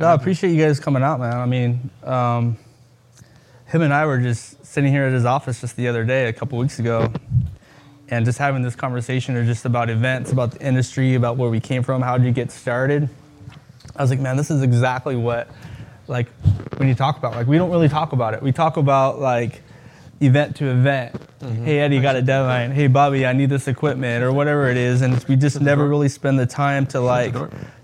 No, 0.00 0.08
I 0.08 0.14
appreciate 0.14 0.52
you 0.52 0.60
guys 0.60 0.80
coming 0.80 1.02
out, 1.02 1.20
man. 1.20 1.36
I 1.36 1.46
mean, 1.46 1.90
um, 2.02 2.56
him 3.66 3.82
and 3.82 3.94
I 3.94 4.06
were 4.06 4.18
just 4.18 4.64
sitting 4.66 4.92
here 4.92 5.04
at 5.04 5.12
his 5.12 5.24
office 5.24 5.60
just 5.60 5.76
the 5.76 5.86
other 5.86 6.04
day, 6.04 6.26
a 6.28 6.32
couple 6.32 6.58
weeks 6.58 6.80
ago, 6.80 7.12
and 8.08 8.24
just 8.24 8.38
having 8.38 8.62
this 8.62 8.74
conversation 8.74 9.36
or 9.36 9.44
just 9.44 9.64
about 9.64 9.90
events, 9.90 10.32
about 10.32 10.52
the 10.52 10.66
industry, 10.66 11.14
about 11.14 11.36
where 11.36 11.48
we 11.48 11.60
came 11.60 11.82
from, 11.82 12.02
how 12.02 12.18
did 12.18 12.26
you 12.26 12.32
get 12.32 12.50
started. 12.50 13.08
I 13.94 14.02
was 14.02 14.10
like, 14.10 14.20
man, 14.20 14.36
this 14.36 14.50
is 14.50 14.62
exactly 14.62 15.14
what, 15.14 15.48
like, 16.08 16.28
when 16.76 16.88
you 16.88 16.94
talk 16.96 17.16
about, 17.16 17.34
like, 17.34 17.46
we 17.46 17.56
don't 17.56 17.70
really 17.70 17.88
talk 17.88 18.12
about 18.12 18.34
it. 18.34 18.42
We 18.42 18.50
talk 18.50 18.76
about 18.76 19.20
like 19.20 19.62
event 20.20 20.56
to 20.56 20.70
event. 20.70 21.14
Hey 21.40 21.80
Eddie, 21.80 22.00
got 22.00 22.16
a 22.16 22.22
deadline. 22.22 22.70
Hey 22.70 22.86
Bobby, 22.86 23.26
I 23.26 23.32
need 23.32 23.50
this 23.50 23.68
equipment 23.68 24.24
or 24.24 24.32
whatever 24.32 24.68
it 24.70 24.76
is, 24.76 25.02
and 25.02 25.22
we 25.24 25.36
just 25.36 25.60
never 25.60 25.86
really 25.86 26.08
spend 26.08 26.38
the 26.38 26.46
time 26.46 26.86
to 26.88 27.00
like 27.00 27.34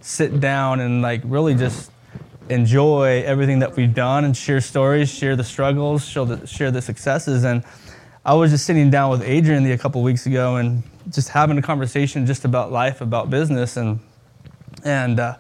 sit 0.01 0.41
down 0.41 0.81
and 0.81 1.03
like 1.03 1.21
really 1.25 1.55
just 1.55 1.90
enjoy 2.51 3.23
everything 3.25 3.61
that 3.61 3.77
we've 3.77 3.95
done 3.95 4.25
and 4.25 4.37
share 4.37 4.61
stories, 4.61 5.09
share 5.09 5.37
the 5.37 5.45
struggles, 5.45 6.05
share 6.05 6.25
the, 6.25 6.47
share 6.47 6.71
the 6.71 6.83
successes. 6.83 7.45
And 7.45 7.65
I 8.25 8.35
was 8.35 8.51
just 8.51 8.67
sitting 8.67 8.91
down 8.91 9.11
with 9.11 9.23
Adrian 9.23 9.71
a 9.71 9.79
couple 9.79 10.03
weeks 10.03 10.27
ago 10.27 10.57
and 10.57 10.83
just 11.11 11.31
having 11.31 11.57
a 11.59 11.63
conversation 11.63 12.27
just 12.27 12.45
about 12.45 12.71
life, 12.73 13.01
about 13.01 13.31
business, 13.31 13.77
and 13.77 14.01
and 14.85 15.21
uh, 15.21 15.37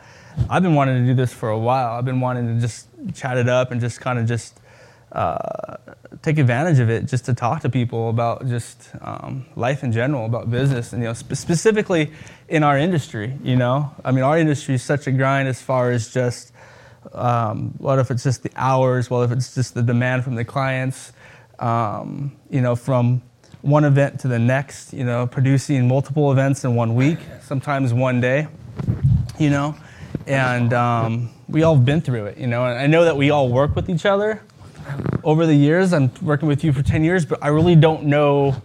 I've 0.48 0.62
been 0.62 0.74
wanting 0.74 1.02
to 1.02 1.06
do 1.06 1.14
this 1.14 1.32
for 1.32 1.50
a 1.50 1.58
while. 1.58 1.96
I've 1.96 2.04
been 2.04 2.20
wanting 2.20 2.54
to 2.54 2.60
just 2.60 2.88
chat 3.14 3.36
it 3.36 3.48
up 3.48 3.70
and 3.70 3.80
just 3.80 4.00
kind 4.00 4.18
of 4.18 4.26
just 4.26 4.60
uh, 5.12 5.76
take 6.22 6.38
advantage 6.38 6.78
of 6.78 6.88
it, 6.88 7.06
just 7.06 7.24
to 7.26 7.34
talk 7.34 7.62
to 7.62 7.68
people 7.68 8.10
about 8.10 8.46
just 8.46 8.90
um, 9.00 9.46
life 9.56 9.82
in 9.82 9.92
general, 9.92 10.26
about 10.26 10.50
business, 10.50 10.92
and 10.92 11.02
you 11.02 11.08
know 11.08 11.14
spe- 11.14 11.34
specifically 11.34 12.12
in 12.48 12.62
our 12.62 12.78
industry. 12.78 13.36
You 13.42 13.56
know, 13.56 13.94
I 14.04 14.12
mean, 14.12 14.24
our 14.24 14.38
industry 14.38 14.74
is 14.76 14.82
such 14.82 15.06
a 15.06 15.12
grind 15.12 15.48
as 15.48 15.60
far 15.60 15.90
as 15.90 16.12
just 16.12 16.52
um, 17.12 17.74
what 17.78 17.98
if 17.98 18.10
it's 18.10 18.22
just 18.22 18.42
the 18.42 18.50
hours, 18.56 19.10
what 19.10 19.22
if 19.22 19.32
it's 19.32 19.54
just 19.54 19.74
the 19.74 19.82
demand 19.82 20.24
from 20.24 20.34
the 20.34 20.44
clients, 20.44 21.12
um, 21.58 22.32
you 22.50 22.60
know, 22.60 22.76
from 22.76 23.22
one 23.62 23.84
event 23.84 24.20
to 24.20 24.28
the 24.28 24.38
next, 24.38 24.92
you 24.92 25.04
know, 25.04 25.26
producing 25.26 25.86
multiple 25.86 26.32
events 26.32 26.64
in 26.64 26.74
one 26.74 26.94
week, 26.94 27.18
sometimes 27.42 27.92
one 27.92 28.20
day, 28.20 28.48
you 29.38 29.50
know, 29.50 29.74
and 30.26 30.72
um, 30.72 31.30
we 31.48 31.62
all 31.62 31.74
have 31.74 31.84
been 31.84 32.00
through 32.00 32.26
it, 32.26 32.38
you 32.38 32.46
know, 32.46 32.64
and 32.64 32.78
I 32.78 32.86
know 32.86 33.04
that 33.04 33.16
we 33.16 33.30
all 33.30 33.48
work 33.48 33.76
with 33.76 33.90
each 33.90 34.06
other 34.06 34.42
over 35.24 35.46
the 35.46 35.54
years. 35.54 35.92
I'm 35.92 36.10
working 36.22 36.48
with 36.48 36.64
you 36.64 36.72
for 36.72 36.82
10 36.82 37.04
years, 37.04 37.26
but 37.26 37.42
I 37.42 37.48
really 37.48 37.76
don't 37.76 38.04
know 38.04 38.62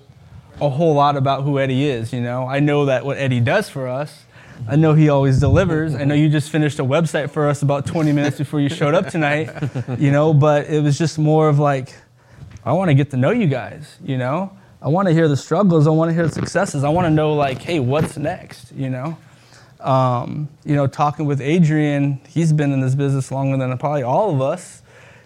a 0.61 0.69
whole 0.69 0.93
lot 0.93 1.17
about 1.17 1.43
who 1.43 1.59
Eddie 1.59 1.85
is, 1.85 2.13
you 2.13 2.21
know. 2.21 2.47
I 2.47 2.59
know 2.59 2.85
that 2.85 3.05
what 3.05 3.17
Eddie 3.17 3.41
does 3.41 3.69
for 3.69 3.87
us, 3.87 4.23
I 4.67 4.75
know 4.75 4.93
he 4.93 5.09
always 5.09 5.39
delivers. 5.39 5.95
I 5.95 6.05
know 6.05 6.15
you 6.15 6.29
just 6.29 6.49
finished 6.49 6.79
a 6.79 6.83
website 6.83 7.29
for 7.29 7.47
us 7.47 7.61
about 7.61 7.85
20 7.85 8.11
minutes 8.11 8.37
before 8.37 8.59
you 8.59 8.69
showed 8.69 8.95
up 8.95 9.07
tonight, 9.09 9.49
you 9.99 10.11
know, 10.11 10.33
but 10.33 10.67
it 10.67 10.81
was 10.81 10.97
just 10.97 11.19
more 11.19 11.49
of 11.49 11.59
like, 11.59 11.93
I 12.63 12.73
want 12.73 12.89
to 12.89 12.95
get 12.95 13.11
to 13.11 13.17
know 13.17 13.31
you 13.31 13.47
guys, 13.47 13.97
you 14.03 14.17
know? 14.17 14.51
I 14.81 14.87
want 14.89 15.07
to 15.07 15.13
hear 15.13 15.27
the 15.27 15.37
struggles. 15.37 15.87
I 15.87 15.91
want 15.91 16.09
to 16.09 16.13
hear 16.13 16.27
the 16.27 16.33
successes. 16.33 16.83
I 16.83 16.89
want 16.89 17.05
to 17.05 17.09
know, 17.09 17.33
like, 17.33 17.59
hey, 17.59 17.79
what's 17.79 18.17
next, 18.17 18.71
you 18.71 18.89
know? 18.89 19.17
Um, 19.79 20.49
you 20.63 20.75
know, 20.75 20.87
talking 20.87 21.25
with 21.25 21.41
Adrian, 21.41 22.21
he's 22.27 22.53
been 22.53 22.71
in 22.71 22.81
this 22.81 22.95
business 22.95 23.31
longer 23.31 23.57
than 23.57 23.75
probably 23.77 24.03
all 24.03 24.33
of 24.33 24.41
us, 24.41 24.81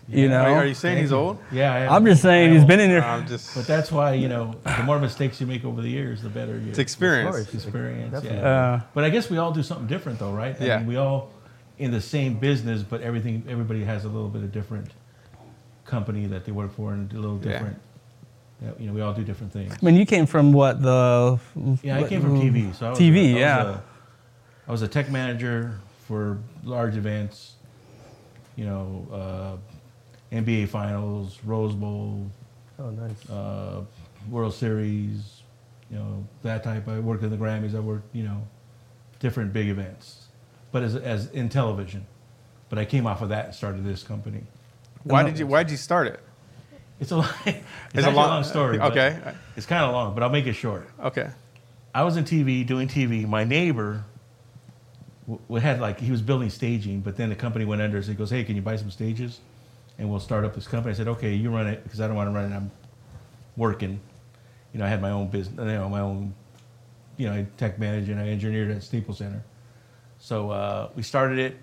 you 0.10 0.28
know? 0.30 0.42
Are, 0.42 0.56
are 0.58 0.66
you 0.66 0.74
saying 0.74 0.98
he's 0.98 1.12
old? 1.12 1.38
Yeah, 1.52 1.74
I 1.74 1.80
am. 1.82 1.92
I'm 1.92 2.06
just 2.06 2.22
saying 2.22 2.50
I 2.50 2.54
he's 2.54 2.62
am. 2.62 2.68
been 2.68 2.80
in 2.80 2.90
here. 2.90 3.02
I'm 3.02 3.28
just. 3.28 3.56
But 3.56 3.68
that's 3.68 3.92
why 3.92 4.14
you 4.14 4.28
know 4.28 4.56
the 4.64 4.84
more 4.84 5.00
mistakes 5.00 5.40
you 5.40 5.48
make 5.48 5.64
over 5.66 5.82
the 5.82 5.90
years, 5.90 6.22
the 6.22 6.30
better 6.30 6.58
you. 6.58 6.70
It's 6.70 6.80
experience. 6.80 7.36
It's 7.38 7.54
experience. 7.54 8.24
Yeah. 8.24 8.32
Uh, 8.32 8.82
but 8.94 9.04
I 9.04 9.10
guess 9.10 9.30
we 9.30 9.38
all 9.38 9.52
do 9.52 9.64
something 9.64 9.88
different, 9.88 10.20
though, 10.20 10.32
right? 10.32 10.56
I 10.60 10.66
Yeah. 10.66 10.78
mean, 10.80 10.88
we 10.88 10.96
all 10.98 11.30
in 11.78 11.92
the 11.92 12.02
same 12.02 12.40
business, 12.40 12.82
but 12.84 13.02
everything. 13.02 13.44
Everybody 13.48 13.84
has 13.84 14.06
a 14.06 14.10
little 14.10 14.30
bit 14.30 14.44
of 14.44 14.52
different 14.52 14.90
company 15.86 16.26
that 16.28 16.46
they 16.46 16.52
work 16.52 16.74
for, 16.76 16.94
and 16.94 17.12
a 17.14 17.16
little 17.20 17.38
different. 17.38 17.80
Yeah, 18.62 18.72
you 18.78 18.88
know, 18.88 18.94
we 18.94 19.02
all 19.02 19.14
do 19.14 19.24
different 19.24 19.54
things. 19.54 19.74
I 19.82 19.86
mean, 19.86 19.96
you 19.96 20.06
came 20.06 20.26
from 20.26 20.52
what 20.52 20.82
the? 20.82 21.40
Yeah, 21.82 22.00
I 22.00 22.04
came 22.08 22.22
from 22.22 22.40
TV, 22.42 22.76
so 22.76 22.88
I 22.88 22.90
was 22.90 23.00
TV, 23.00 23.16
a- 23.16 23.30
I 23.30 23.34
was 23.34 23.40
yeah. 23.40 23.70
a- 23.70 23.80
I 24.68 24.72
was 24.72 24.82
a 24.82 24.88
tech 24.88 25.10
manager 25.10 25.80
for 26.08 26.38
large 26.64 26.96
events. 26.98 27.54
You 28.58 28.66
know, 28.66 29.08
uh, 29.14 29.69
NBA 30.32 30.68
Finals, 30.70 31.40
Rose 31.44 31.74
Bowl, 31.76 32.30
Oh, 32.78 32.90
nice. 32.92 33.30
uh, 33.30 33.82
World 34.30 34.54
Series, 34.54 35.42
you 35.92 35.98
know, 35.98 36.26
that 36.44 36.64
type. 36.64 36.88
I 36.88 37.00
worked 37.00 37.24
in 37.24 37.30
the 37.30 37.38
Grammys. 37.38 37.76
I 37.76 37.80
worked, 37.80 38.16
you 38.16 38.24
know, 38.24 38.48
different 39.20 39.52
big 39.54 39.68
events, 39.70 40.28
but 40.72 40.84
as, 40.84 40.96
as 40.96 41.30
in 41.32 41.50
television. 41.50 42.06
But 42.70 42.78
I 42.80 42.86
came 42.86 43.08
off 43.08 43.22
of 43.22 43.30
that 43.30 43.46
and 43.46 43.56
started 43.56 43.84
this 43.84 44.04
company. 44.04 44.44
Why 45.04 45.24
did 45.24 45.40
you 45.40 45.48
Why 45.48 45.64
did 45.64 45.72
you 45.72 45.78
start 45.78 46.08
it? 46.08 46.20
It's 47.00 47.12
a 47.12 47.18
long, 47.18 47.26
it's, 47.46 47.56
a 47.58 47.62
actually 47.98 48.04
a 48.04 48.16
long- 48.16 48.30
long 48.30 48.44
story. 48.44 48.80
okay. 48.80 49.18
It's 49.56 49.66
kind 49.66 49.84
of 49.84 49.92
long, 49.94 50.14
but 50.14 50.22
I'll 50.22 50.30
make 50.30 50.46
it 50.46 50.54
short. 50.54 50.88
Okay. 51.04 51.30
I 51.96 52.04
was 52.04 52.18
in 52.18 52.24
TV 52.26 52.66
doing 52.68 52.88
TV. 52.88 53.28
My 53.28 53.44
neighbor 53.46 54.04
w- 55.26 55.42
w- 55.48 55.62
had 55.62 55.80
like 55.82 56.00
he 56.00 56.12
was 56.12 56.22
building 56.22 56.50
staging, 56.52 57.00
but 57.02 57.18
then 57.18 57.30
the 57.30 57.36
company 57.36 57.66
went 57.66 57.82
under. 57.82 58.02
So 58.04 58.10
he 58.12 58.16
goes, 58.18 58.30
"Hey, 58.30 58.44
can 58.44 58.56
you 58.56 58.62
buy 58.62 58.76
some 58.76 58.92
stages, 58.92 59.40
and 60.00 60.10
we'll 60.10 60.20
start 60.20 60.44
up 60.46 60.56
this 60.56 60.68
company." 60.68 60.94
I 60.94 60.98
said, 60.98 61.08
"Okay, 61.08 61.36
you 61.36 61.52
run 61.54 61.68
it 61.68 61.84
because 61.84 62.02
I 62.02 62.08
don't 62.08 62.16
want 62.16 62.30
to 62.30 62.34
run 62.34 62.52
it. 62.52 62.56
I'm 62.56 62.72
working. 63.56 64.00
You 64.74 64.80
know, 64.80 64.86
I 64.86 64.90
had 64.90 65.02
my 65.02 65.12
own 65.12 65.28
business, 65.28 65.58
you 65.58 65.66
know, 65.66 65.90
my 65.90 66.00
own, 66.00 66.34
you 67.18 67.28
know, 67.28 67.34
I 67.34 67.48
tech 67.58 67.78
manager 67.80 68.12
and 68.12 68.22
I 68.22 68.30
engineered 68.30 68.72
at 68.72 68.84
Staples 68.84 69.18
Center. 69.18 69.44
So 70.20 70.52
uh, 70.52 70.90
we 70.96 71.04
started 71.04 71.40
it. 71.40 71.58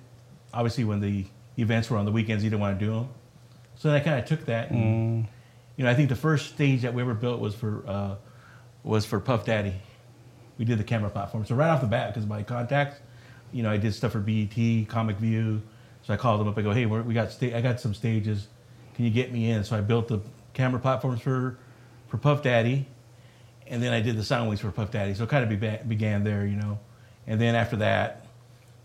Obviously, 0.53 0.85
when 0.85 1.01
the 1.01 1.25
events 1.59 1.91
were 1.91 1.97
on 1.97 2.05
the 2.05 2.13
weekends, 2.13 2.45
you 2.45 2.51
didn't 2.51 2.61
want 2.61 2.79
to 2.79 2.85
do 2.85 2.93
them. 2.93 3.09
So 3.77 3.89
then 3.89 4.01
I 4.01 4.01
kind 4.01 4.19
of 4.19 4.25
took 4.25 4.47
that, 4.47 4.71
and 4.71 5.27
you 5.77 5.85
know, 5.85 5.91
I 5.91 5.95
think 5.95 6.09
the 6.09 6.17
first 6.17 6.55
stage 6.55 6.83
that 6.83 6.95
we 6.95 7.03
ever 7.03 7.15
built 7.15 7.41
was 7.41 7.55
for 7.55 7.85
uh, 7.87 8.15
was 8.83 9.05
for 9.05 9.21
Puff 9.21 9.45
Daddy. 9.45 9.75
We 10.59 10.65
did 10.65 10.79
the 10.79 10.85
camera 10.85 11.11
platform. 11.11 11.45
So 11.45 11.55
right 11.55 11.69
off 11.69 11.83
the 11.83 11.87
bat, 11.87 12.15
because 12.15 12.27
my 12.27 12.43
contacts, 12.43 12.99
you 13.53 13.63
know, 13.63 13.71
I 13.71 13.77
did 13.77 13.95
stuff 13.95 14.13
for 14.13 14.21
BET, 14.21 14.89
Comic 14.89 15.19
View. 15.19 15.61
So 16.07 16.15
I 16.15 16.17
called 16.17 16.41
them 16.41 16.47
up. 16.47 16.57
I 16.57 16.63
go, 16.63 16.71
hey, 16.71 16.87
we 16.87 17.15
got 17.15 17.33
sta- 17.33 17.55
I 17.55 17.61
got 17.61 17.81
some 17.81 17.93
stages. 17.93 18.47
Can 18.95 19.05
you 19.05 19.11
get 19.11 19.33
me 19.33 19.51
in? 19.51 19.65
So 19.65 19.77
I 19.77 19.81
built 19.81 20.07
the 20.07 20.21
camera 20.55 20.79
platforms 20.81 21.21
for 21.21 21.59
for 22.07 22.17
Puff 22.17 22.45
Daddy, 22.45 22.87
and 23.67 23.83
then 23.83 23.93
I 23.93 24.01
did 24.01 24.17
the 24.17 24.23
sound 24.23 24.49
waves 24.49 24.61
for 24.61 24.71
Puff 24.71 24.93
Daddy. 24.93 25.15
So 25.15 25.25
it 25.25 25.31
kind 25.31 25.43
of 25.43 25.49
began, 25.49 25.87
began 25.89 26.23
there, 26.23 26.47
you 26.47 26.55
know. 26.55 26.79
And 27.27 27.41
then 27.41 27.57
after 27.57 27.75
that, 27.77 28.25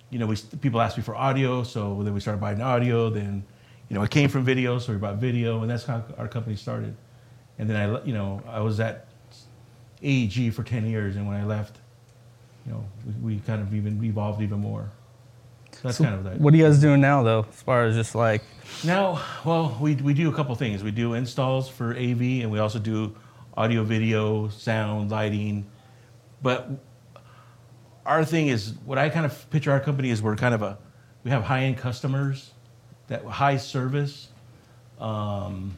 you 0.09 0.17
know, 0.17 0.25
we 0.25 0.35
people 0.61 0.81
asked 0.81 0.97
me 0.97 1.03
for 1.03 1.15
audio, 1.15 1.61
so 1.61 2.01
then 2.01 2.15
we 2.15 2.19
started 2.19 2.41
buying 2.41 2.59
audio. 2.59 3.11
Then, 3.11 3.43
you 3.87 3.95
know, 3.95 4.01
it 4.01 4.09
came 4.09 4.27
from 4.27 4.43
video, 4.43 4.79
so 4.79 4.91
we 4.91 4.97
bought 4.97 5.17
video, 5.17 5.61
and 5.61 5.69
that's 5.69 5.85
how 5.85 6.03
our 6.17 6.27
company 6.27 6.55
started. 6.55 6.95
And 7.59 7.69
then 7.69 7.75
I, 7.77 8.03
you 8.03 8.13
know, 8.13 8.41
I 8.47 8.61
was 8.61 8.79
at 8.79 9.05
AEG 10.01 10.55
for 10.55 10.63
ten 10.63 10.87
years, 10.87 11.17
and 11.17 11.27
when 11.27 11.37
I 11.37 11.45
left, 11.45 11.77
you 12.65 12.71
know, 12.71 12.83
we, 13.05 13.35
we 13.35 13.39
kind 13.41 13.61
of 13.61 13.75
even 13.75 14.03
evolved 14.03 14.41
even 14.41 14.59
more. 14.59 14.89
So 15.73 15.79
that's 15.83 15.97
So 15.97 16.03
kind 16.03 16.15
of 16.15 16.23
that. 16.25 16.39
What 16.39 16.53
are 16.53 16.57
you 16.57 16.65
guys 16.65 16.79
doing 16.79 17.01
now, 17.01 17.23
though, 17.23 17.45
as 17.49 17.61
far 17.61 17.85
as 17.85 17.95
just 17.95 18.15
like? 18.15 18.41
Now, 18.83 19.21
well, 19.45 19.77
we, 19.81 19.95
we 19.95 20.13
do 20.13 20.29
a 20.29 20.33
couple 20.33 20.53
things. 20.55 20.83
We 20.83 20.91
do 20.91 21.13
installs 21.13 21.69
for 21.69 21.91
AV, 21.91 22.21
and 22.41 22.51
we 22.51 22.59
also 22.59 22.79
do 22.79 23.15
audio, 23.55 23.83
video, 23.83 24.49
sound, 24.49 25.11
lighting. 25.11 25.65
But 26.41 26.69
our 28.05 28.25
thing 28.25 28.47
is 28.47 28.73
what 28.85 28.97
I 28.97 29.09
kind 29.09 29.25
of 29.25 29.49
picture 29.49 29.71
our 29.71 29.79
company 29.79 30.09
is 30.09 30.21
we're 30.21 30.35
kind 30.35 30.55
of 30.55 30.61
a 30.61 30.77
we 31.23 31.29
have 31.31 31.43
high 31.43 31.63
end 31.63 31.77
customers 31.77 32.51
that 33.11 33.23
high 33.25 33.57
service. 33.57 34.29
Um, 34.99 35.77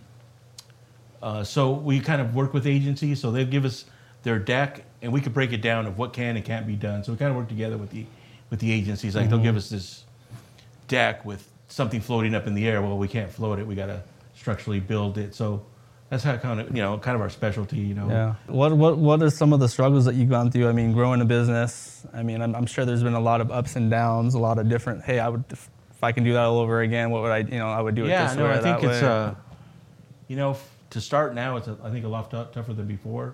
uh, 1.21 1.43
so 1.43 1.71
we 1.71 1.99
kind 1.99 2.21
of 2.21 2.35
work 2.35 2.53
with 2.53 2.67
agencies, 2.67 3.19
so 3.19 3.31
they 3.31 3.43
give 3.43 3.65
us 3.65 3.85
their 4.23 4.37
deck, 4.39 4.85
and 5.01 5.11
we 5.11 5.19
could 5.19 5.33
break 5.33 5.51
it 5.51 5.61
down 5.61 5.85
of 5.85 5.97
what 5.97 6.13
can 6.13 6.35
and 6.35 6.45
can't 6.45 6.67
be 6.67 6.75
done. 6.75 7.03
So 7.03 7.11
we 7.11 7.17
kind 7.17 7.31
of 7.31 7.37
work 7.37 7.49
together 7.49 7.77
with 7.77 7.89
the 7.89 8.05
with 8.53 8.59
the 8.59 8.71
agencies. 8.71 9.15
Like 9.15 9.31
they'll 9.31 9.39
give 9.39 9.57
us 9.57 9.67
this 9.67 10.03
deck 10.87 11.25
with 11.25 11.49
something 11.69 11.99
floating 11.99 12.35
up 12.35 12.45
in 12.45 12.53
the 12.53 12.67
air. 12.67 12.83
Well, 12.83 12.99
we 12.99 13.07
can't 13.07 13.31
float 13.31 13.57
it. 13.57 13.65
We 13.65 13.73
got 13.73 13.87
to 13.87 14.03
structurally 14.35 14.79
build 14.79 15.17
it. 15.17 15.33
So 15.33 15.65
that's 16.11 16.23
how 16.23 16.37
kind 16.37 16.59
of 16.59 16.67
you 16.67 16.83
know 16.83 16.99
kind 16.99 17.15
of 17.15 17.21
our 17.21 17.31
specialty. 17.31 17.77
You 17.77 17.95
know. 17.95 18.07
Yeah. 18.07 18.35
What 18.45 18.77
what 18.77 18.99
what 18.99 19.23
are 19.23 19.31
some 19.31 19.53
of 19.53 19.59
the 19.59 19.67
struggles 19.67 20.05
that 20.05 20.13
you've 20.13 20.29
gone 20.29 20.51
through? 20.51 20.69
I 20.69 20.71
mean, 20.71 20.93
growing 20.93 21.19
a 21.21 21.25
business. 21.25 22.05
I 22.13 22.21
mean, 22.21 22.43
I'm, 22.43 22.53
I'm 22.53 22.67
sure 22.67 22.85
there's 22.85 23.01
been 23.01 23.15
a 23.15 23.19
lot 23.19 23.41
of 23.41 23.51
ups 23.51 23.75
and 23.75 23.89
downs, 23.89 24.35
a 24.35 24.39
lot 24.39 24.59
of 24.59 24.69
different. 24.69 25.03
Hey, 25.03 25.17
I 25.17 25.29
would 25.29 25.45
if, 25.49 25.67
I 26.03 26.11
can 26.11 26.23
do 26.23 26.33
that 26.33 26.43
all 26.43 26.59
over 26.59 26.81
again. 26.81 27.09
What 27.09 27.23
would 27.23 27.31
I? 27.31 27.39
You 27.39 27.57
know, 27.57 27.69
I 27.69 27.81
would 27.81 27.95
do 27.95 28.05
it 28.05 28.09
yeah, 28.09 28.27
this 28.27 28.37
no, 28.37 28.43
way 28.43 28.49
or 28.51 28.53
I 28.53 28.59
think 28.59 28.81
that 28.81 28.91
it's 28.91 29.01
way. 29.01 29.07
uh, 29.07 29.33
you 30.27 30.35
know 30.35 30.51
f- 30.51 30.69
to 30.91 31.01
start 31.01 31.33
now 31.33 31.57
it's 31.57 31.67
a, 31.67 31.75
I 31.83 31.89
think 31.89 32.05
a 32.05 32.07
lot 32.07 32.29
tou- 32.29 32.45
tougher 32.53 32.73
than 32.73 32.85
before. 32.85 33.33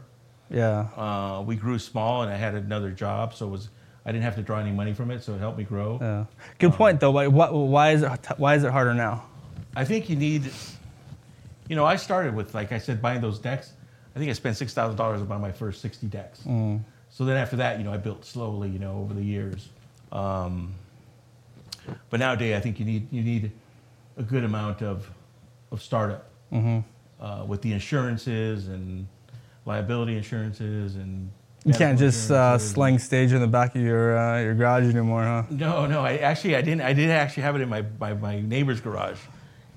yeah. 0.50 0.88
Uh, 0.96 1.44
we 1.46 1.58
grew 1.58 1.78
small, 1.78 2.22
and 2.22 2.32
I 2.32 2.38
had 2.38 2.56
another 2.56 2.92
job, 2.92 3.34
so 3.34 3.48
it 3.48 3.50
was 3.50 3.68
I 4.10 4.12
didn't 4.12 4.24
have 4.24 4.38
to 4.38 4.42
draw 4.42 4.58
any 4.58 4.72
money 4.72 4.92
from 4.94 5.12
it, 5.12 5.22
so 5.24 5.36
it 5.36 5.40
helped 5.40 5.60
me 5.60 5.64
grow. 5.64 6.00
Yeah. 6.02 6.26
Good 6.58 6.74
point 6.74 7.00
though. 7.00 7.12
What, 7.12 7.54
why 7.54 7.92
is 7.92 8.02
it 8.02 8.10
why 8.38 8.56
is 8.56 8.64
it 8.64 8.72
harder 8.72 8.96
now? 8.96 9.24
I 9.76 9.86
think 9.86 10.10
you 10.10 10.16
need, 10.16 10.52
you 11.68 11.76
know, 11.76 11.86
I 11.86 11.96
started 11.96 12.34
with 12.34 12.56
like 12.56 12.72
I 12.72 12.80
said, 12.80 13.04
buying 13.04 13.22
those 13.22 13.38
decks. 13.38 13.72
I 14.16 14.18
think 14.18 14.32
I 14.32 14.34
spent 14.34 14.58
six 14.58 14.74
thousand 14.74 14.98
dollars 14.98 15.20
to 15.20 15.26
buy 15.28 15.38
my 15.38 15.52
first 15.52 15.80
sixty 15.80 16.08
decks. 16.08 16.42
So 17.12 17.24
then 17.24 17.38
after 17.38 17.58
that, 17.58 17.78
you 17.78 17.84
know, 17.84 17.94
I 17.94 17.98
built 17.98 18.26
slowly, 18.26 18.70
you 18.70 18.80
know, 18.80 18.98
over 19.00 19.14
the 19.14 19.22
years. 19.24 19.70
Um, 20.12 20.74
but 22.10 22.20
nowadays, 22.20 22.56
I 22.56 22.62
think 22.62 22.80
you 22.80 22.86
need 22.86 23.14
you 23.14 23.22
need 23.22 23.52
a 24.18 24.24
good 24.24 24.44
amount 24.44 24.82
of 24.82 25.08
of 25.72 25.84
startup 25.84 26.26
Mm-hmm. 26.52 26.80
uh, 27.24 27.46
with 27.46 27.62
the 27.62 27.74
insurances 27.74 28.70
and 28.70 29.08
liability 29.66 30.18
insurances 30.18 30.96
and. 30.96 31.30
You 31.66 31.74
can't 31.74 32.00
just 32.00 32.32
uh, 32.32 32.34
insurances. 32.34 32.72
sling 32.72 33.00
stage 33.00 33.34
in 33.34 33.42
the 33.42 33.48
back 33.48 33.76
of 33.76 33.82
your 33.82 34.18
uh, 34.18 34.42
your 34.42 34.56
garage 34.56 34.86
anymore, 34.86 35.24
huh? 35.24 35.44
No, 35.50 35.86
no. 35.86 36.02
I 36.02 36.18
actually 36.18 36.56
I 36.56 36.62
didn't. 36.62 36.82
I 36.82 36.94
did 36.94 37.10
actually 37.10 37.44
have 37.44 37.56
it 37.56 37.62
in 37.62 37.70
my 37.70 37.84
my, 38.00 38.14
my 38.14 38.40
neighbor's 38.40 38.80
garage, 38.80 39.20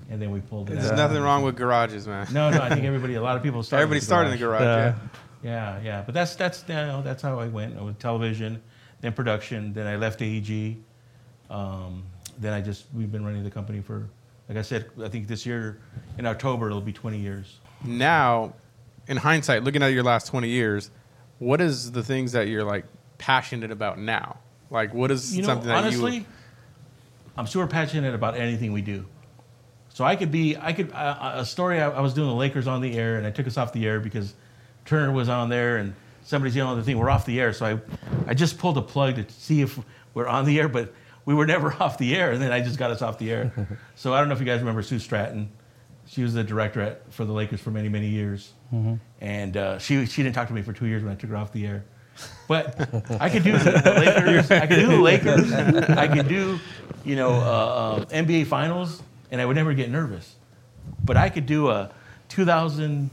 and 0.09 0.21
then 0.21 0.31
we 0.31 0.39
pulled 0.39 0.69
it. 0.69 0.75
There's 0.75 0.91
out. 0.91 0.97
nothing 0.97 1.21
wrong 1.21 1.43
with 1.43 1.57
garages, 1.57 2.07
man. 2.07 2.27
No, 2.31 2.49
no. 2.49 2.61
I 2.61 2.69
think 2.69 2.83
everybody, 2.85 3.15
a 3.15 3.21
lot 3.21 3.35
of 3.35 3.43
people 3.43 3.63
started. 3.63 3.83
Everybody 3.83 3.97
with 3.97 4.05
started 4.05 4.29
in 4.29 4.39
the 4.39 4.45
garage. 4.45 4.61
Yeah. 4.61 4.85
Yeah. 4.85 4.95
Yeah, 5.43 5.79
yeah. 5.83 6.01
But 6.05 6.15
that's 6.15 6.35
that's 6.35 6.63
you 6.67 6.73
know, 6.73 7.01
that's 7.03 7.21
how 7.21 7.39
I 7.39 7.47
went 7.47 7.81
with 7.81 7.99
television, 7.99 8.61
then 9.01 9.13
production, 9.13 9.73
then 9.73 9.85
I 9.85 9.97
left 9.97 10.21
AEG. 10.21 10.77
Um, 11.49 12.03
then 12.39 12.53
I 12.53 12.61
just 12.61 12.85
we've 12.95 13.11
been 13.11 13.25
running 13.25 13.43
the 13.43 13.51
company 13.51 13.81
for, 13.81 14.07
like 14.47 14.57
I 14.57 14.61
said, 14.61 14.89
I 15.03 15.09
think 15.09 15.27
this 15.27 15.45
year 15.45 15.79
in 16.17 16.25
October 16.25 16.67
it'll 16.67 16.81
be 16.81 16.93
20 16.93 17.19
years. 17.19 17.59
Now, 17.83 18.53
in 19.07 19.17
hindsight, 19.17 19.63
looking 19.63 19.83
at 19.83 19.87
your 19.87 20.03
last 20.03 20.27
20 20.27 20.47
years, 20.47 20.89
what 21.39 21.61
is 21.61 21.91
the 21.91 22.03
things 22.03 22.31
that 22.33 22.47
you're 22.47 22.63
like 22.63 22.85
passionate 23.17 23.71
about 23.71 23.99
now? 23.99 24.37
Like, 24.69 24.93
what 24.93 25.11
is 25.11 25.35
You 25.35 25.43
know, 25.43 25.47
something 25.49 25.67
that 25.67 25.83
honestly, 25.83 26.17
you? 26.17 26.25
I'm 27.37 27.47
super 27.47 27.67
passionate 27.67 28.15
about 28.15 28.35
anything 28.35 28.73
we 28.73 28.81
do. 28.81 29.05
So 29.89 30.03
I 30.03 30.15
could 30.15 30.31
be, 30.31 30.57
I 30.57 30.73
could 30.73 30.91
uh, 30.91 31.33
a 31.35 31.45
story. 31.45 31.79
I, 31.79 31.89
I 31.89 32.01
was 32.01 32.15
doing 32.15 32.27
the 32.27 32.35
Lakers 32.35 32.65
on 32.65 32.81
the 32.81 32.97
air, 32.97 33.17
and 33.17 33.27
I 33.27 33.31
took 33.31 33.45
us 33.45 33.57
off 33.57 33.73
the 33.73 33.85
air 33.85 33.99
because 33.99 34.33
Turner 34.85 35.11
was 35.11 35.29
on 35.29 35.49
there, 35.49 35.77
and 35.77 35.93
somebody's 36.23 36.55
yelling 36.55 36.77
at 36.77 36.81
the 36.81 36.83
thing. 36.83 36.97
We're 36.97 37.11
off 37.11 37.25
the 37.25 37.39
air, 37.39 37.53
so 37.53 37.65
I, 37.65 37.79
I 38.27 38.33
just 38.33 38.57
pulled 38.57 38.77
a 38.77 38.81
plug 38.81 39.15
to 39.15 39.31
see 39.31 39.61
if 39.61 39.79
we're 40.15 40.27
on 40.27 40.45
the 40.45 40.59
air, 40.59 40.67
but 40.67 40.93
we 41.25 41.35
were 41.35 41.45
never 41.45 41.71
off 41.79 41.99
the 41.99 42.15
air, 42.15 42.31
and 42.31 42.41
then 42.41 42.51
I 42.51 42.61
just 42.61 42.79
got 42.79 42.89
us 42.89 43.03
off 43.03 43.19
the 43.19 43.31
air. 43.31 43.79
so 43.95 44.13
I 44.13 44.19
don't 44.19 44.29
know 44.29 44.33
if 44.33 44.39
you 44.39 44.47
guys 44.47 44.59
remember 44.59 44.81
Sue 44.81 44.97
Stratton. 44.97 45.51
She 46.07 46.23
was 46.23 46.33
the 46.33 46.43
director 46.43 46.81
at, 46.81 47.13
for 47.13 47.23
the 47.23 47.31
Lakers 47.31 47.61
for 47.61 47.69
many, 47.71 47.89
many 47.89 48.07
years, 48.07 48.53
and 49.21 49.57
uh, 49.57 49.79
she 49.79 50.05
she 50.05 50.23
didn't 50.23 50.35
talk 50.35 50.47
to 50.47 50.53
me 50.53 50.61
for 50.61 50.73
two 50.73 50.85
years 50.85 51.03
when 51.03 51.11
I 51.11 51.15
took 51.15 51.29
her 51.29 51.37
off 51.37 51.51
the 51.51 51.65
air. 51.65 51.85
But 52.47 52.79
I 53.19 53.29
could 53.29 53.43
do 53.43 53.57
the, 53.57 53.93
Lakers. 53.97 54.51
I 54.51 54.67
could 54.67 54.75
do 54.75 54.87
the 54.87 54.99
Lakers. 54.99 55.51
I 55.51 56.07
could 56.07 56.27
do, 56.27 56.59
you 57.03 57.15
know, 57.15 57.31
uh, 57.31 58.01
uh, 58.01 58.05
NBA 58.05 58.47
Finals, 58.47 59.01
and 59.31 59.41
I 59.41 59.45
would 59.45 59.55
never 59.55 59.73
get 59.73 59.89
nervous. 59.89 60.35
But 61.03 61.17
I 61.17 61.29
could 61.29 61.45
do 61.45 61.69
a 61.69 61.91
two 62.29 62.45
thousand 62.45 63.09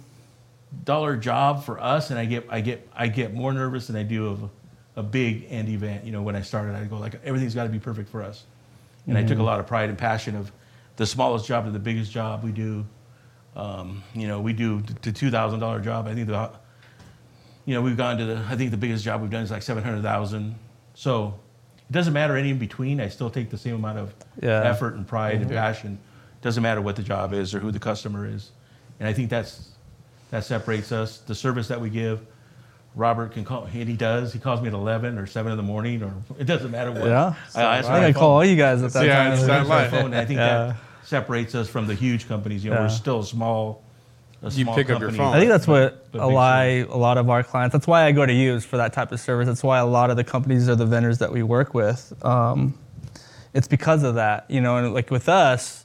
dollar 0.85 1.17
job 1.17 1.65
for 1.65 1.81
us, 1.81 2.11
and 2.11 2.19
I 2.19 2.25
get 2.25 2.47
I 2.51 2.61
get 2.61 2.89
I 2.95 3.09
get 3.09 3.35
more 3.35 3.53
nervous 3.53 3.87
than 3.87 3.97
I 3.97 4.03
do 4.03 4.27
of 4.29 4.51
a, 4.97 5.03
big 5.03 5.47
end 5.49 5.69
event. 5.69 6.05
You 6.05 6.12
know, 6.12 6.23
when 6.23 6.37
I 6.37 6.43
started, 6.43 6.75
I 6.75 6.81
would 6.81 6.91
go 6.91 6.99
like 6.99 7.15
everything's 7.25 7.55
got 7.55 7.65
to 7.65 7.71
be 7.71 7.79
perfect 7.79 8.11
for 8.11 8.23
us, 8.23 8.45
and 9.07 9.17
I 9.17 9.25
took 9.25 9.39
a 9.39 9.43
lot 9.43 9.61
of 9.61 9.67
pride 9.67 9.89
and 9.89 9.97
passion 9.97 10.37
of 10.37 10.53
the 10.97 11.07
smallest 11.07 11.47
job 11.47 11.65
to 11.65 11.71
the 11.71 11.79
biggest 11.79 12.12
job 12.12 12.45
we 12.45 12.53
do. 12.53 12.85
Um, 13.56 14.02
you 14.14 14.29
know, 14.29 14.41
we 14.41 14.52
do 14.52 14.81
the 15.02 15.12
two 15.12 15.31
thousand 15.31 15.61
dollar 15.61 15.81
job. 15.81 16.06
I 16.06 16.14
think 16.14 16.29
the 16.29 16.50
you 17.67 17.75
know, 17.75 17.82
we've 17.82 17.97
gone 17.97 18.17
to 18.19 18.25
the, 18.25 18.44
I 18.49 18.56
think 18.56 18.70
the 18.70 18.76
biggest 18.76 19.05
job 19.05 19.20
we've 19.20 19.31
done 19.31 19.43
is 19.43 19.50
like 19.50 19.62
700,000. 19.62 20.55
So 20.94 21.38
it 21.79 21.93
doesn't 21.93 22.12
matter 22.14 22.35
any 22.37 22.50
in 22.50 22.58
between. 22.58 23.00
I 23.00 23.08
still 23.08 23.31
take 23.31 23.50
the 23.50 23.58
same 23.58 23.75
amount 23.75 23.99
of 23.99 24.14
Yeah. 24.43 24.62
effort 24.64 24.94
and 24.94 25.06
pride 25.06 25.41
and 25.43 25.49
passion. 25.50 25.99
Doesn't 26.41 26.62
matter 26.62 26.81
what 26.81 26.97
the 26.97 27.02
job 27.02 27.32
is 27.35 27.55
or 27.55 27.61
who 27.61 27.70
the 27.70 27.79
customer 27.79 28.26
is. 28.26 28.50
And 28.99 29.06
I 29.06 29.12
think 29.12 29.29
that's, 29.31 29.69
that 30.31 30.44
separates 30.44 30.91
us. 30.91 31.19
The 31.19 31.35
service 31.35 31.69
that 31.69 31.81
we 31.81 31.91
give, 31.91 32.20
Robert 32.97 33.32
can 33.32 33.44
call, 33.44 33.64
and 33.67 33.88
he 33.88 33.94
does. 33.97 34.32
He 34.32 34.38
calls 34.41 34.61
me 34.62 34.69
at 34.69 34.75
11 34.75 35.17
or 35.19 35.26
7 35.26 35.52
in 35.52 35.56
the 35.56 35.62
morning, 35.62 36.02
or 36.02 36.12
it 36.38 36.44
doesn't 36.44 36.70
matter 36.73 36.91
what. 36.91 37.05
Yeah. 37.06 37.35
I, 37.55 37.62
I 37.62 37.76
answer 37.76 37.93
think 37.93 38.02
I 38.05 38.12
phone. 38.14 38.20
call 38.20 38.31
all 38.31 38.44
you 38.44 38.56
guys 38.56 38.82
at 38.82 38.93
that 38.94 39.05
Yeah, 39.06 39.17
time. 39.25 39.32
it's 39.35 39.43
I 39.43 39.47
that 39.47 39.67
answer 39.70 39.91
phone, 39.97 40.14
I 40.14 40.25
think 40.25 40.38
Yeah. 40.38 40.67
that 40.67 40.76
separates 41.15 41.55
us 41.57 41.69
from 41.69 41.87
the 41.89 41.95
huge 41.95 42.29
companies. 42.29 42.65
You 42.65 42.71
know, 42.71 42.77
Yeah. 42.77 42.83
we're 42.85 42.89
still 42.89 43.21
a 43.21 43.25
small, 43.25 43.83
You 44.43 44.51
small 44.51 44.75
pick 44.77 44.89
up 44.91 45.01
your 45.01 45.11
phone. 45.11 45.35
I 45.35 45.39
think 45.41 45.51
that's 45.51 45.67
what 45.67 46.11
But 46.12 46.21
a 46.23 46.27
big 46.29 46.35
lot, 46.35 46.67
a 46.67 46.97
lot 46.97 47.19
of 47.19 47.29
our 47.29 47.43
clients. 47.43 47.73
That's 47.73 47.87
why 47.89 48.05
I 48.05 48.12
go 48.12 48.25
to 48.25 48.33
use 48.33 48.65
for 48.65 48.77
that 48.79 48.93
type 48.93 49.11
of 49.12 49.19
service. 49.21 49.49
That's 49.49 49.65
why 49.65 49.79
a 49.81 49.87
lot 49.87 50.11
of 50.11 50.17
the 50.17 50.25
companies 50.25 50.69
are 50.69 50.77
the 50.77 50.87
vendors 50.87 51.19
that 51.19 51.33
we 51.33 51.43
work 51.43 51.75
with. 51.75 52.15
Um, 52.25 52.75
it's 53.53 53.67
because 53.67 54.05
of 54.05 54.15
that, 54.15 54.45
you 54.49 54.61
know. 54.61 54.77
And 54.77 54.95
like 54.95 55.11
with 55.11 55.29
us, 55.29 55.85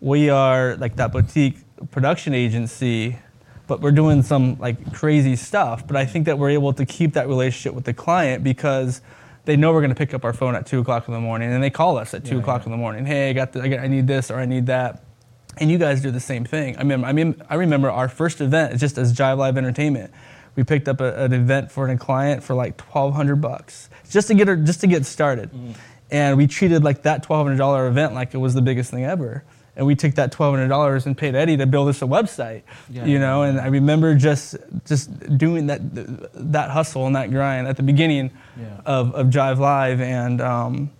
we 0.00 0.28
are 0.28 0.76
like 0.76 0.96
that 0.96 1.10
boutique 1.10 1.56
production 1.90 2.34
agency, 2.34 3.18
but 3.66 3.80
we're 3.80 3.92
doing 3.92 4.22
some 4.22 4.58
like 4.60 4.92
crazy 4.92 5.34
stuff. 5.36 5.86
But 5.86 5.96
I 5.96 6.04
think 6.04 6.26
that 6.26 6.38
we're 6.38 6.50
able 6.50 6.74
to 6.74 6.84
keep 6.84 7.14
that 7.14 7.26
relationship 7.28 7.72
with 7.74 7.84
the 7.86 7.94
client 7.94 8.44
because 8.44 9.00
they 9.46 9.56
know 9.56 9.72
we're 9.72 9.80
going 9.80 9.88
to 9.90 9.96
pick 9.96 10.12
up 10.12 10.24
our 10.24 10.32
phone 10.34 10.54
at 10.54 10.66
two 10.66 10.80
o'clock 10.80 11.08
in 11.08 11.14
the 11.14 11.20
morning, 11.20 11.50
and 11.52 11.62
they 11.62 11.70
call 11.70 11.96
us 11.96 12.12
at 12.14 12.24
two 12.24 12.34
Yeah, 12.36 12.40
o'clock 12.42 12.62
yeah. 12.62 12.66
in 12.66 12.70
the 12.72 12.76
morning. 12.76 13.06
Hey, 13.06 13.30
I 13.30 13.32
got, 13.32 13.52
the, 13.52 13.62
I 13.62 13.68
got, 13.68 13.80
I 13.80 13.86
need 13.88 14.06
this 14.06 14.30
or 14.30 14.38
I 14.38 14.44
need 14.44 14.66
that. 14.66 15.02
And 15.58 15.70
you 15.70 15.78
guys 15.78 16.02
do 16.02 16.10
the 16.10 16.20
same 16.20 16.44
thing. 16.44 16.76
I 16.78 16.84
mean, 16.84 17.02
I 17.04 17.12
mean, 17.12 17.40
I 17.48 17.54
remember 17.54 17.90
our 17.90 18.08
first 18.10 18.42
event 18.42 18.78
just 18.78 18.98
as 18.98 19.14
Jive 19.14 19.38
Live 19.38 19.56
Entertainment. 19.56 20.12
We 20.54 20.64
picked 20.64 20.88
up 20.88 21.00
a, 21.00 21.24
an 21.24 21.32
event 21.32 21.72
for 21.72 21.88
a 21.88 21.96
client 21.96 22.42
for 22.42 22.54
like 22.54 22.76
twelve 22.76 23.14
hundred 23.14 23.36
bucks 23.40 23.88
just 24.10 24.28
to 24.28 24.34
get 24.34 24.48
her, 24.48 24.56
just 24.56 24.80
to 24.82 24.86
get 24.86 25.04
started, 25.06 25.50
Mm-hmm. 25.50 25.72
and 26.10 26.36
we 26.36 26.46
treated 26.46 26.82
like 26.84 27.02
that 27.02 27.22
twelve 27.22 27.46
hundred 27.46 27.58
dollar 27.58 27.86
event 27.88 28.14
like 28.14 28.34
it 28.34 28.38
was 28.38 28.52
the 28.54 28.62
biggest 28.62 28.90
thing 28.90 29.04
ever. 29.04 29.44
And 29.76 29.86
we 29.86 29.94
took 29.94 30.14
that 30.14 30.32
twelve 30.32 30.54
hundred 30.54 30.68
dollars 30.68 31.04
and 31.04 31.16
paid 31.16 31.34
Eddie 31.34 31.58
to 31.58 31.66
build 31.66 31.88
us 31.88 32.00
a 32.00 32.06
website, 32.06 32.62
Yeah. 32.88 33.04
you 33.04 33.18
know. 33.18 33.42
And 33.42 33.60
I 33.60 33.66
remember 33.66 34.14
just 34.14 34.56
just 34.86 35.10
doing 35.36 35.66
that 35.66 35.80
that 36.52 36.70
hustle 36.70 37.06
and 37.06 37.14
that 37.16 37.30
grind 37.30 37.66
at 37.68 37.76
the 37.76 37.82
beginning 37.82 38.30
Yeah. 38.58 38.80
of, 38.86 39.14
of 39.14 39.26
Jive 39.26 39.58
Live, 39.58 40.00
and 40.00 40.40
um, 40.40 40.90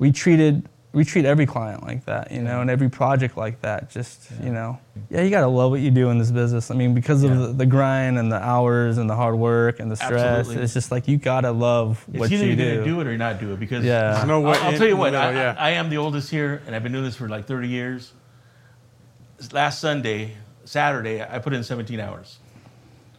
we 0.00 0.10
treated 0.10 0.68
we 0.92 1.04
treat 1.04 1.24
every 1.24 1.44
client 1.44 1.82
like 1.82 2.04
that, 2.04 2.30
you 2.30 2.40
know, 2.40 2.60
and 2.60 2.70
every 2.70 2.88
project 2.88 3.36
like 3.36 3.60
that. 3.62 3.90
Just 3.90 4.30
you 4.42 4.50
know, 4.52 4.78
yeah, 5.10 5.22
you 5.22 5.30
gotta 5.30 5.46
love 5.48 5.70
what 5.72 5.80
you 5.80 5.90
do 5.92 6.10
in 6.10 6.18
this 6.18 6.30
business. 6.32 6.70
I 6.70 6.74
mean, 6.74 6.94
because 6.94 7.22
Yeah. 7.24 7.30
of 7.32 7.38
the, 7.38 7.46
the 7.48 7.66
grind 7.66 8.16
and 8.18 8.30
the 8.30 8.40
hours 8.42 8.98
and 8.98 9.08
the 9.10 9.14
hard 9.16 9.34
work 9.36 9.78
and 9.80 9.90
the 9.90 9.96
stress, 9.96 10.22
Absolutely. 10.22 10.62
it's 10.64 10.72
just 10.74 10.90
like 10.92 11.06
you 11.08 11.16
gotta 11.18 11.50
love 11.52 12.04
It's 12.08 12.18
what 12.20 12.32
either 12.32 12.44
you 12.44 12.50
you're 12.52 12.56
do. 12.56 12.74
gonna 12.74 12.84
do 12.86 13.00
it 13.00 13.06
or 13.08 13.16
not 13.16 13.38
do 13.40 13.52
it 13.52 13.60
because 13.60 13.84
Yeah. 13.84 14.12
There's 14.14 14.26
no 14.26 14.40
way 14.40 14.56
I'll, 14.58 14.72
I'll 14.72 14.78
tell 14.78 14.86
you 14.88 14.96
what, 14.96 15.12
no, 15.14 15.18
I, 15.20 15.30
yeah. 15.32 15.54
I, 15.58 15.68
I 15.68 15.70
am 15.72 15.88
the 15.90 15.98
oldest 15.98 16.30
here, 16.30 16.62
and 16.66 16.74
I've 16.76 16.82
been 16.84 16.92
doing 16.92 17.04
this 17.04 17.16
for 17.16 17.28
like 17.28 17.46
30 17.46 17.68
years. 17.68 18.12
Last 19.52 19.80
Sunday, 19.80 20.32
Saturday, 20.64 21.22
I 21.22 21.38
put 21.38 21.52
in 21.52 21.62
17 21.64 22.00
hours. 22.00 22.38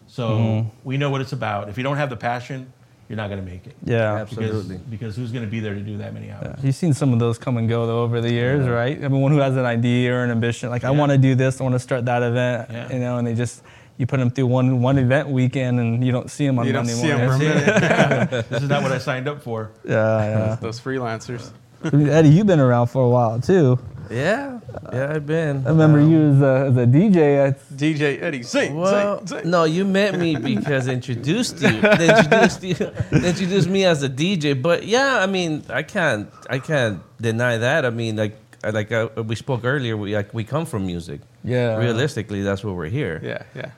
So 0.07 0.30
Mm-hmm. 0.30 0.69
we 0.83 0.98
know 0.98 1.10
what 1.10 1.22
it's 1.22 1.33
about. 1.33 1.69
If 1.69 1.77
you 1.77 1.83
don't 1.83 1.98
have 1.98 2.10
the 2.10 2.16
passion, 2.18 2.72
you're 3.10 3.18
not 3.18 3.30
going 3.30 3.44
to 3.44 3.45
make 3.51 3.68
it. 3.68 3.75
yeah. 3.83 4.24
Because, 4.24 4.38
Absolutely. 4.38 4.77
because 4.89 5.16
who's 5.16 5.31
going 5.31 5.45
to 5.45 5.51
be 5.51 5.60
there 5.60 5.74
to 5.75 5.80
do 5.81 5.98
that 5.98 6.13
many 6.13 6.31
hours? 6.31 6.56
Yeah. 6.57 6.66
You've 6.66 6.75
seen 6.75 6.94
some 6.94 7.13
of 7.13 7.19
those 7.19 7.38
come 7.38 7.57
and 7.57 7.68
go 7.69 7.86
though 7.86 8.01
over 8.01 8.19
the 8.22 8.31
years, 8.31 8.68
right? 8.68 9.00
Everyone 9.01 9.31
who 9.31 9.39
has 9.39 9.56
an 9.57 9.66
idea 9.66 10.13
or 10.13 10.24
an 10.24 10.31
ambition, 10.31 10.69
like 10.69 10.83
I 10.83 10.92
want 10.92 11.11
to 11.11 11.18
do 11.18 11.35
this, 11.35 11.59
I 11.59 11.64
want 11.64 11.73
to 11.76 11.80
start 11.80 12.06
that 12.06 12.23
event, 12.23 12.69
Yeah. 12.71 12.92
you 12.94 13.00
know, 13.00 13.18
and 13.18 13.28
they 13.28 13.35
just 13.35 13.61
you 13.97 14.06
put 14.07 14.18
them 14.19 14.30
through 14.30 14.47
one 14.47 14.81
one 14.81 14.97
event 14.97 15.30
weekend 15.30 15.80
and 15.80 16.04
you 16.04 16.11
don't 16.11 16.30
see 16.31 16.45
them 16.47 16.59
on 16.59 16.66
You 16.66 16.73
don't 16.73 16.85
Monday 16.88 17.02
see 17.02 17.11
'em 17.11 17.26
morning. 17.30 17.50
for 17.52 17.57
a 17.57 17.61
That's 17.61 18.33
it. 18.33 18.50
this 18.50 18.64
is 18.64 18.69
not 18.69 18.81
what 18.83 18.92
I 18.92 18.97
signed 18.97 19.28
up 19.28 19.42
for. 19.42 19.71
yeah, 19.85 20.57
Those 20.59 20.80
freelancers. 20.81 21.52
Yeah. 21.94 22.09
Eddie, 22.18 22.30
you've 22.30 22.47
been 22.47 22.59
around 22.59 22.87
for 22.87 23.04
a 23.04 23.09
while 23.09 23.39
too. 23.39 23.80
Yeah, 24.11 24.59
yeah, 24.94 25.13
I've 25.15 25.25
been. 25.25 25.65
I 25.65 25.69
remember 25.69 25.99
Um, 25.99 26.11
you 26.11 26.30
as 26.30 26.42
a, 26.42 26.68
as 26.69 26.77
a 26.77 26.85
DJ 26.85 27.47
at 27.47 27.69
DJ 27.75 28.21
Eddie, 28.21 28.44
sing, 28.44 28.75
Well, 28.75 29.18
sing, 29.25 29.42
sing. 29.42 29.49
no, 29.49 29.63
you 29.63 29.83
met 29.83 30.19
me 30.19 30.35
because 30.35 30.87
I 30.87 30.94
introduced 30.94 31.59
you. 31.59 31.81
They 31.81 32.09
introduced 32.15 32.61
you. 32.63 32.75
Introduced 33.11 33.68
me 33.68 33.83
as 33.85 34.04
a 34.04 34.09
DJ. 34.09 34.54
But 34.61 34.85
yeah, 34.85 35.18
I 35.23 35.25
mean, 35.25 35.63
I 35.69 35.81
can't, 35.81 36.30
I 36.47 36.59
can't 36.59 37.01
deny 37.19 37.57
that. 37.57 37.83
I 37.83 37.89
mean, 37.89 38.15
like, 38.18 38.37
like 38.71 38.92
uh, 38.92 39.09
we 39.25 39.33
spoke 39.35 39.65
earlier, 39.65 39.97
we 39.97 40.15
like 40.15 40.31
we 40.35 40.44
come 40.44 40.68
from 40.68 40.85
music. 40.85 41.21
yeah. 41.44 41.75
Realistically, 41.77 42.44
that's 42.44 42.63
what 42.63 42.75
we're 42.75 42.89
here. 43.01 43.19
Yeah, 43.23 43.42
yeah. 43.56 43.71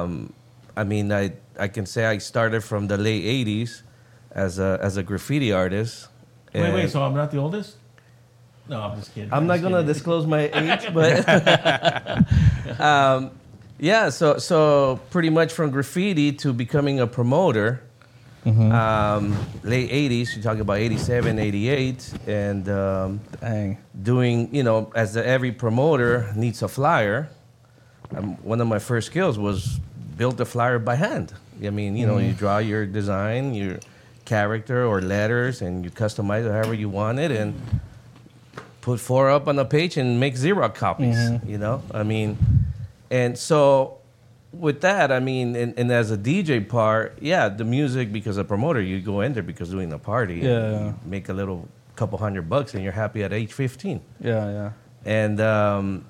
Um, 0.00 0.32
I 0.78 0.84
mean, 0.84 1.12
I 1.12 1.32
I 1.60 1.68
can 1.68 1.84
say 1.84 2.06
I 2.06 2.16
started 2.18 2.62
from 2.64 2.86
the 2.88 2.96
late 2.96 3.24
'80s 3.46 3.82
as 4.32 4.58
a 4.58 4.78
as 4.80 4.96
a 4.96 5.02
graffiti 5.02 5.52
artist. 5.52 6.08
Wait, 6.54 6.72
wait, 6.74 6.90
so 6.90 7.02
I'm 7.02 7.14
not 7.14 7.30
the 7.30 7.38
oldest? 7.38 7.76
No, 8.68 8.80
I'm 8.80 8.96
just 8.98 9.14
kidding. 9.14 9.32
I'm 9.32 9.46
not 9.46 9.60
gonna 9.60 9.78
kidding. 9.78 9.92
disclose 9.92 10.26
my 10.26 10.48
age, 10.54 10.92
but 10.94 11.28
um, 12.80 13.30
yeah. 13.78 14.08
So 14.08 14.38
so 14.38 15.00
pretty 15.10 15.30
much 15.30 15.52
from 15.52 15.70
graffiti 15.70 16.32
to 16.32 16.52
becoming 16.52 17.00
a 17.00 17.06
promoter. 17.06 17.82
Um, 18.46 19.34
late 19.62 19.90
80s, 19.90 20.34
you're 20.34 20.42
talking 20.42 20.60
about 20.60 20.76
87, 20.76 21.38
88, 21.38 22.12
and 22.26 22.68
um, 22.68 23.20
Dang. 23.40 23.78
doing, 24.02 24.54
you 24.54 24.62
know, 24.62 24.92
as 24.94 25.14
the, 25.14 25.26
every 25.26 25.50
promoter 25.50 26.30
needs 26.36 26.60
a 26.62 26.68
flyer, 26.68 27.30
um, 28.14 28.36
one 28.44 28.60
of 28.60 28.66
my 28.68 28.78
first 28.78 29.06
skills 29.06 29.38
was 29.38 29.80
build 30.18 30.36
the 30.36 30.44
flyer 30.44 30.78
by 30.78 30.94
hand. 30.94 31.32
I 31.64 31.70
mean, 31.70 31.96
you 31.96 32.06
know, 32.06 32.18
you 32.18 32.34
draw 32.34 32.58
your 32.58 32.84
design, 32.84 33.54
your 33.54 33.78
character 34.24 34.84
or 34.84 35.00
letters, 35.00 35.60
and 35.62 35.84
you 35.84 35.90
customize 35.90 36.46
it 36.46 36.50
however 36.52 36.74
you 36.74 36.88
want 36.88 37.18
it, 37.18 37.30
and 37.30 37.54
put 38.80 39.00
four 39.00 39.30
up 39.30 39.48
on 39.48 39.56
the 39.56 39.64
page 39.64 39.96
and 39.96 40.18
make 40.20 40.36
zero 40.36 40.68
copies. 40.68 41.16
You 41.46 41.58
know, 41.58 41.82
I 41.92 42.02
mean, 42.02 42.36
and 43.10 43.36
so 43.38 43.98
with 44.52 44.80
that, 44.82 45.10
I 45.10 45.20
mean, 45.20 45.56
and, 45.56 45.78
and 45.78 45.90
as 45.90 46.10
a 46.10 46.16
DJ 46.18 46.66
part, 46.68 47.18
yeah, 47.20 47.48
the 47.48 47.64
music 47.64 48.12
because 48.12 48.36
a 48.36 48.44
promoter, 48.44 48.80
you 48.80 49.00
go 49.00 49.20
in 49.20 49.32
there 49.32 49.42
because 49.42 49.70
doing 49.70 49.92
a 49.92 49.98
party, 49.98 50.34
and 50.34 50.42
Yeah. 50.44 50.84
you 50.86 50.94
make 51.04 51.28
a 51.28 51.32
little 51.32 51.68
couple 51.96 52.18
hundred 52.18 52.48
bucks 52.48 52.74
and 52.74 52.82
you're 52.82 52.92
happy 52.92 53.22
at 53.22 53.32
age 53.32 53.52
15 53.52 54.00
Yeah, 54.20 54.50
yeah. 54.50 54.70
and 55.04 55.40
um, 55.40 56.04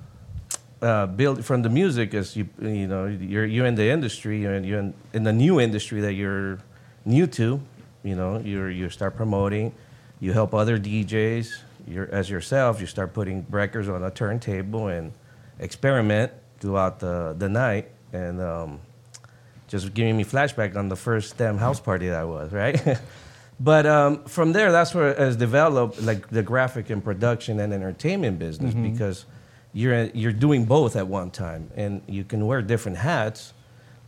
uh, 0.81 1.05
build 1.05 1.45
from 1.45 1.61
the 1.61 1.69
music 1.69 2.15
as 2.15 2.35
you 2.35 2.49
you 2.59 2.87
know 2.87 3.05
you're 3.05 3.45
you're 3.45 3.67
in 3.67 3.75
the 3.75 3.87
industry 3.91 4.45
and 4.45 4.65
you're 4.65 4.79
in, 4.79 4.93
in 5.13 5.23
the 5.23 5.31
new 5.31 5.59
industry 5.61 6.01
that 6.01 6.13
you're 6.13 6.57
new 7.05 7.27
to 7.27 7.61
you 8.05 8.15
know 8.15 8.39
you're 8.39 8.69
you 8.69 8.89
start 8.89 9.15
promoting 9.17 9.73
you 10.21 10.31
help 10.31 10.53
other 10.53 10.79
DJs 10.79 11.53
you're 11.87 12.09
as 12.11 12.29
yourself 12.29 12.79
you 12.79 12.87
start 12.87 13.13
putting 13.13 13.45
records 13.49 13.89
on 13.89 14.03
a 14.03 14.11
turntable 14.11 14.87
and 14.87 15.11
experiment 15.59 16.31
throughout 16.59 16.99
the 16.99 17.35
the 17.37 17.49
night. 17.49 17.91
And 18.13 18.41
um, 18.41 18.79
just 19.67 19.93
giving 19.93 20.15
me 20.15 20.23
flashback 20.23 20.75
on 20.75 20.89
the 20.89 20.95
first 20.95 21.37
damn 21.37 21.57
house 21.57 21.79
party 21.79 22.07
that 22.07 22.19
I 22.19 22.25
was 22.25 22.51
right? 22.51 22.81
But 23.57 23.85
um, 23.85 24.25
from 24.25 24.51
there 24.51 24.69
that's 24.73 24.93
where 24.93 25.11
it 25.11 25.17
has 25.17 25.37
developed 25.37 26.01
like 26.01 26.27
the 26.27 26.43
graphic 26.43 26.89
and 26.89 27.01
production 27.01 27.61
and 27.61 27.71
entertainment 27.71 28.37
business 28.37 28.73
because 28.73 29.25
you're 29.71 30.07
you're 30.07 30.33
doing 30.33 30.65
both 30.65 30.97
at 30.97 31.07
one 31.07 31.31
time 31.31 31.71
and 31.73 32.01
you 32.05 32.25
can 32.25 32.45
wear 32.45 32.61
different 32.61 32.97
hats 32.97 33.53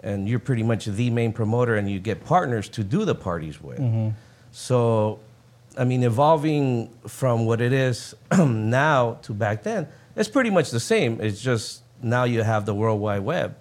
and 0.02 0.28
you're 0.30 0.40
pretty 0.40 0.64
much 0.64 0.86
the 0.86 1.10
main 1.10 1.34
promoter 1.34 1.76
and 1.76 1.90
you 1.90 2.00
get 2.00 2.24
partners 2.24 2.70
to 2.70 2.84
do 2.84 3.06
the 3.06 3.16
parties 3.16 3.62
with. 3.62 3.80
Mm-hmm. 3.80 4.10
So 4.52 5.20
i 5.80 5.84
mean 5.84 6.02
evolving 6.02 6.90
from 7.06 7.46
what 7.46 7.62
it 7.62 7.72
is 7.72 8.16
now 8.40 9.14
to 9.22 9.32
back 9.32 9.62
then 9.62 9.88
it's 10.18 10.30
pretty 10.30 10.50
much 10.50 10.72
the 10.72 10.80
same. 10.80 11.22
It's 11.22 11.40
just 11.40 11.84
now 12.02 12.24
you 12.24 12.42
have 12.42 12.66
the 12.66 12.74
world 12.74 13.00
wide 13.00 13.22
web 13.22 13.56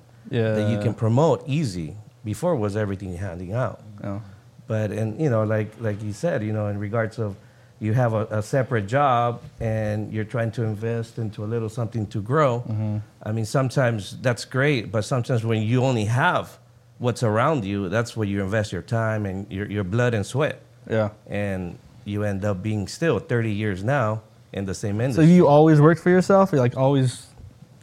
that 0.54 0.70
you 0.70 0.78
can 0.80 0.94
promote 0.94 1.46
easy. 1.46 1.96
Before 2.24 2.54
it 2.54 2.58
was 2.58 2.76
everything 2.76 3.16
handing 3.16 3.52
out. 3.52 3.82
Yeah. 4.02 4.18
but 4.66 4.90
and 4.90 5.20
you 5.20 5.30
know, 5.30 5.44
like 5.44 5.70
like 5.80 6.02
you 6.02 6.12
said, 6.12 6.42
you 6.42 6.52
know, 6.52 6.66
in 6.66 6.78
regards 6.78 7.18
of 7.18 7.36
you 7.80 7.92
have 7.92 8.14
a, 8.14 8.26
a 8.30 8.42
separate 8.42 8.86
job 8.86 9.42
and 9.60 10.12
you're 10.12 10.24
trying 10.24 10.50
to 10.52 10.62
invest 10.62 11.18
into 11.18 11.44
a 11.44 11.46
little 11.46 11.68
something 11.68 12.06
to 12.08 12.20
grow. 12.20 12.60
Mm-hmm. 12.60 12.98
I 13.22 13.32
mean, 13.32 13.44
sometimes 13.44 14.16
that's 14.20 14.44
great, 14.44 14.90
but 14.90 15.02
sometimes 15.02 15.44
when 15.44 15.62
you 15.62 15.84
only 15.84 16.06
have 16.06 16.58
what's 16.98 17.22
around 17.22 17.64
you, 17.64 17.88
that's 17.88 18.16
where 18.16 18.26
you 18.26 18.42
invest 18.42 18.72
your 18.72 18.82
time 18.82 19.26
and 19.26 19.50
your 19.52 19.66
your 19.66 19.84
blood 19.84 20.14
and 20.14 20.24
sweat, 20.24 20.62
Yeah. 20.88 21.10
and 21.26 21.78
you 22.04 22.24
end 22.24 22.44
up 22.44 22.62
being 22.62 22.88
still 22.88 23.18
30 23.18 23.52
years 23.52 23.84
now 23.84 24.22
in 24.52 24.64
the 24.64 24.74
same 24.74 25.00
industry. 25.00 25.26
So 25.26 25.30
you 25.30 25.46
always 25.46 25.80
worked 25.80 26.00
for 26.00 26.10
yourself? 26.10 26.52
Or 26.52 26.56
like 26.56 26.76
always 26.76 27.26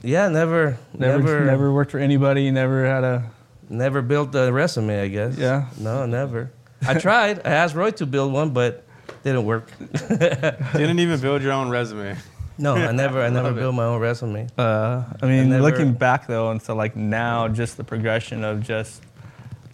yeah, 0.02 0.28
never, 0.28 0.78
never, 0.98 1.20
never, 1.20 1.46
never, 1.46 1.72
worked 1.72 1.92
for 1.92 2.00
anybody, 2.00 2.52
never 2.52 2.86
had 2.86 3.04
a 3.04 3.32
Never 3.70 4.02
built 4.02 4.36
a 4.36 4.52
resume, 4.52 5.02
I 5.02 5.08
guess. 5.08 5.38
Yeah. 5.38 5.70
No, 5.80 6.06
never. 6.06 6.52
I 6.86 6.96
tried. 6.96 7.40
I 7.46 7.52
asked 7.52 7.76
Roy 7.76 7.92
to 7.92 8.06
build 8.06 8.34
one, 8.34 8.52
but 8.52 8.84
didn't 9.24 9.46
work. 9.46 9.70
Didn't 10.10 11.00
even 11.00 11.20
build 11.20 11.42
your 11.42 11.53
own 11.53 11.70
resume. 11.70 12.18
No, 12.58 12.75
I 12.75 12.92
never. 13.03 13.22
I 13.22 13.30
never 13.30 13.51
built 13.51 13.74
my 13.74 13.86
own 13.86 14.00
resume. 14.01 14.48
Uh, 14.58 15.03
I 15.22 15.25
mean, 15.25 15.50
never- 15.50 15.62
looking 15.63 15.94
back 15.94 16.27
though, 16.27 16.51
and 16.51 16.62
so 16.62 16.75
like 16.75 16.96
now, 16.96 17.48
just 17.48 17.77
the 17.77 17.84
progression 17.84 18.44
of 18.44 18.62
just 18.62 19.01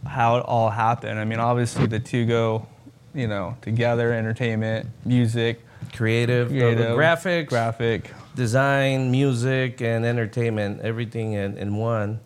how 0.06 0.38
it 0.38 0.46
all 0.46 0.70
happened. 0.70 1.20
I 1.20 1.26
mean, 1.26 1.40
obviously 1.40 1.88
the 1.88 2.00
two 2.00 2.26
go, 2.26 2.68
you 3.14 3.28
know, 3.28 3.58
together: 3.62 4.14
entertainment, 4.14 4.88
music, 5.06 5.62
Creative, 5.94 6.48
uh, 6.48 6.52
creative, 6.52 6.98
graphics, 6.98 7.48
graphic. 7.48 8.12
design, 8.36 9.10
music, 9.12 9.82
and 9.82 10.06
entertainment. 10.06 10.82
Everything 10.82 11.34
in, 11.34 11.58
in 11.58 11.76
one. 11.76 12.20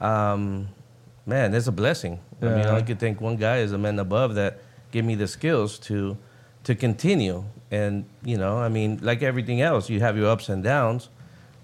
Um, 0.00 0.68
man, 1.26 1.54
it's 1.54 1.66
a 1.66 1.72
blessing. 1.72 2.20
I 2.40 2.46
mean, 2.46 2.66
I 2.66 2.82
could 2.82 2.98
thank 2.98 3.20
one 3.20 3.36
guy 3.36 3.58
as 3.58 3.72
a 3.72 3.78
man 3.78 3.98
above 3.98 4.34
that 4.34 4.58
gave 4.90 5.04
me 5.04 5.14
the 5.14 5.28
skills 5.28 5.78
to 5.80 6.16
to 6.64 6.74
continue. 6.74 7.44
And 7.70 8.04
you 8.24 8.36
know, 8.36 8.58
I 8.58 8.68
mean, 8.68 8.98
like 9.02 9.22
everything 9.22 9.60
else, 9.60 9.88
you 9.88 10.00
have 10.00 10.16
your 10.16 10.28
ups 10.28 10.48
and 10.48 10.62
downs. 10.62 11.08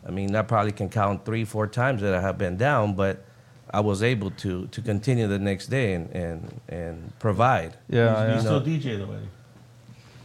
I 0.06 0.10
mean, 0.10 0.34
I 0.34 0.42
probably 0.42 0.72
can 0.72 0.88
count 0.88 1.24
three, 1.24 1.44
four 1.44 1.66
times 1.66 2.00
that 2.02 2.14
I 2.14 2.20
have 2.20 2.38
been 2.38 2.56
down, 2.56 2.94
but 2.94 3.24
I 3.70 3.80
was 3.80 4.02
able 4.02 4.30
to 4.30 4.66
to 4.66 4.82
continue 4.82 5.26
the 5.26 5.38
next 5.38 5.66
day 5.66 5.94
and 5.94 6.10
and, 6.10 6.60
and 6.68 7.18
provide. 7.18 7.76
you, 7.88 7.98
Yeah, 7.98 8.34
you 8.34 8.40
still 8.40 8.60
DJ 8.62 8.98
the 8.98 9.06
wedding. 9.06 9.28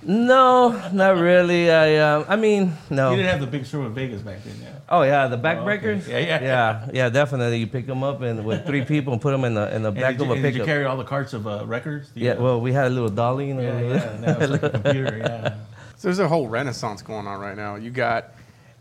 No, 0.06 0.70
not 0.92 1.18
really. 1.18 1.72
I 1.72 1.98
um, 1.98 2.26
I 2.28 2.36
mean, 2.36 2.74
no. 2.90 3.12
You 3.12 3.18
didn't 3.18 3.32
have 3.32 3.42
the 3.42 3.48
big 3.48 3.66
store 3.66 3.86
in 3.86 3.94
Vegas 3.94 4.22
back 4.22 4.44
then, 4.44 4.56
yeah. 4.62 4.70
Oh 4.90 5.04
yeah, 5.04 5.28
the 5.28 5.36
Oh, 5.36 5.40
okay. 5.40 5.48
backbreakers. 5.58 6.08
Yeah, 6.08 6.20
yeah. 6.20 6.42
yeah, 6.42 6.90
yeah. 6.94 7.10
Definitely, 7.10 7.58
you 7.60 7.68
pick 7.68 7.88
them 7.88 8.04
up 8.04 8.22
and 8.22 8.44
with 8.46 8.66
three 8.66 8.84
people 8.94 9.14
and 9.14 9.22
put 9.22 9.32
them 9.32 9.44
in 9.46 9.54
the 9.54 9.74
in 9.76 9.82
the 9.82 9.90
And 9.90 9.98
back 10.00 10.18
did, 10.18 10.22
of 10.22 10.28
you, 10.28 10.34
a 10.34 10.36
and 10.36 10.44
did 10.44 10.54
you 10.56 10.62
pickup. 10.62 10.66
carry 10.68 10.86
all 10.86 10.98
the 10.98 11.04
carts 11.04 11.34
of 11.34 11.48
uh, 11.48 11.66
records? 11.66 12.10
Yeah, 12.16 12.32
uh, 12.34 12.42
well, 12.42 12.62
we 12.62 12.74
had 12.74 12.88
a 12.88 12.90
little 12.90 13.10
dolly, 13.10 13.48
you 13.48 13.54
know. 13.54 13.62
yeah, 13.62 13.82
yeah. 14.22 14.34
Now 14.40 14.48
like 14.48 14.64
a 14.64 14.70
computer, 14.82 15.18
yeah. 15.18 15.56
So 15.98 16.10
there's 16.10 16.20
a 16.20 16.28
whole 16.28 16.48
renaissance 16.50 17.02
going 17.02 17.28
on 17.28 17.40
right 17.40 17.56
now. 17.56 17.76
You 17.76 17.90
got 17.90 18.32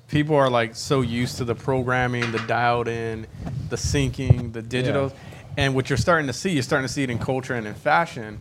people 0.09 0.35
are 0.37 0.51
like 0.51 0.75
so 0.75 1.01
used 1.03 1.39
to 1.39 1.45
the 1.45 1.55
programming, 1.55 2.33
the 2.33 2.41
dialed 2.41 2.89
in, 2.89 3.27
the 3.71 3.77
syncing, 3.77 4.53
the 4.53 4.61
digital, 4.63 5.13
and 5.57 5.75
what 5.75 5.89
you're 5.89 5.97
starting 5.97 6.27
to 6.27 6.33
see, 6.33 6.51
you're 6.51 6.63
starting 6.65 6.87
to 6.89 6.93
see 6.93 7.05
it 7.05 7.11
in 7.11 7.19
culture 7.19 7.55
and 7.55 7.67
in 7.67 7.75
fashion, 7.75 8.41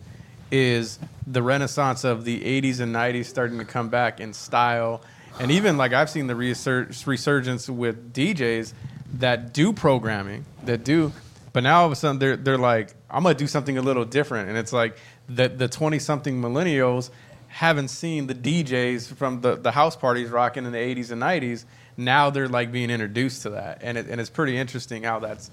is 0.51 0.99
the 1.25 1.41
renaissance 1.41 2.03
of 2.03 2.25
the 2.25 2.39
80s 2.41 2.79
and 2.79 2.93
90s 2.93 3.25
starting 3.25 3.57
to 3.59 3.65
come 3.65 3.89
back 3.89 4.19
in 4.19 4.33
style, 4.33 5.01
and 5.39 5.49
even 5.51 5.77
like 5.77 5.93
I've 5.93 6.09
seen 6.09 6.27
the 6.27 6.33
resurg- 6.33 7.07
resurgence 7.07 7.69
with 7.69 8.13
DJs 8.13 8.73
that 9.13 9.53
do 9.53 9.73
programming, 9.73 10.45
that 10.65 10.83
do, 10.83 11.11
but 11.53 11.63
now 11.63 11.81
all 11.81 11.85
of 11.85 11.91
a 11.91 11.95
sudden 11.95 12.19
they're 12.19 12.37
they're 12.37 12.57
like, 12.57 12.93
I'm 13.09 13.23
gonna 13.23 13.35
do 13.35 13.47
something 13.47 13.77
a 13.77 13.81
little 13.81 14.05
different, 14.05 14.49
and 14.49 14.57
it's 14.57 14.73
like 14.73 14.97
the 15.27 15.47
the 15.47 15.67
20 15.67 15.99
something 15.99 16.41
millennials 16.41 17.09
haven't 17.47 17.89
seen 17.89 18.27
the 18.27 18.35
DJs 18.35 19.13
from 19.15 19.41
the, 19.41 19.57
the 19.57 19.71
house 19.71 19.95
parties 19.95 20.29
rocking 20.29 20.65
in 20.65 20.71
the 20.71 20.77
80s 20.77 21.11
and 21.11 21.21
90s. 21.21 21.65
Now 21.97 22.29
they're 22.29 22.47
like 22.47 22.71
being 22.71 22.89
introduced 22.89 23.41
to 23.43 23.51
that, 23.51 23.79
and 23.81 23.97
it, 23.97 24.07
and 24.07 24.21
it's 24.21 24.29
pretty 24.29 24.57
interesting 24.57 25.03
how 25.03 25.19
that's 25.19 25.51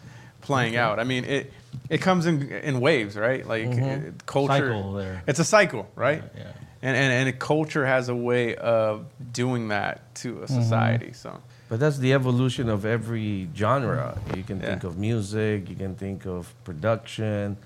playing 0.49 0.77
out. 0.77 0.99
I 0.99 1.05
mean, 1.05 1.25
it 1.25 1.53
it 1.89 2.01
comes 2.01 2.27
in 2.27 2.51
in 2.69 2.81
waves, 2.81 3.15
right? 3.17 3.47
Like 3.47 3.69
mm-hmm. 3.69 4.07
it- 4.09 4.27
culture, 4.27 4.73
Cycle 4.73 4.93
there. 4.95 5.23
it's 5.27 5.39
a 5.39 5.45
cycle, 5.45 5.85
right? 5.95 6.23
Yeah. 6.37 6.53
And, 6.81 6.97
and 6.97 7.11
and 7.29 7.39
culture 7.39 7.85
has 7.87 8.09
a 8.09 8.15
way 8.15 8.55
of 8.57 9.07
doing 9.33 9.69
that 9.69 9.95
to 10.23 10.29
a 10.29 10.47
mm-hmm. 10.47 10.61
society. 10.61 11.13
So 11.13 11.31
But 11.69 11.81
that's 11.81 11.99
the 11.99 12.13
evolution 12.15 12.69
of 12.69 12.85
every 12.85 13.49
genre. 13.55 14.19
You 14.37 14.43
can 14.43 14.59
think 14.61 14.85
of 14.85 14.97
music, 14.97 15.69
you 15.71 15.77
can 15.77 15.95
think 15.95 16.27
of 16.27 16.53
production, 16.65 17.57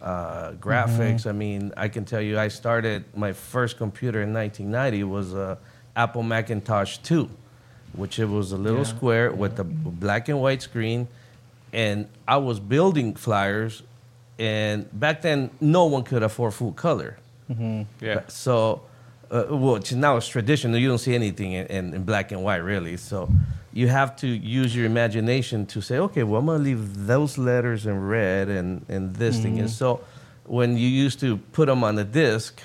uh, 0.00 0.10
mm-hmm. 0.10 0.68
graphics. 0.68 1.26
I 1.26 1.32
mean, 1.32 1.72
I 1.76 1.88
can 1.88 2.04
tell 2.04 2.22
you, 2.22 2.38
I 2.46 2.48
started 2.48 3.04
my 3.14 3.32
first 3.32 3.76
computer 3.76 4.22
in 4.22 4.32
1990 4.32 5.04
was 5.04 5.34
a 5.34 5.58
Apple 5.96 6.22
Macintosh 6.22 6.98
2, 6.98 7.28
which 7.94 8.18
it 8.18 8.28
was 8.38 8.52
a 8.52 8.56
little 8.56 8.86
Yeah. 8.86 8.96
square 8.96 9.26
with 9.32 9.58
a 9.58 9.64
black 9.64 10.28
and 10.28 10.40
white 10.40 10.62
screen, 10.62 11.08
and 11.72 12.08
I 12.26 12.36
was 12.38 12.60
building 12.60 13.14
flyers. 13.14 13.82
And 14.38 14.88
back 14.98 15.20
then, 15.22 15.50
no 15.60 15.84
one 15.84 16.02
could 16.02 16.22
afford 16.22 16.54
full 16.54 16.72
color. 16.72 17.18
yeah, 18.00 18.22
So, 18.28 18.82
uh, 19.30 19.44
which 19.50 19.92
now 19.92 20.16
it's 20.16 20.28
traditional. 20.28 20.78
You 20.78 20.88
don't 20.88 20.98
see 20.98 21.14
anything 21.14 21.52
in, 21.52 21.66
in, 21.66 21.94
in 21.94 22.04
black 22.04 22.32
and 22.32 22.42
white, 22.42 22.62
really. 22.64 22.96
So, 22.96 23.28
you 23.72 23.88
have 23.88 24.16
to 24.16 24.26
use 24.26 24.74
your 24.74 24.86
imagination 24.86 25.66
to 25.66 25.80
say, 25.80 25.98
okay, 25.98 26.22
well, 26.22 26.40
I'm 26.40 26.46
going 26.46 26.58
to 26.58 26.64
leave 26.64 27.06
those 27.06 27.38
letters 27.38 27.86
in 27.86 28.00
red 28.00 28.48
and, 28.48 28.84
and 28.88 29.14
this 29.14 29.38
thing. 29.40 29.58
And 29.60 29.68
so, 29.70 30.00
when 30.44 30.76
you 30.76 30.88
used 30.88 31.20
to 31.20 31.36
put 31.52 31.66
them 31.66 31.84
on 31.84 31.94
the 31.96 32.04
disc, 32.04 32.60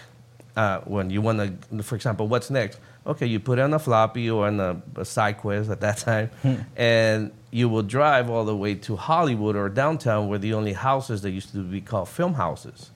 uh, 0.55 0.79
when 0.85 1.09
you 1.09 1.21
want 1.21 1.39
to, 1.71 1.83
for 1.83 1.95
example, 1.95 2.27
what's 2.27 2.49
next? 2.49 2.79
Okay, 3.05 3.25
you 3.27 3.39
put 3.39 3.59
it 3.59 3.63
on 3.63 3.73
a 3.73 3.79
floppy 3.79 4.29
or 4.31 4.47
on 4.47 4.59
a, 4.59 4.71
a 4.95 5.01
SyQuest 5.01 5.69
at 5.69 5.81
that 5.81 5.97
time, 5.97 6.29
and 6.75 7.31
you 7.55 7.69
will 7.69 7.83
drive 7.83 8.29
all 8.29 8.43
the 8.43 8.53
way 8.53 8.75
to 8.75 8.97
Hollywood 8.97 9.55
or 9.55 9.69
downtown, 9.69 10.27
where 10.27 10.37
the 10.37 10.53
only 10.53 10.73
houses 10.73 11.21
that 11.21 11.31
used 11.31 11.53
to 11.53 11.63
be 11.63 11.79
called 11.79 12.09
film 12.09 12.33
houses. 12.33 12.91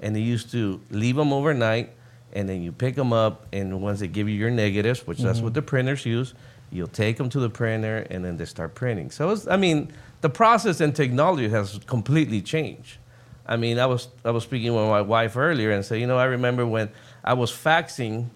And 0.00 0.14
they 0.14 0.20
used 0.20 0.50
to 0.52 0.82
leave 0.90 1.16
them 1.16 1.32
overnight 1.32 1.94
and 2.34 2.46
then 2.46 2.60
you 2.62 2.72
pick 2.72 2.94
them 2.94 3.10
up 3.10 3.46
and 3.54 3.80
once 3.80 4.00
they 4.00 4.08
give 4.08 4.28
you 4.28 4.34
your 4.34 4.50
negatives 4.50 5.06
which 5.06 5.18
that's 5.18 5.40
what 5.40 5.48
mm-hmm. 5.48 5.54
the 5.54 5.62
printers 5.62 6.04
use 6.04 6.34
you'll 6.70 6.86
take 6.88 7.16
them 7.16 7.28
to 7.28 7.40
the 7.40 7.48
printer 7.50 8.06
and 8.10 8.24
then 8.24 8.36
they 8.36 8.46
start 8.46 8.74
printing. 8.74 9.10
So 9.10 9.30
it's, 9.30 9.46
i 9.46 9.56
mean 9.56 9.90
the 10.20 10.30
process 10.30 10.80
and 10.82 10.94
technology 10.94 11.48
has 11.48 11.80
completely 11.86 12.42
changed. 12.42 12.98
I 13.46 13.56
mean 13.56 13.78
i 13.78 13.86
was 13.86 14.08
i 14.26 14.30
was 14.30 14.44
speaking 14.44 14.74
with 14.74 14.88
my 14.88 15.00
wife 15.00 15.38
earlier 15.38 15.70
and 15.70 15.84
say 15.84 15.98
you 15.98 16.06
know 16.06 16.18
i 16.18 16.24
remember 16.24 16.66
when 16.66 16.90
i 17.24 17.32
was 17.32 17.50
faxing 17.50 18.28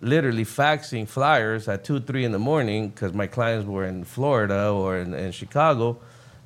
literally 0.00 0.44
faxing 0.44 1.06
flyers 1.08 1.68
at 1.68 1.84
2 1.84 2.00
3 2.00 2.24
in 2.24 2.32
the 2.32 2.38
morning 2.38 2.88
because 2.88 3.12
my 3.12 3.26
clients 3.26 3.66
were 3.66 3.84
in 3.84 4.04
florida 4.04 4.70
or 4.70 4.98
in, 4.98 5.12
in 5.12 5.32
chicago 5.32 5.98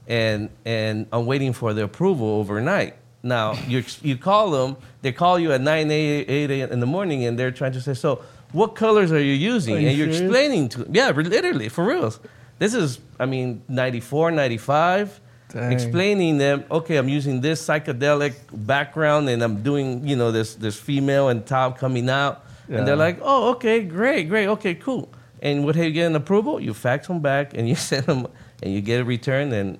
and 0.08 0.48
and 0.64 1.06
i'm 1.12 1.26
waiting 1.26 1.52
for 1.52 1.74
the 1.74 1.84
approval 1.84 2.28
overnight 2.40 2.94
now 3.22 3.52
you 3.66 3.84
you 4.02 4.16
call 4.16 4.50
them, 4.50 4.76
they 5.02 5.12
call 5.12 5.38
you 5.38 5.52
at 5.52 5.60
nine 5.60 5.90
eight 5.90 6.28
eight 6.28 6.50
a.m. 6.50 6.72
in 6.72 6.80
the 6.80 6.86
morning, 6.86 7.24
and 7.24 7.38
they're 7.38 7.50
trying 7.50 7.72
to 7.72 7.80
say, 7.80 7.94
so 7.94 8.22
what 8.52 8.74
colors 8.74 9.12
are 9.12 9.22
you 9.22 9.32
using? 9.32 9.76
Are 9.76 9.80
you 9.80 9.88
and 9.88 9.96
you're 9.98 10.06
serious? 10.12 10.20
explaining 10.22 10.68
to 10.70 10.84
them. 10.84 10.94
yeah, 10.94 11.10
literally 11.10 11.68
for 11.68 11.84
real. 11.84 12.12
This 12.58 12.74
is 12.74 13.00
I 13.18 13.26
mean 13.26 13.62
94, 13.68 14.30
95, 14.32 15.20
Dang. 15.48 15.72
explaining 15.72 16.38
them. 16.38 16.64
Okay, 16.70 16.96
I'm 16.96 17.08
using 17.08 17.40
this 17.40 17.66
psychedelic 17.66 18.34
background, 18.52 19.28
and 19.28 19.42
I'm 19.42 19.62
doing 19.62 20.06
you 20.06 20.16
know 20.16 20.32
this 20.32 20.54
this 20.54 20.76
female 20.78 21.28
and 21.28 21.46
top 21.46 21.78
coming 21.78 22.10
out. 22.10 22.44
And 22.78 22.86
they're 22.86 22.96
like, 22.96 23.18
oh, 23.22 23.50
okay, 23.50 23.82
great, 23.82 24.28
great, 24.28 24.46
okay, 24.48 24.74
cool. 24.74 25.08
And 25.40 25.64
what, 25.64 25.74
how 25.76 25.82
you 25.82 25.90
get 25.90 26.06
an 26.06 26.16
approval? 26.16 26.60
You 26.60 26.72
fax 26.72 27.08
them 27.08 27.20
back 27.20 27.54
and 27.54 27.68
you 27.68 27.74
send 27.90 28.06
them 28.06 28.26
and 28.62 28.72
you 28.72 28.80
get 28.80 29.00
a 29.00 29.04
return. 29.04 29.52
And, 29.52 29.78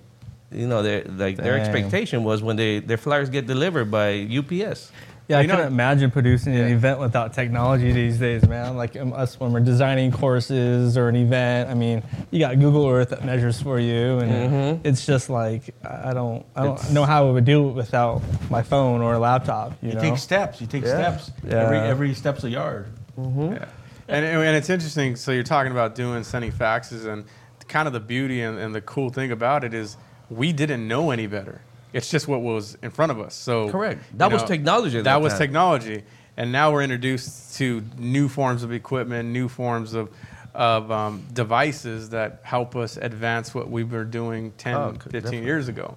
you 0.51 0.67
know, 0.67 0.83
they're, 0.83 1.05
like 1.05 1.37
their 1.37 1.57
Dang. 1.57 1.67
expectation 1.67 2.25
was 2.25 2.43
when 2.43 2.57
they, 2.57 2.81
their 2.81 2.97
flyers 2.97 3.31
get 3.31 3.47
delivered 3.47 3.91
by 3.91 4.29
UPS. 4.31 4.91
Yeah, 5.29 5.39
I 5.39 5.43
You 5.43 5.47
know- 5.47 5.55
couldn't 5.57 5.73
imagine 5.73 6.11
producing 6.11 6.55
an 6.57 6.67
event 6.73 6.99
without 6.99 7.33
technology 7.33 7.93
these 7.93 8.19
days, 8.19 8.47
man. 8.47 8.77
Like 8.77 8.97
um, 8.97 9.13
us 9.13 9.39
when 9.39 9.53
we're 9.53 9.61
designing 9.61 10.11
courses 10.11 10.99
or 10.99 11.09
an 11.09 11.17
event. 11.17 11.71
I 11.71 11.75
mean, 11.75 12.03
you 12.31 12.39
got 12.41 12.59
Google 12.59 12.89
Earth 12.89 13.11
that 13.11 13.25
measures 13.25 13.63
for 13.63 13.79
you, 13.79 14.19
and 14.19 14.31
Mm-hmm. 14.33 14.87
it's 14.87 15.07
just 15.07 15.31
like 15.31 15.75
I 15.85 16.11
I 16.11 16.13
don't, 16.15 16.45
I 16.57 16.65
don't 16.65 16.75
It's- 16.75 16.91
know 16.93 17.05
how 17.05 17.29
I 17.29 17.31
would 17.31 17.45
do 17.45 17.69
it 17.69 17.73
without 17.73 18.21
my 18.51 18.63
phone 18.63 19.01
or 19.01 19.15
a 19.15 19.19
laptop. 19.19 19.75
You, 19.81 19.91
You 19.91 19.95
know, 19.95 20.01
take 20.01 20.19
steps. 20.19 20.61
You 20.61 20.67
take 20.67 20.85
Yeah. 20.85 21.17
steps. 21.17 21.31
Yeah. 21.47 21.55
Every 21.65 21.79
every 21.79 22.15
step's 22.15 22.45
a 22.45 22.51
yard. 22.51 22.87
Yeah. 23.17 23.67
And, 24.09 24.25
and 24.27 24.57
it's 24.57 24.69
interesting. 24.69 25.17
So 25.17 25.31
you're 25.33 25.45
talking 25.45 25.71
about 25.73 25.95
doing 25.95 26.25
sending 26.25 26.51
faxes, 26.53 27.07
and 27.07 27.25
kind 27.69 27.87
of 27.87 27.93
the 27.95 28.01
beauty 28.01 28.43
and, 28.43 28.59
and 28.59 28.75
the 28.75 28.81
cool 28.83 29.09
thing 29.09 29.31
about 29.31 29.63
it 29.65 29.73
is 29.73 29.97
we 30.29 30.53
didn't 30.53 30.87
know 30.87 31.11
any 31.13 31.27
better. 31.27 31.63
It's 31.93 32.11
just 32.11 32.27
what 32.29 32.41
was 32.43 32.77
in 32.83 32.91
front 32.91 33.13
of 33.13 33.21
us. 33.21 33.35
So 33.35 33.69
Correct. 33.71 34.03
That 34.19 34.33
was 34.33 34.43
technology 34.45 34.99
That, 34.99 35.05
that 35.05 35.21
was 35.21 35.37
technology, 35.37 36.03
and 36.37 36.51
now 36.51 36.73
we're 36.73 36.83
introduced 36.83 37.57
to 37.59 37.83
new 37.99 38.29
forms 38.29 38.63
of 38.63 38.73
equipment, 38.73 39.29
new 39.29 39.49
forms 39.49 39.95
of 39.95 40.11
of 40.55 40.91
um, 40.91 41.25
devices 41.33 42.11
that 42.11 42.41
help 42.43 42.77
us 42.77 42.99
advance 42.99 43.55
what 43.55 43.71
we 43.71 43.85
were 43.85 44.05
doing 44.05 44.53
10, 44.59 44.75
Oh, 44.75 44.91
15 44.93 45.13
definitely. 45.13 45.45
years 45.47 45.69
ago. 45.69 45.97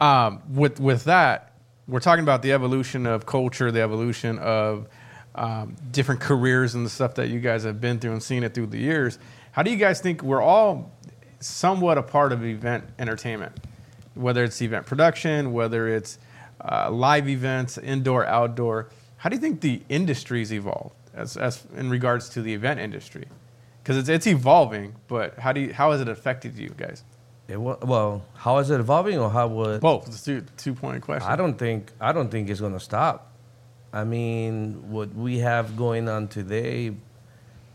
Um, 0.00 0.42
with 0.52 0.80
with 0.80 1.04
that, 1.04 1.52
we're 1.86 2.00
talking 2.00 2.24
about 2.24 2.42
the 2.42 2.52
evolution 2.52 3.06
of 3.06 3.26
culture, 3.26 3.70
the 3.70 3.80
evolution 3.82 4.38
of 4.38 4.88
um, 5.36 5.76
different 5.92 6.20
careers 6.20 6.74
and 6.74 6.84
the 6.84 6.90
stuff 6.90 7.14
that 7.14 7.28
you 7.28 7.38
guys 7.40 7.62
have 7.64 7.80
been 7.80 7.98
through 8.00 8.12
and 8.12 8.22
seen 8.22 8.42
it 8.42 8.54
through 8.54 8.66
the 8.66 8.78
years. 8.78 9.18
How 9.52 9.62
do 9.62 9.70
you 9.70 9.76
guys 9.76 10.00
think 10.00 10.22
we're 10.22 10.42
all 10.42 10.90
somewhat 11.40 11.96
a 11.98 12.02
part 12.02 12.32
of 12.32 12.44
event 12.44 12.84
entertainment, 12.98 13.52
whether 14.16 14.44
it's 14.44 14.60
event 14.62 14.86
production, 14.86 15.52
whether 15.52 15.88
it's 15.88 16.18
uh, 16.64 16.90
live 16.90 17.28
events, 17.28 17.78
indoor, 17.78 18.26
outdoor? 18.26 18.88
How 19.18 19.28
do 19.28 19.36
you 19.36 19.40
think 19.40 19.60
the 19.60 19.82
industry's 19.88 20.52
evolved 20.52 20.94
as, 21.14 21.36
as 21.36 21.64
in 21.76 21.90
regards 21.90 22.28
to 22.30 22.42
the 22.42 22.54
event 22.54 22.80
industry? 22.80 23.26
Because 23.82 23.96
it's, 23.98 24.08
it's 24.08 24.26
evolving, 24.26 24.96
but 25.06 25.38
how 25.38 25.52
do 25.52 25.60
you, 25.60 25.72
how 25.72 25.92
has 25.92 26.00
it 26.00 26.08
affected 26.08 26.58
you 26.58 26.70
guys? 26.76 27.04
It 27.48 27.60
wa- 27.60 27.78
well, 27.82 28.24
how 28.34 28.58
is 28.58 28.70
it 28.70 28.80
evolving 28.80 29.18
or 29.18 29.30
how 29.30 29.46
would 29.46 29.80
Both. 29.80 30.08
It's 30.08 30.22
a 30.22 30.40
two, 30.40 30.46
two 30.56 30.74
point 30.74 31.00
question. 31.02 31.30
I 31.30 31.36
don't 31.36 31.54
think 31.56 31.92
I 32.00 32.12
don't 32.12 32.28
think 32.28 32.50
it's 32.50 32.60
gonna 32.60 32.80
stop. 32.80 33.32
I 33.92 34.02
mean, 34.02 34.90
what 34.90 35.14
we 35.14 35.38
have 35.38 35.76
going 35.76 36.08
on 36.08 36.26
today 36.26 36.92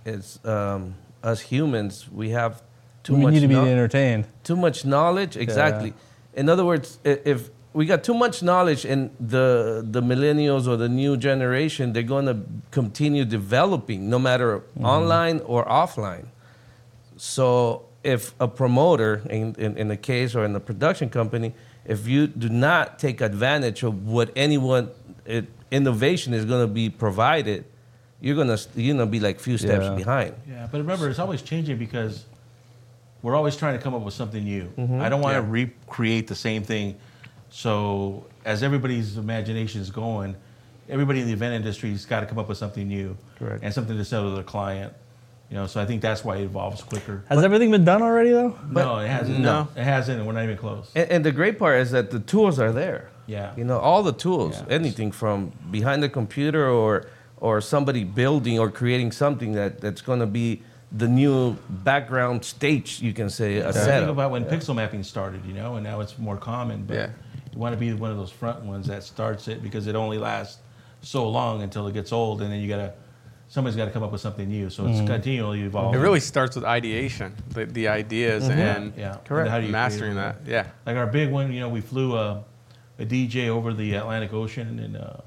is 0.06 0.40
um, 0.44 0.96
us 1.24 1.40
humans. 1.40 2.10
We 2.12 2.32
have 2.32 2.62
too 3.04 3.16
we 3.16 3.22
much. 3.24 3.34
need 3.34 3.40
to 3.40 3.48
be 3.48 3.56
kno- 3.56 3.66
entertained. 3.66 4.28
too 4.44 4.58
much 4.58 4.84
knowledge. 4.84 5.38
Exactly. 5.38 5.94
In 6.34 6.50
other 6.50 6.66
words, 6.66 7.00
if 7.04 7.50
we 7.74 7.86
got 7.86 8.04
too 8.04 8.14
much 8.14 8.42
knowledge, 8.44 8.86
and 8.86 9.12
the 9.20 9.86
the 9.90 10.02
millennials 10.02 10.68
or 10.68 10.78
the 10.78 10.90
new 10.90 11.18
generation, 11.18 11.94
they're 11.94 12.04
going 12.04 12.26
to 12.26 12.38
continue 12.72 13.26
developing, 13.26 14.10
no 14.10 14.20
matter 14.20 14.60
mm-hmm. 14.60 14.86
online 14.86 15.40
or 15.40 15.66
offline. 15.66 16.28
So 17.18 17.86
if 18.04 18.34
a 18.40 18.48
promoter, 18.48 19.22
in, 19.30 19.56
in, 19.58 19.78
in 19.78 19.88
the 19.88 19.98
case 19.98 20.36
or 20.36 20.44
in 20.44 20.54
the 20.54 20.60
production 20.60 21.10
company, 21.10 21.54
if 21.86 22.08
you 22.08 22.28
do 22.28 22.50
not 22.50 22.98
take 23.00 23.22
advantage 23.22 23.84
of 23.84 24.08
what 24.08 24.32
anyone 24.36 24.90
it, 25.26 25.46
innovation 25.70 26.34
is 26.34 26.46
going 26.46 26.68
to 26.68 26.74
be 26.74 26.90
provided, 26.90 27.66
you're 28.20 28.36
gonna 28.36 28.58
you're 28.76 28.96
gonna 28.96 29.10
be 29.10 29.20
like 29.20 29.40
few 29.40 29.58
steps 29.58 29.86
Yeah. 29.86 29.96
behind. 29.96 30.36
Yeah, 30.48 30.68
but 30.72 30.78
remember, 30.78 31.10
it's 31.10 31.20
always 31.20 31.42
changing 31.42 31.78
because 31.78 32.26
we're 33.22 33.36
always 33.36 33.56
trying 33.56 33.78
to 33.78 33.84
come 33.84 33.94
up 33.94 34.02
with 34.02 34.14
something 34.14 34.44
new. 34.44 34.66
Mm-hmm. 34.78 35.02
I 35.02 35.10
don't 35.10 35.22
want 35.22 35.36
to 35.36 35.42
Yeah. 35.42 35.48
recreate 35.66 36.28
the 36.28 36.36
same 36.36 36.64
thing. 36.64 36.96
So 37.50 38.26
as 38.46 38.64
everybody's 38.64 39.18
imagination 39.18 39.82
is 39.82 39.90
going, 39.92 40.36
everybody 40.90 41.20
in 41.22 41.28
the 41.28 41.34
event 41.34 41.54
industry's 41.54 42.06
got 42.06 42.22
to 42.22 42.26
come 42.26 42.40
up 42.40 42.48
with 42.50 42.58
something 42.58 42.88
new 42.88 43.18
Correct. 43.38 43.64
and 43.64 43.74
something 43.74 43.98
to 43.98 44.06
sell 44.06 44.24
to 44.24 44.32
their 44.36 44.44
client. 44.44 44.94
You 45.50 45.58
know, 45.58 45.68
so 45.68 45.82
I 45.82 45.86
think 45.86 46.02
that's 46.02 46.24
why 46.24 46.38
it 46.38 46.44
evolves 46.44 46.82
quicker. 46.82 47.26
Has 47.28 47.44
everything 47.44 47.72
been 47.72 47.84
done 47.84 48.02
already 48.02 48.32
though? 48.32 48.58
no, 48.70 49.00
it 49.00 49.10
hasn't. 49.10 49.40
No. 49.40 49.68
it 49.76 49.84
hasn't, 49.84 50.18
and 50.20 50.26
we're 50.26 50.32
not 50.34 50.44
even 50.46 50.58
close. 50.58 50.90
And, 50.96 51.10
and 51.12 51.26
the 51.26 51.34
great 51.34 51.60
part 51.60 51.82
is 51.82 51.92
that 51.92 52.10
the 52.10 52.22
tools 52.22 52.58
are 52.58 52.72
there. 52.72 53.10
Yeah. 53.28 53.54
You 53.58 53.66
know, 53.66 53.78
all 53.78 54.02
the 54.02 54.14
tools, 54.14 54.62
Yeah. 54.66 54.74
anything 54.76 55.12
from 55.12 55.52
behind 55.70 56.02
the 56.04 56.10
computer 56.10 56.68
or 56.70 57.06
or 57.38 57.60
somebody 57.60 58.04
building 58.04 58.60
or 58.60 58.70
creating 58.70 59.12
something 59.12 59.54
that, 59.54 59.82
that's 59.82 60.00
going 60.02 60.20
to 60.20 60.28
be 60.28 60.62
the 60.92 61.08
new 61.08 61.54
background 61.70 62.44
stage, 62.44 63.02
you 63.02 63.14
can 63.14 63.30
say, 63.30 63.58
a 63.58 63.70
I 63.70 63.72
think 63.72 63.86
setup. 63.86 64.10
about 64.10 64.32
when 64.32 64.46
pixel 64.46 64.76
mapping 64.76 65.04
started, 65.04 65.46
you 65.46 65.54
know, 65.54 65.76
and 65.76 65.84
now 65.84 66.02
it's 66.02 66.18
more 66.18 66.38
common. 66.38 66.84
But 66.84 66.96
Yeah. 66.96 67.10
you 67.54 67.60
want 67.60 67.74
to 67.74 67.78
be 67.80 67.94
one 67.94 68.12
of 68.12 68.18
those 68.18 68.32
front 68.32 68.64
ones 68.64 68.88
that 68.88 69.04
starts 69.04 69.48
it 69.48 69.64
because 69.64 69.88
it 69.88 69.96
only 69.96 70.18
lasts 70.18 70.58
so 71.02 71.28
long 71.30 71.62
until 71.62 71.88
it 71.88 71.94
gets 71.94 72.12
old, 72.12 72.42
and 72.42 72.52
then 72.52 72.60
you 72.60 72.68
gotta 72.68 72.94
somebody's 73.48 73.76
got 73.76 73.84
to 73.84 73.92
come 73.92 74.02
up 74.02 74.14
with 74.14 74.22
something 74.22 74.48
new. 74.48 74.70
So 74.70 74.88
it's 74.88 75.02
continually 75.06 75.62
evolving. 75.64 76.00
It 76.00 76.02
really 76.02 76.22
starts 76.22 76.56
with 76.56 76.64
ideation, 76.64 77.36
the, 77.50 77.66
the 77.66 77.90
ideas, 77.90 78.48
and 78.48 78.94
yeah, 78.96 79.18
Correct. 79.26 79.48
And 79.48 79.50
how 79.50 79.60
do 79.60 79.66
you 79.66 79.72
mastering 79.74 80.16
that. 80.16 80.38
Yeah. 80.48 80.68
Like 80.86 80.96
our 80.96 81.06
big 81.08 81.30
one, 81.32 81.52
you 81.52 81.60
know, 81.60 81.68
we 81.68 81.82
flew 81.82 82.16
a, 82.16 82.46
a 82.98 83.06
DJ 83.06 83.50
over 83.50 83.74
the 83.74 83.96
Atlantic 83.96 84.32
Ocean 84.32 84.80
and 84.80 84.96
uh, 84.96 85.18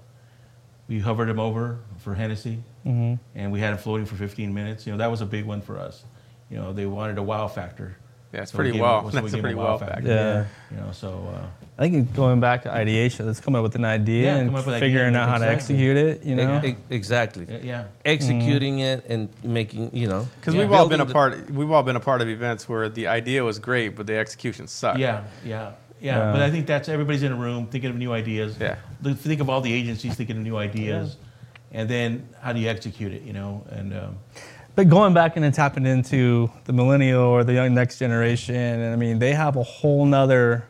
we 0.88 1.00
hovered 1.00 1.28
him 1.28 1.38
over 1.38 1.80
for 1.98 2.14
Hennessy, 2.14 2.62
Mm-hmm. 2.86 3.14
and 3.38 3.50
we 3.52 3.60
had 3.60 3.72
him 3.72 3.78
floating 3.78 4.06
for 4.06 4.14
15 4.16 4.52
minutes. 4.52 4.86
You 4.86 4.92
know, 4.92 4.98
that 4.98 5.10
was 5.10 5.20
a 5.20 5.26
big 5.26 5.44
one 5.46 5.60
for 5.62 5.78
us. 5.78 6.04
You 6.50 6.58
know, 6.58 6.72
they 6.72 6.86
wanted 6.86 7.18
a 7.18 7.22
wow 7.22 7.48
factor. 7.48 7.96
Yeah, 8.32 8.42
it's 8.42 8.50
So 8.52 8.58
we 8.58 8.64
pretty 8.64 8.72
gave 8.72 8.80
well. 8.82 9.00
him- 9.00 9.10
so 9.12 9.16
we 9.16 9.20
That's 9.22 9.26
a 9.32 9.36
gave 9.36 9.38
him 9.38 9.40
pretty 9.42 9.54
wow 9.54 9.64
well 9.64 9.78
factor. 9.78 9.94
factor. 9.94 10.08
Yeah. 10.08 10.76
You 10.76 10.84
know, 10.84 10.92
so 10.92 11.08
uh, 11.34 11.46
I 11.78 11.88
think 11.88 12.14
going 12.14 12.40
back 12.40 12.62
to 12.64 12.70
ideation, 12.72 13.26
let's 13.26 13.40
come 13.40 13.54
up 13.54 13.62
with 13.62 13.74
an 13.76 13.84
idea 13.84 14.24
Yeah, 14.24 14.36
and 14.38 14.48
come 14.48 14.56
up 14.56 14.66
with 14.66 14.74
an 14.74 14.82
idea 14.82 14.88
figuring 14.88 15.06
and 15.08 15.16
out 15.16 15.28
how 15.28 15.38
to 15.38 15.48
execute 15.48 15.96
it. 15.96 16.24
You 16.24 16.34
know, 16.36 16.60
E- 16.64 16.76
exactly. 16.90 17.46
yeah, 17.48 17.58
yeah. 17.62 17.84
Executing 18.04 18.80
it 18.80 19.04
and 19.08 19.28
making, 19.44 19.94
you 19.96 20.08
know. 20.08 20.26
Because 20.40 20.54
Yeah. 20.54 20.60
we've 20.62 20.72
all 20.72 20.88
been 20.88 21.00
a 21.00 21.06
part. 21.06 21.48
We've 21.50 21.70
all 21.70 21.82
been 21.84 21.96
a 21.96 22.00
part 22.00 22.20
of 22.22 22.28
events 22.28 22.68
where 22.68 22.88
the 22.88 23.06
idea 23.06 23.44
was 23.44 23.58
great, 23.58 23.96
but 23.96 24.06
the 24.06 24.16
execution 24.16 24.66
sucked. 24.66 24.98
Yeah, 24.98 25.22
yeah, 25.44 25.50
yeah. 25.50 25.72
Yeah. 26.18 26.32
But 26.32 26.42
I 26.42 26.50
think 26.50 26.66
that's 26.66 26.88
everybody's 26.88 27.22
in 27.22 27.32
a 27.32 27.36
room 27.36 27.66
thinking 27.68 27.88
of 27.90 27.96
new 27.96 28.12
ideas. 28.12 28.56
Yeah. 28.60 28.76
Think 29.14 29.40
of 29.40 29.48
all 29.48 29.60
the 29.62 29.72
agencies 29.72 30.16
thinking 30.16 30.36
of 30.36 30.42
new 30.42 30.56
ideas, 30.56 31.16
and 31.74 31.88
then 31.88 32.26
how 32.40 32.52
do 32.54 32.60
you 32.60 32.68
execute 32.68 33.12
it? 33.12 33.22
You 33.22 33.32
know, 33.34 33.64
and 33.70 33.92
um, 33.92 34.16
But 34.76 34.88
going 34.88 35.12
back 35.12 35.36
and 35.36 35.44
then 35.44 35.52
tapping 35.52 35.84
into 35.86 36.50
the 36.64 36.72
millennial 36.72 37.22
or 37.22 37.44
the 37.44 37.52
young 37.52 37.74
next 37.74 37.98
generation, 37.98 38.54
and 38.56 38.92
I 38.92 38.96
mean, 38.96 39.18
they 39.18 39.34
have 39.34 39.56
a 39.56 39.62
whole 39.62 40.06
nother 40.06 40.64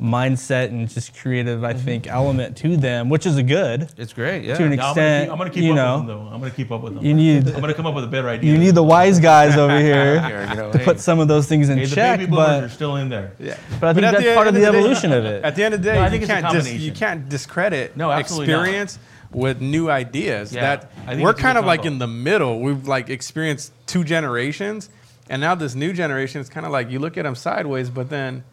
mindset 0.00 0.68
and 0.68 0.88
just 0.88 1.16
creative, 1.16 1.62
I 1.64 1.72
think, 1.72 2.06
element 2.06 2.56
to 2.58 2.76
them, 2.76 3.08
which 3.08 3.24
is 3.26 3.36
a 3.36 3.42
good. 3.42 3.88
It's 3.96 4.12
great, 4.12 4.44
yeah. 4.44 4.56
To 4.56 4.64
an 4.64 4.70
no, 4.70 4.74
I'm 4.74 4.76
gonna 4.76 4.88
extent, 4.90 5.24
keep, 5.26 5.32
I'm 5.32 5.38
gonna 5.38 5.50
keep 5.50 5.64
you 5.64 5.70
up 5.72 5.76
know, 5.76 5.98
with 5.98 6.06
them 6.06 6.16
though. 6.26 6.30
I'm 6.34 6.40
gonna 6.40 6.50
keep 6.50 6.70
up 6.72 6.82
with 6.82 6.94
them. 6.94 7.04
You 7.04 7.14
need 7.14 7.48
I'm 7.48 7.60
gonna 7.60 7.74
come 7.74 7.86
up 7.86 7.94
with 7.94 8.04
a 8.04 8.08
better 8.08 8.28
idea. 8.28 8.52
you 8.52 8.58
need 8.58 8.74
the 8.74 8.82
wise 8.82 9.20
guys 9.20 9.56
over 9.56 9.78
here 9.90 10.20
Here, 10.20 10.46
you 10.50 10.54
know, 10.56 10.72
to 10.72 10.78
hey, 10.78 10.84
put 10.84 10.98
some 11.00 11.18
of 11.20 11.28
those 11.28 11.46
things 11.46 11.68
in 11.68 11.78
hey, 11.78 11.84
the 11.86 11.94
check. 11.94 12.18
baby 12.20 12.30
boomers 12.30 12.46
But 12.46 12.64
are 12.64 12.68
still 12.68 12.96
in 12.96 13.08
there. 13.08 13.32
Yeah. 13.38 13.56
But 13.80 13.88
I 13.90 13.94
think 13.94 14.06
at 14.06 14.12
that's 14.12 14.24
the 14.24 14.34
part 14.34 14.46
of 14.48 14.54
the 14.54 14.60
day- 14.60 14.66
evolution 14.66 15.12
of 15.12 15.24
it. 15.24 15.44
At 15.44 15.54
the 15.56 15.64
end 15.64 15.74
of 15.74 15.82
the 15.82 15.88
day, 15.90 15.94
No, 15.94 16.00
I 16.00 16.04
you 16.06 16.10
think 16.10 16.22
it's 16.22 16.30
a 16.30 16.34
can't 16.34 16.52
dis- 16.52 16.62
combination. 16.64 16.86
you 16.86 16.92
can't 16.92 17.28
discredit 17.28 17.96
No, 17.96 18.10
absolutely 18.10 18.54
not. 18.54 18.98
Experience 19.32 19.60
with 19.60 19.60
new 19.60 19.90
ideas. 19.90 20.52
Yeah, 20.52 20.76
that 20.76 20.92
we're 21.20 21.34
kind 21.34 21.56
good 21.56 21.60
of 21.60 21.64
like 21.66 21.84
in 21.84 21.98
the 21.98 22.06
middle. 22.06 22.60
We've 22.60 22.86
like 22.86 23.10
experienced 23.10 23.72
two 23.86 24.04
generations, 24.04 24.90
and 25.28 25.40
now 25.40 25.54
this 25.54 25.74
new 25.74 25.92
generation 25.92 26.40
is 26.40 26.48
kind 26.48 26.66
of 26.66 26.72
like 26.72 26.90
you 26.90 26.98
look 26.98 27.16
at 27.16 27.24
them 27.24 27.34
sideways, 27.34 27.90
but 27.90 28.10
then 28.10 28.44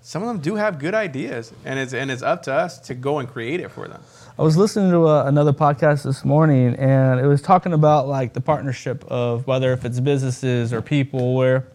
some 0.00 0.22
of 0.22 0.28
them 0.28 0.38
do 0.38 0.54
have 0.54 0.78
good 0.78 0.94
ideas, 0.94 1.52
and 1.64 1.78
it's 1.78 1.92
and 1.92 2.10
it's 2.10 2.22
up 2.22 2.42
to 2.44 2.52
us 2.52 2.78
to 2.80 2.94
go 2.94 3.18
and 3.18 3.28
create 3.28 3.60
it 3.60 3.70
for 3.70 3.88
them. 3.88 4.02
I 4.38 4.42
was 4.42 4.56
listening 4.56 4.90
to 4.92 5.08
uh 5.08 5.24
another 5.24 5.52
podcast 5.52 6.04
this 6.04 6.24
morning, 6.24 6.76
and 6.76 7.20
it 7.20 7.26
was 7.26 7.42
talking 7.42 7.72
about 7.72 8.06
like 8.06 8.32
the 8.32 8.40
partnership 8.40 9.04
of 9.08 9.46
whether 9.46 9.72
if 9.72 9.84
it's 9.84 10.00
businesses 10.00 10.72
or 10.72 10.80
people, 10.80 11.34
where 11.34 11.66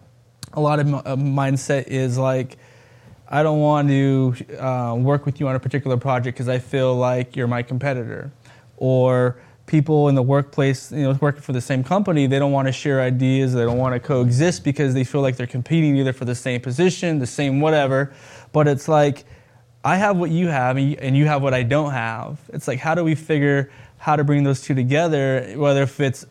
a 0.54 0.60
lot 0.60 0.80
of 0.80 0.86
mi- 0.86 0.94
uh, 1.04 1.16
mindset 1.16 1.88
is 1.88 2.16
like, 2.16 2.56
I 3.28 3.42
don't 3.42 3.60
want 3.60 3.88
to 3.88 4.34
uh, 4.58 4.94
work 4.94 5.26
with 5.26 5.40
you 5.40 5.48
on 5.48 5.56
a 5.56 5.60
particular 5.60 5.96
project 5.96 6.36
because 6.36 6.48
I 6.48 6.58
feel 6.58 6.94
like 6.94 7.36
you're 7.36 7.48
my 7.48 7.62
competitor, 7.62 8.32
or 8.84 9.40
people 9.64 10.10
in 10.10 10.14
the 10.14 10.22
workplace, 10.22 10.92
you 10.92 11.04
know, 11.04 11.18
working 11.22 11.40
for 11.40 11.54
the 11.54 11.60
same 11.60 11.82
company, 11.82 12.26
they 12.26 12.38
don't 12.38 12.52
want 12.52 12.68
to 12.68 12.72
share 12.72 13.00
ideas, 13.00 13.54
they 13.54 13.62
don't 13.62 13.78
want 13.78 13.94
to 13.94 14.00
coexist 14.00 14.62
because 14.62 14.92
they 14.92 15.04
feel 15.04 15.22
like 15.22 15.36
they're 15.36 15.46
competing 15.46 15.96
either 15.96 16.12
for 16.12 16.26
the 16.26 16.34
same 16.34 16.60
position, 16.60 17.18
the 17.18 17.26
same 17.26 17.62
whatever. 17.62 18.12
But 18.52 18.68
it's 18.68 18.86
like, 18.86 19.24
I 19.82 19.96
have 19.96 20.18
what 20.18 20.30
you 20.30 20.48
have, 20.48 20.76
and 20.76 21.16
you, 21.16 21.24
have 21.24 21.42
what 21.42 21.54
I 21.54 21.62
don't 21.62 21.92
have. 21.92 22.38
It's 22.52 22.68
like, 22.68 22.78
how 22.78 22.94
do 22.94 23.02
we 23.02 23.14
figure 23.14 23.70
how 23.96 24.16
to 24.16 24.24
bring 24.24 24.44
those 24.44 24.60
two 24.60 24.74
together, 24.74 25.54
whether 25.56 25.82
if 25.82 25.98
it's 25.98 26.26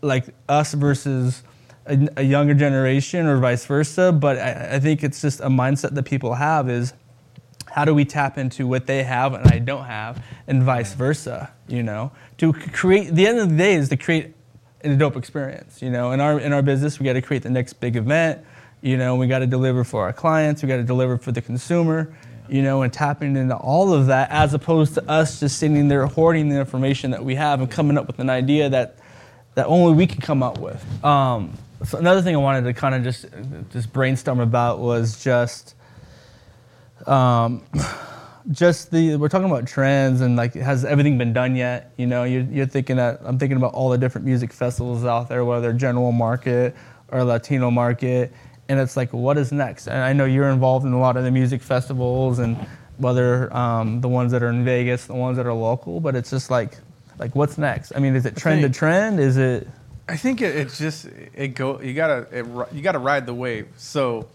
like 0.00 0.24
us 0.48 0.72
versus 0.72 1.42
a, 1.84 2.08
a 2.16 2.22
younger 2.22 2.54
generation 2.54 3.26
or 3.26 3.36
vice 3.36 3.66
versa. 3.66 4.12
But 4.12 4.38
I, 4.38 4.76
I 4.76 4.80
think 4.80 5.04
it's 5.04 5.20
just 5.20 5.40
a 5.40 5.48
mindset 5.48 5.94
that 5.94 6.04
people 6.04 6.34
have 6.34 6.70
is 6.70 6.94
how 7.70 7.84
do 7.84 7.94
we 7.94 8.04
tap 8.04 8.38
into 8.38 8.66
what 8.66 8.86
they 8.86 9.02
have 9.02 9.34
and 9.34 9.46
I 9.46 9.58
don't 9.58 9.84
have, 9.84 10.22
and 10.46 10.62
vice 10.62 10.94
versa. 10.94 11.52
You 11.66 11.82
know, 11.82 12.12
to 12.38 12.52
create. 12.52 13.14
The 13.14 13.26
end 13.26 13.38
of 13.38 13.50
the 13.50 13.56
day 13.56 13.74
is 13.74 13.88
to 13.90 13.96
create 13.96 14.34
a 14.82 14.94
dope 14.96 15.16
experience. 15.16 15.82
You 15.82 15.90
know, 15.90 16.12
in 16.12 16.20
our 16.20 16.38
in 16.40 16.52
our 16.52 16.62
business, 16.62 16.98
we 16.98 17.04
got 17.04 17.14
to 17.14 17.22
create 17.22 17.42
the 17.42 17.50
next 17.50 17.74
big 17.74 17.96
event. 17.96 18.44
You 18.80 18.96
know, 18.96 19.16
we 19.16 19.26
got 19.26 19.40
to 19.40 19.46
deliver 19.46 19.84
for 19.84 20.02
our 20.04 20.12
clients. 20.12 20.62
We 20.62 20.68
got 20.68 20.76
to 20.76 20.84
deliver 20.84 21.18
for 21.18 21.32
the 21.32 21.42
consumer. 21.42 22.14
You 22.48 22.62
know, 22.62 22.80
and 22.80 22.90
tapping 22.90 23.36
into 23.36 23.54
all 23.54 23.92
of 23.92 24.06
that, 24.06 24.30
as 24.30 24.54
opposed 24.54 24.94
to 24.94 25.06
us 25.06 25.40
just 25.40 25.58
sitting 25.58 25.88
there 25.88 26.06
hoarding 26.06 26.48
the 26.48 26.58
information 26.58 27.10
that 27.10 27.22
we 27.22 27.34
have 27.34 27.60
and 27.60 27.70
coming 27.70 27.98
up 27.98 28.06
with 28.06 28.20
an 28.20 28.30
idea 28.30 28.70
that 28.70 28.96
that 29.54 29.66
only 29.66 29.92
we 29.92 30.06
can 30.06 30.20
come 30.22 30.42
up 30.42 30.58
with. 30.58 30.82
Um, 31.04 31.52
so 31.84 31.98
another 31.98 32.22
thing 32.22 32.34
I 32.34 32.38
wanted 32.38 32.62
to 32.64 32.72
kind 32.72 32.94
of 32.94 33.02
just 33.04 33.26
just 33.70 33.92
brainstorm 33.92 34.40
about 34.40 34.78
was 34.78 35.22
just 35.22 35.74
um, 37.08 37.62
just 38.50 38.90
the 38.90 39.16
we're 39.16 39.28
talking 39.28 39.50
about 39.50 39.66
trends 39.66 40.20
and 40.20 40.36
like 40.36 40.54
has 40.54 40.84
everything 40.84 41.18
been 41.18 41.32
done 41.32 41.56
yet? 41.56 41.92
You 41.96 42.06
know, 42.06 42.24
you're, 42.24 42.42
you're 42.42 42.66
thinking 42.66 42.96
that 42.96 43.20
I'm 43.24 43.38
thinking 43.38 43.56
about 43.56 43.74
all 43.74 43.90
the 43.90 43.98
different 43.98 44.26
music 44.26 44.52
festivals 44.52 45.04
out 45.04 45.28
there, 45.28 45.44
whether 45.44 45.72
general 45.72 46.12
market 46.12 46.74
or 47.10 47.24
Latino 47.24 47.70
market, 47.70 48.32
and 48.68 48.78
it's 48.78 48.96
like 48.96 49.12
what 49.12 49.38
is 49.38 49.52
next? 49.52 49.86
And 49.88 49.98
I 49.98 50.12
know 50.12 50.24
you're 50.24 50.50
involved 50.50 50.86
in 50.86 50.92
a 50.92 51.00
lot 51.00 51.16
of 51.16 51.24
the 51.24 51.30
music 51.30 51.62
festivals 51.62 52.38
and 52.38 52.56
whether 52.98 53.54
um, 53.56 54.00
the 54.00 54.08
ones 54.08 54.32
that 54.32 54.42
are 54.42 54.50
in 54.50 54.64
Vegas, 54.64 55.06
the 55.06 55.14
ones 55.14 55.36
that 55.36 55.46
are 55.46 55.52
local, 55.52 56.00
but 56.00 56.14
it's 56.14 56.30
just 56.30 56.50
like 56.50 56.78
like 57.18 57.34
what's 57.34 57.58
next? 57.58 57.92
I 57.96 57.98
mean, 57.98 58.14
is 58.14 58.26
it 58.26 58.36
trend 58.36 58.62
to 58.62 58.70
trend? 58.70 59.20
Is 59.20 59.36
it 59.36 59.68
I 60.08 60.16
think 60.16 60.40
it, 60.40 60.56
it's 60.56 60.78
just 60.78 61.06
it 61.34 61.48
go. 61.48 61.80
You 61.80 61.92
gotta 61.92 62.26
it, 62.32 62.46
you 62.72 62.80
gotta 62.80 62.98
ride 62.98 63.26
the 63.26 63.34
wave. 63.34 63.68
So 63.76 64.26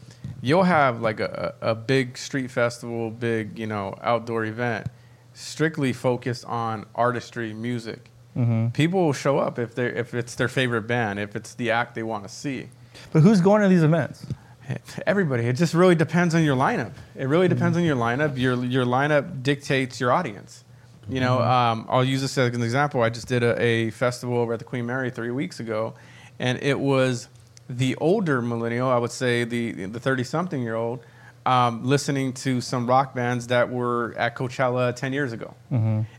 you'll 0.41 0.63
have 0.63 1.01
like 1.01 1.19
a, 1.19 1.55
a 1.61 1.75
big 1.75 2.17
street 2.17 2.51
festival, 2.51 3.09
big 3.09 3.57
you 3.57 3.67
know 3.67 3.95
outdoor 4.01 4.45
event, 4.45 4.87
strictly 5.33 5.93
focused 5.93 6.45
on 6.45 6.85
artistry, 6.95 7.53
music. 7.53 8.09
Mm-hmm. 8.37 8.69
People 8.69 9.05
will 9.05 9.13
show 9.13 9.37
up 9.37 9.59
if 9.59 9.75
they 9.75 9.87
if 9.87 10.13
it's 10.13 10.35
their 10.35 10.47
favorite 10.47 10.83
band, 10.83 11.19
if 11.19 11.35
it's 11.35 11.53
the 11.53 11.71
act 11.71 11.95
they 11.95 12.03
want 12.03 12.23
to 12.23 12.29
see. 12.29 12.69
but 13.11 13.21
who's 13.21 13.41
going 13.41 13.61
to 13.61 13.67
these 13.67 13.83
events? 13.83 14.25
Everybody. 15.07 15.45
It 15.45 15.53
just 15.53 15.73
really 15.73 15.95
depends 15.95 16.35
on 16.35 16.43
your 16.43 16.55
lineup. 16.55 16.93
It 17.15 17.25
really 17.25 17.47
mm-hmm. 17.47 17.55
depends 17.55 17.77
on 17.77 17.83
your 17.83 17.95
lineup. 17.95 18.37
Your 18.37 18.63
your 18.63 18.85
lineup 18.85 19.43
dictates 19.43 19.99
your 19.99 20.11
audience. 20.11 20.63
You 21.09 21.19
know, 21.19 21.37
mm-hmm. 21.37 21.79
um, 21.81 21.87
I'll 21.89 22.03
use 22.03 22.21
this 22.21 22.37
as 22.37 22.55
an 22.55 22.63
example. 22.63 23.01
I 23.01 23.09
just 23.09 23.27
did 23.27 23.43
a, 23.43 23.61
a 23.61 23.89
festival 23.91 24.37
over 24.37 24.53
at 24.53 24.59
the 24.59 24.65
Queen 24.65 24.85
Mary 24.85 25.11
three 25.11 25.31
weeks 25.31 25.59
ago, 25.59 25.95
and 26.39 26.61
it 26.63 26.79
was 26.79 27.27
the 27.69 27.95
older 27.95 28.41
millennial, 28.41 28.89
I 28.89 28.97
would 28.97 29.11
say 29.11 29.43
the 29.43 29.85
the 29.85 29.99
thirty 29.99 30.23
something 30.23 30.61
year 30.61 30.75
old, 30.75 31.03
um, 31.45 31.83
listening 31.85 32.33
to 32.33 32.61
some 32.61 32.87
rock 32.87 33.13
bands 33.15 33.47
that 33.47 33.69
were 33.69 34.13
at 34.17 34.35
Coachella 34.35 34.95
ten 34.95 35.13
years 35.13 35.31
ago, 35.33 35.55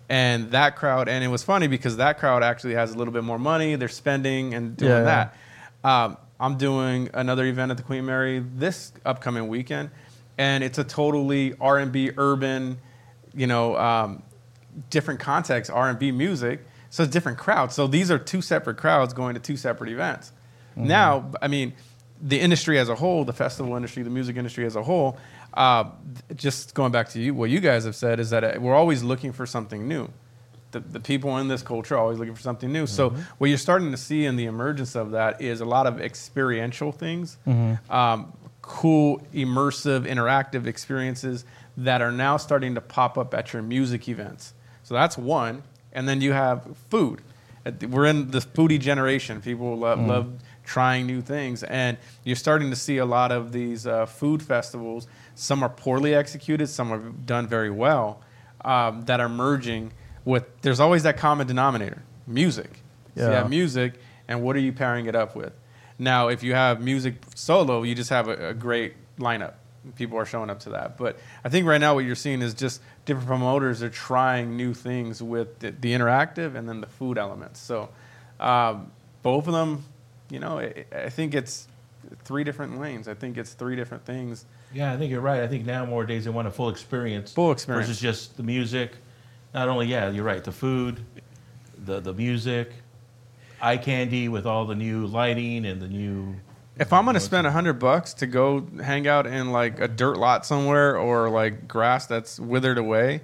and 0.08 0.50
that 0.52 0.76
crowd. 0.76 1.08
And 1.08 1.22
it 1.22 1.28
was 1.28 1.42
funny 1.42 1.66
because 1.66 1.96
that 1.98 2.18
crowd 2.18 2.42
actually 2.42 2.74
has 2.74 2.92
a 2.92 2.98
little 2.98 3.12
bit 3.12 3.24
more 3.24 3.38
money. 3.38 3.76
They're 3.76 3.88
spending 3.88 4.54
and 4.54 4.76
doing 4.76 4.90
yeah. 4.90 5.30
that. 5.82 5.88
Um, 5.88 6.16
I'm 6.40 6.56
doing 6.56 7.10
another 7.14 7.44
event 7.46 7.70
at 7.70 7.76
the 7.76 7.82
Queen 7.82 8.06
Mary 8.06 8.44
this 8.56 8.92
upcoming 9.04 9.48
weekend, 9.48 9.90
and 10.38 10.64
it's 10.64 10.78
a 10.78 10.84
totally 10.84 11.54
R&B 11.60 12.12
urban, 12.16 12.78
you 13.34 13.46
know, 13.46 13.76
um, 13.76 14.22
different 14.90 15.20
context 15.20 15.70
R&B 15.70 16.10
music. 16.10 16.66
So 16.90 17.02
it's 17.02 17.12
different 17.12 17.38
crowds. 17.38 17.74
So 17.74 17.86
these 17.86 18.10
are 18.10 18.18
two 18.18 18.40
separate 18.40 18.76
crowds 18.76 19.12
going 19.12 19.34
to 19.34 19.40
two 19.40 19.56
separate 19.56 19.90
events. 19.90 20.32
Now, 20.76 21.30
I 21.40 21.48
mean, 21.48 21.74
the 22.20 22.40
industry 22.40 22.78
as 22.78 22.88
a 22.88 22.94
whole, 22.94 23.24
the 23.24 23.32
festival 23.32 23.76
industry, 23.76 24.02
the 24.02 24.10
music 24.10 24.36
industry 24.36 24.64
as 24.64 24.76
a 24.76 24.82
whole, 24.82 25.18
uh, 25.54 25.84
just 26.34 26.74
going 26.74 26.92
back 26.92 27.08
to 27.10 27.20
you, 27.20 27.34
what 27.34 27.50
you 27.50 27.60
guys 27.60 27.84
have 27.84 27.94
said 27.94 28.18
is 28.18 28.30
that 28.30 28.44
uh, 28.44 28.60
we're 28.60 28.74
always 28.74 29.02
looking 29.02 29.32
for 29.32 29.46
something 29.46 29.86
new 29.86 30.08
the, 30.74 30.80
the 30.80 31.00
people 31.00 31.38
in 31.38 31.48
this 31.48 31.62
culture 31.62 31.94
are 31.94 31.98
always 31.98 32.18
looking 32.18 32.34
for 32.34 32.42
something 32.42 32.70
new. 32.70 32.86
So 32.86 33.10
what 33.38 33.48
you're 33.48 33.56
starting 33.56 33.90
to 33.92 33.96
see 33.96 34.26
in 34.26 34.36
the 34.36 34.44
emergence 34.44 34.94
of 34.94 35.12
that 35.12 35.40
is 35.40 35.62
a 35.62 35.64
lot 35.64 35.86
of 35.86 36.00
experiential 36.00 36.92
things, 36.92 37.38
um, 37.88 38.32
cool, 38.60 39.22
immersive, 39.32 40.06
interactive 40.06 40.66
experiences 40.66 41.44
that 41.78 42.02
are 42.02 42.12
now 42.12 42.36
starting 42.36 42.74
to 42.74 42.80
pop 42.80 43.16
up 43.16 43.32
at 43.34 43.52
your 43.52 43.62
music 43.62 44.08
events. 44.08 44.52
So 44.82 44.94
that's 44.94 45.16
one. 45.16 45.62
And 45.92 46.08
then 46.08 46.20
you 46.20 46.32
have 46.32 46.76
food. 46.90 47.22
We're 47.88 48.06
in 48.06 48.30
this 48.30 48.44
foodie 48.44 48.80
generation. 48.80 49.40
People 49.40 49.78
love, 49.78 50.00
love 50.00 50.32
trying 50.64 51.06
new 51.06 51.20
things. 51.20 51.62
And 51.62 51.96
you're 52.24 52.36
starting 52.36 52.70
to 52.70 52.76
see 52.76 52.98
a 52.98 53.04
lot 53.06 53.32
of 53.32 53.52
these 53.52 53.86
uh, 53.86 54.06
food 54.06 54.42
festivals. 54.42 55.06
Some 55.34 55.62
are 55.62 55.68
poorly 55.68 56.14
executed, 56.14 56.68
some 56.68 56.92
are 56.92 56.98
done 56.98 57.46
very 57.46 57.70
well, 57.70 58.20
um, 58.64 59.02
that 59.06 59.20
are 59.20 59.28
merging 59.28 59.92
with, 60.24 60.44
there's 60.62 60.80
always 60.80 61.02
that 61.02 61.16
common 61.18 61.46
denominator 61.46 62.02
music. 62.26 62.70
So 63.16 63.22
you 63.24 63.30
Yeah. 63.30 63.36
have 63.42 63.50
music, 63.50 63.94
and 64.26 64.42
what 64.42 64.56
are 64.56 64.60
you 64.60 64.72
pairing 64.72 65.06
it 65.06 65.14
up 65.14 65.36
with? 65.36 65.52
Now, 65.98 66.28
if 66.28 66.42
you 66.42 66.54
have 66.54 66.80
music 66.80 67.14
solo, 67.34 67.82
you 67.82 67.94
just 67.94 68.10
have 68.10 68.28
a, 68.28 68.48
a 68.48 68.54
great 68.54 68.94
lineup. 69.18 69.52
People 69.96 70.18
are 70.18 70.24
showing 70.24 70.48
up 70.48 70.60
to 70.60 70.70
that. 70.70 70.96
But 70.96 71.18
I 71.44 71.50
think 71.50 71.66
right 71.66 71.80
now 71.80 71.94
what 71.94 72.04
you're 72.06 72.14
seeing 72.16 72.40
is 72.40 72.54
just 72.54 72.80
different 73.04 73.28
promoters 73.28 73.82
are 73.82 73.90
trying 73.90 74.56
new 74.56 74.72
things 74.72 75.22
with 75.22 75.58
the, 75.58 75.72
the 75.72 75.92
interactive 75.92 76.54
and 76.54 76.66
then 76.66 76.80
the 76.80 76.86
food 76.86 77.18
elements. 77.18 77.60
So 77.60 77.90
um, 78.40 78.90
both 79.22 79.46
of 79.46 79.52
them, 79.52 79.84
you 80.34 80.40
know, 80.40 80.58
I, 80.58 80.84
I 80.92 81.10
think 81.10 81.32
it's 81.32 81.68
three 82.24 82.42
different 82.42 82.80
lanes. 82.80 83.06
I 83.06 83.14
think 83.14 83.38
it's 83.38 83.54
three 83.54 83.76
different 83.76 84.04
things. 84.04 84.46
Yeah, 84.72 84.92
I 84.92 84.96
think 84.96 85.12
you're 85.12 85.20
right. 85.20 85.42
I 85.42 85.46
think 85.46 85.64
now 85.64 85.86
more 85.86 86.04
days 86.04 86.24
they 86.24 86.30
want 86.30 86.48
a 86.48 86.50
full 86.50 86.68
experience. 86.68 87.32
Full 87.32 87.52
experience. 87.52 87.86
Versus 87.86 88.02
just 88.02 88.36
the 88.36 88.42
music. 88.42 88.96
Not 89.54 89.68
only, 89.68 89.86
yeah, 89.86 90.10
you're 90.10 90.24
right, 90.24 90.42
the 90.42 90.50
food, 90.50 91.00
the, 91.84 92.00
the 92.00 92.12
music, 92.12 92.72
eye 93.62 93.76
candy 93.76 94.28
with 94.28 94.44
all 94.44 94.64
the 94.64 94.74
new 94.74 95.06
lighting 95.06 95.64
and 95.64 95.80
the 95.80 95.86
new. 95.86 96.34
If 96.76 96.92
I'm 96.92 97.04
gonna 97.04 97.20
spend 97.20 97.46
a 97.46 97.52
hundred 97.52 97.74
bucks 97.74 98.14
to 98.14 98.26
go 98.26 98.66
hang 98.82 99.06
out 99.06 99.28
in 99.28 99.52
like 99.52 99.78
a 99.78 99.86
dirt 99.86 100.16
lot 100.16 100.44
somewhere 100.44 100.98
or 100.98 101.30
like 101.30 101.68
grass 101.68 102.06
that's 102.06 102.40
withered 102.40 102.78
away, 102.78 103.20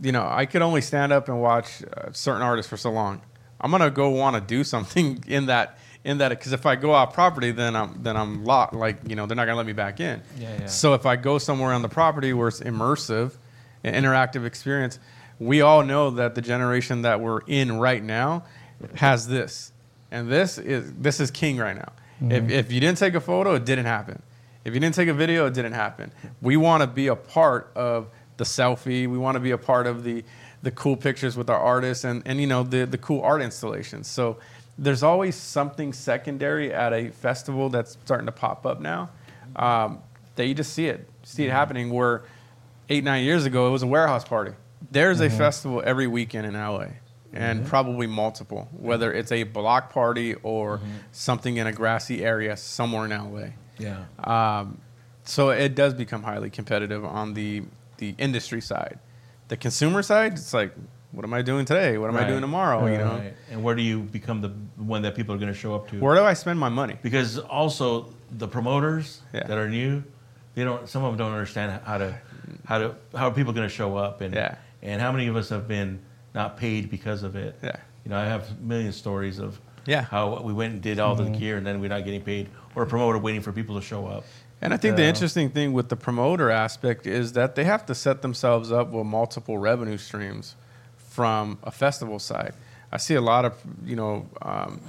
you 0.00 0.12
know, 0.12 0.24
I 0.24 0.46
could 0.46 0.62
only 0.62 0.80
stand 0.80 1.12
up 1.12 1.28
and 1.28 1.42
watch 1.42 1.82
uh, 1.82 2.12
certain 2.12 2.42
artists 2.42 2.70
for 2.70 2.76
so 2.76 2.92
long. 2.92 3.22
I'm 3.60 3.72
gonna 3.72 3.90
go 3.90 4.10
want 4.10 4.34
to 4.36 4.40
do 4.40 4.62
something 4.62 5.24
in 5.26 5.46
that 5.46 5.80
in 6.06 6.18
that 6.18 6.28
because 6.28 6.52
if 6.52 6.64
I 6.66 6.76
go 6.76 6.92
off 6.92 7.12
property, 7.12 7.50
then 7.50 7.74
I'm 7.74 8.00
then 8.00 8.16
I'm 8.16 8.44
locked. 8.44 8.72
Like 8.72 8.96
you 9.08 9.16
know, 9.16 9.26
they're 9.26 9.36
not 9.36 9.44
gonna 9.44 9.56
let 9.56 9.66
me 9.66 9.72
back 9.72 9.98
in. 9.98 10.22
Yeah, 10.38 10.56
yeah. 10.60 10.66
So 10.66 10.94
if 10.94 11.04
I 11.04 11.16
go 11.16 11.36
somewhere 11.38 11.72
on 11.72 11.82
the 11.82 11.88
property 11.88 12.32
where 12.32 12.46
it's 12.46 12.60
immersive, 12.60 13.32
an 13.82 13.92
interactive 13.92 14.46
experience, 14.46 15.00
we 15.40 15.60
all 15.62 15.82
know 15.82 16.10
that 16.10 16.36
the 16.36 16.42
generation 16.42 17.02
that 17.02 17.20
we're 17.20 17.40
in 17.48 17.78
right 17.78 18.02
now 18.02 18.44
has 18.94 19.26
this, 19.26 19.72
and 20.12 20.30
this 20.30 20.58
is 20.58 20.94
this 20.94 21.18
is 21.18 21.32
king 21.32 21.58
right 21.58 21.76
now. 21.76 21.92
If, 22.20 22.42
mm-hmm. 22.44 22.50
if 22.50 22.72
you 22.72 22.80
didn't 22.80 22.98
take 22.98 23.14
a 23.14 23.20
photo, 23.20 23.54
it 23.54 23.64
didn't 23.64 23.86
happen. 23.86 24.22
If 24.64 24.74
you 24.74 24.80
didn't 24.80 24.94
take 24.94 25.08
a 25.08 25.14
video, 25.14 25.46
it 25.46 25.54
didn't 25.54 25.74
happen. 25.74 26.12
We 26.40 26.56
want 26.56 26.82
to 26.82 26.86
be 26.86 27.08
a 27.08 27.16
part 27.16 27.72
of 27.74 28.08
the 28.36 28.44
selfie. 28.44 29.08
We 29.08 29.18
want 29.18 29.34
to 29.34 29.40
be 29.40 29.50
a 29.50 29.58
part 29.58 29.88
of 29.88 30.04
the 30.04 30.22
the 30.62 30.70
cool 30.70 30.96
pictures 30.96 31.36
with 31.36 31.48
our 31.50 31.60
artists 31.60 32.02
and, 32.04 32.22
and 32.26 32.40
you 32.40 32.46
know 32.46 32.62
the 32.62 32.86
the 32.86 32.98
cool 32.98 33.22
art 33.22 33.42
installations. 33.42 34.06
So 34.06 34.38
there's 34.78 35.02
always 35.02 35.34
something 35.34 35.92
secondary 35.92 36.72
at 36.72 36.92
a 36.92 37.10
festival 37.10 37.68
that's 37.68 37.96
starting 38.04 38.26
to 38.26 38.32
pop 38.32 38.66
up 38.66 38.80
now 38.80 39.10
um, 39.56 40.00
that 40.36 40.46
you 40.46 40.54
just 40.54 40.72
see 40.72 40.86
it 40.86 41.08
see 41.22 41.44
it 41.44 41.50
happening. 41.50 41.90
Where 41.90 42.24
eight 42.88 43.04
nine 43.04 43.24
years 43.24 43.44
ago 43.44 43.68
it 43.68 43.70
was 43.70 43.82
a 43.82 43.86
warehouse 43.86 44.24
party. 44.24 44.52
There's 44.90 45.20
a 45.20 45.30
festival 45.30 45.82
every 45.84 46.06
weekend 46.06 46.46
in 46.46 46.54
LA. 46.54 46.86
And 47.32 47.66
probably 47.66 48.06
multiple, 48.06 48.66
whether 48.72 49.12
it's 49.12 49.30
a 49.30 49.42
block 49.42 49.92
party 49.92 50.34
or 50.36 50.80
something 51.12 51.58
in 51.58 51.66
a 51.66 51.72
grassy 51.72 52.24
area 52.24 52.56
somewhere 52.56 53.04
in 53.04 53.10
LA. 53.10 53.48
Yeah. 53.78 54.04
Um, 54.24 54.80
so 55.24 55.50
it 55.50 55.74
does 55.74 55.92
become 55.92 56.22
highly 56.22 56.48
competitive 56.48 57.04
on 57.04 57.34
the 57.34 57.64
the 57.98 58.14
industry 58.18 58.60
side. 58.60 58.98
The 59.48 59.56
consumer 59.56 60.02
side, 60.02 60.34
it's 60.34 60.54
like, 60.54 60.72
what 61.16 61.24
am 61.24 61.32
I 61.32 61.40
doing 61.40 61.64
today? 61.64 61.96
What 61.96 62.10
am 62.10 62.16
I 62.18 62.24
doing 62.28 62.42
tomorrow? 62.42 62.84
You 62.86 62.98
know, 62.98 63.14
Right. 63.14 63.34
And 63.50 63.62
where 63.64 63.74
do 63.74 63.80
you 63.80 64.00
become 64.00 64.42
the 64.42 64.50
one 64.76 65.00
that 65.02 65.14
people 65.14 65.34
are 65.34 65.38
going 65.38 65.52
to 65.52 65.58
show 65.58 65.74
up 65.74 65.88
to? 65.88 65.98
where 65.98 66.14
do 66.14 66.22
I 66.22 66.34
spend 66.34 66.60
my 66.60 66.68
money? 66.68 66.98
because 67.02 67.38
also 67.38 68.12
the 68.30 68.46
promoters 68.46 69.22
Yeah. 69.32 69.46
that 69.46 69.56
are 69.56 69.70
new, 69.70 70.02
they 70.54 70.62
don't. 70.64 70.86
Some 70.86 71.02
of 71.04 71.12
them 71.12 71.18
don't 71.18 71.32
understand 71.32 71.80
how 71.86 71.96
to, 71.98 72.14
how 72.66 72.78
to, 72.78 72.94
how 73.14 73.28
are 73.28 73.32
people 73.34 73.54
going 73.54 73.66
to 73.66 73.74
show 73.74 73.96
up 73.96 74.20
and 74.20 74.34
Yeah. 74.34 74.56
and 74.82 75.00
how 75.00 75.10
many 75.10 75.26
of 75.28 75.36
us 75.36 75.48
have 75.48 75.66
been 75.66 76.00
not 76.34 76.58
paid 76.58 76.90
because 76.90 77.22
of 77.22 77.34
it. 77.34 77.56
Yeah. 77.62 77.76
You 78.04 78.10
know, 78.10 78.18
I 78.18 78.26
have 78.26 78.50
a 78.50 78.62
million 78.62 78.92
stories 78.92 79.38
of 79.38 79.58
Yeah. 79.86 80.02
how 80.02 80.42
we 80.42 80.52
went 80.52 80.74
and 80.74 80.82
did 80.82 80.98
all 80.98 81.16
Mm-hmm. 81.16 81.32
the 81.32 81.38
gear 81.38 81.56
and 81.56 81.66
then 81.66 81.80
we're 81.80 81.88
not 81.96 82.04
getting 82.04 82.20
paid, 82.20 82.48
or 82.74 82.82
a 82.82 82.86
promoter 82.86 83.16
waiting 83.18 83.40
for 83.40 83.52
people 83.52 83.74
to 83.76 83.80
show 83.80 84.06
up. 84.06 84.24
And 84.60 84.74
I 84.74 84.76
think 84.76 84.96
the 84.96 85.04
interesting 85.04 85.48
thing 85.50 85.72
with 85.72 85.88
the 85.88 85.96
promoter 85.96 86.50
aspect 86.50 87.06
is 87.06 87.32
that 87.32 87.54
they 87.54 87.64
have 87.64 87.86
to 87.86 87.94
set 87.94 88.20
themselves 88.22 88.70
up 88.70 88.90
with 88.90 89.06
multiple 89.06 89.56
revenue 89.58 89.96
streams 89.98 90.56
from 91.16 91.58
a 91.62 91.70
festival 91.70 92.18
side. 92.18 92.52
I 92.92 92.98
see 92.98 93.14
a 93.14 93.22
lot 93.22 93.46
of 93.46 93.54
you 93.84 93.96
know 93.96 94.28
um, 94.42 94.80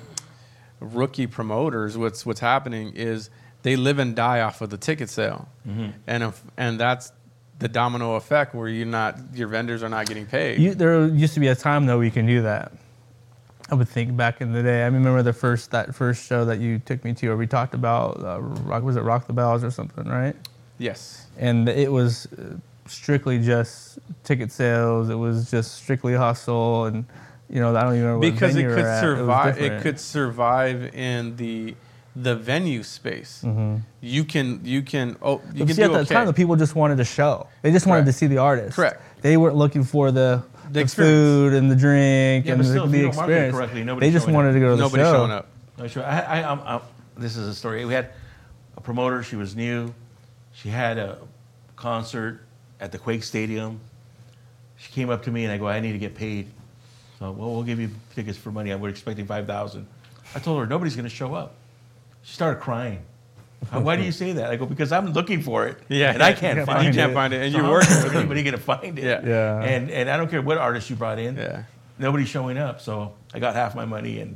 rookie 0.81 1.25
promoters. 1.25 1.97
What's 1.97 2.25
what's 2.25 2.41
happening 2.41 2.93
is 2.95 3.29
they 3.63 3.77
live 3.77 3.97
and 3.97 4.13
die 4.13 4.41
off 4.41 4.59
of 4.61 4.69
the 4.69 4.77
ticket 4.77 5.09
sale, 5.09 5.47
and 6.05 6.23
if, 6.23 6.41
and 6.57 6.77
that's 6.77 7.13
the 7.59 7.69
domino 7.69 8.15
effect 8.15 8.53
where 8.53 8.67
you're 8.67 8.85
not 8.85 9.17
your 9.33 9.47
vendors 9.47 9.81
are 9.83 9.89
not 9.89 10.05
getting 10.05 10.25
paid. 10.25 10.59
You, 10.59 10.75
there 10.75 11.07
used 11.07 11.33
to 11.35 11.39
be 11.39 11.47
a 11.47 11.55
time 11.55 11.85
though 11.85 11.99
we 11.99 12.11
can 12.11 12.25
do 12.25 12.41
that. 12.41 12.73
I 13.71 13.75
would 13.75 13.89
think 13.89 14.15
back 14.15 14.41
in 14.41 14.51
the 14.51 14.63
day. 14.63 14.83
I 14.83 14.85
remember 14.85 15.23
the 15.23 15.33
first 15.33 15.71
that 15.71 15.95
first 15.95 16.27
show 16.27 16.43
that 16.45 16.59
you 16.59 16.79
took 16.79 17.05
me 17.05 17.13
to, 17.13 17.27
where 17.29 17.37
we 17.37 17.47
talked 17.47 17.73
about 17.73 18.21
uh, 18.21 18.41
rock. 18.41 18.83
Was 18.83 18.97
it 18.97 19.01
Rock 19.01 19.27
the 19.27 19.33
Bells 19.33 19.63
or 19.63 19.71
something, 19.71 20.05
right? 20.05 20.35
Yes. 20.77 21.27
And 21.37 21.67
it 21.69 21.91
was 21.91 22.27
uh, 22.33 22.57
strictly 22.89 23.39
just 23.39 23.99
ticket 24.23 24.51
sales. 24.51 25.09
It 25.09 25.15
was 25.15 25.49
just 25.51 25.75
strictly 25.75 26.13
hustle, 26.13 26.85
and 26.85 27.05
you 27.49 27.59
know 27.59 27.75
I 27.75 27.83
don't 27.83 27.93
even 27.95 28.05
know 28.07 28.13
what 28.19 28.21
because 28.21 28.55
it 28.55 28.61
venue 28.63 28.75
could 28.75 28.83
we're 28.83 28.87
at. 28.89 29.03
was 29.05 29.17
survive. 29.19 29.57
It, 29.57 29.61
different. 29.61 29.83
could 29.83 29.99
survive 29.99 30.95
in 30.95 31.35
the 31.37 31.75
the 32.15 32.35
venue 32.35 32.81
space. 32.83 33.43
You 34.01 34.23
can 34.23 34.61
you 34.63 34.81
can 34.81 35.17
oh 35.21 35.33
you 35.33 35.37
Mm-hmm. 35.39 35.57
But 35.59 35.67
can 35.67 35.67
see, 35.67 35.73
do 35.75 35.83
at 35.83 35.91
the 35.91 35.99
okay. 35.99 36.13
time, 36.15 36.25
the 36.27 36.33
people 36.33 36.55
just 36.55 36.75
wanted 36.75 36.99
a 36.99 37.05
show. 37.05 37.47
They 37.61 37.71
just 37.71 37.85
wanted 37.85 38.01
Correct. 38.05 38.13
to 38.15 38.19
see 38.19 38.27
the 38.27 38.39
artist. 38.39 38.75
Correct. 38.75 39.01
They 39.21 39.37
weren't 39.37 39.55
looking 39.55 39.83
for 39.83 40.11
the, 40.11 40.43
the, 40.71 40.79
experience. 40.81 41.17
food 41.17 41.53
and 41.53 41.69
the 41.71 41.75
drink 41.75 42.45
Yeah, 42.45 42.53
and 42.53 42.59
but 42.61 42.63
the, 42.67 42.69
still, 42.71 42.85
if 42.85 42.91
the 42.91 42.97
you 42.97 43.03
don't 43.05 43.15
market 43.15 43.31
it 43.31 43.35
experience. 43.35 43.55
correctly, 43.55 43.79
they 43.81 43.85
nobody's 43.85 44.13
just 44.13 44.25
showing 44.25 44.35
wanted 44.35 44.49
up. 44.49 44.53
to 44.55 44.59
go 44.59 44.69
to 44.69 44.75
the 44.75 44.81
Nobody 44.81 45.03
show. 45.03 45.13
showing 45.13 45.31
up. 45.31 45.47
No, 45.77 45.87
sure. 45.87 46.03
I, 46.05 46.19
I, 46.41 46.51
I'm, 46.51 46.59
I'm, 46.61 46.81
this 47.17 47.37
is 47.37 47.47
a 47.47 47.53
story. 47.53 47.85
We 47.85 47.93
had 47.93 48.09
a 48.75 48.81
promoter. 48.81 49.21
She 49.23 49.35
was 49.35 49.55
new. 49.55 49.93
She 50.53 50.69
had 50.69 50.97
a 50.97 51.19
concert 51.75 52.46
at 52.79 52.91
the 52.91 52.97
Quake 52.97 53.23
Stadium. 53.23 53.79
She 54.77 54.91
came 54.91 55.09
up 55.09 55.23
to 55.23 55.31
me 55.31 55.43
and 55.43 55.51
I 55.51 55.57
go, 55.57 55.67
I 55.67 55.79
need 55.79 55.93
to 55.93 55.97
get 55.97 56.13
paid. 56.15 56.47
So, 57.19 57.31
well, 57.31 57.51
we'll 57.51 57.63
give 57.63 57.79
you 57.79 57.89
tickets 58.15 58.37
for 58.37 58.51
money. 58.51 58.71
I 58.71 58.75
was 58.75 58.91
expecting 58.91 59.25
five 59.25 59.47
thousand. 59.47 59.87
I 60.35 60.39
told 60.39 60.59
her 60.59 60.67
nobody's 60.67 60.95
going 60.95 61.09
to 61.09 61.15
show 61.15 61.33
up. 61.33 61.55
She 62.21 62.33
started 62.33 62.61
crying. 62.61 62.99
"Uh, 63.73 63.79
Why 63.79 63.95
do 63.95 64.03
you 64.03 64.11
say 64.11 64.33
that? 64.33 64.51
I 64.51 64.55
go 64.55 64.67
because 64.67 64.91
I'm 64.91 65.13
looking 65.13 65.41
for 65.41 65.65
it. 65.65 65.79
Yeah, 65.89 66.11
and 66.13 66.21
I 66.21 66.29
yeah. 66.29 66.35
can't 66.35 66.59
You 66.59 66.65
find 66.65 66.83
you 66.83 66.89
it. 66.91 66.93
can't 66.95 67.13
find 67.13 67.33
it, 67.33 67.41
and 67.41 67.51
So 67.53 67.59
you're 67.59 67.71
working 67.71 67.89
is 67.91 68.03
with 68.03 68.13
them. 68.13 68.19
anybody 68.21 68.43
going 68.43 68.53
to 68.55 68.61
find 68.61 68.99
it? 68.99 69.03
Yeah. 69.03 69.21
Yeah. 69.25 69.61
And 69.63 69.89
and 69.89 70.09
I 70.11 70.17
don't 70.17 70.29
care 70.29 70.41
what 70.43 70.59
artist 70.59 70.89
you 70.91 70.95
brought 70.95 71.17
in. 71.17 71.37
Yeah. 71.37 71.63
Nobody's 71.97 72.29
showing 72.29 72.59
up, 72.59 72.81
so 72.81 73.13
I 73.33 73.39
got 73.39 73.55
half 73.55 73.73
my 73.73 73.85
money 73.85 74.19
and 74.19 74.35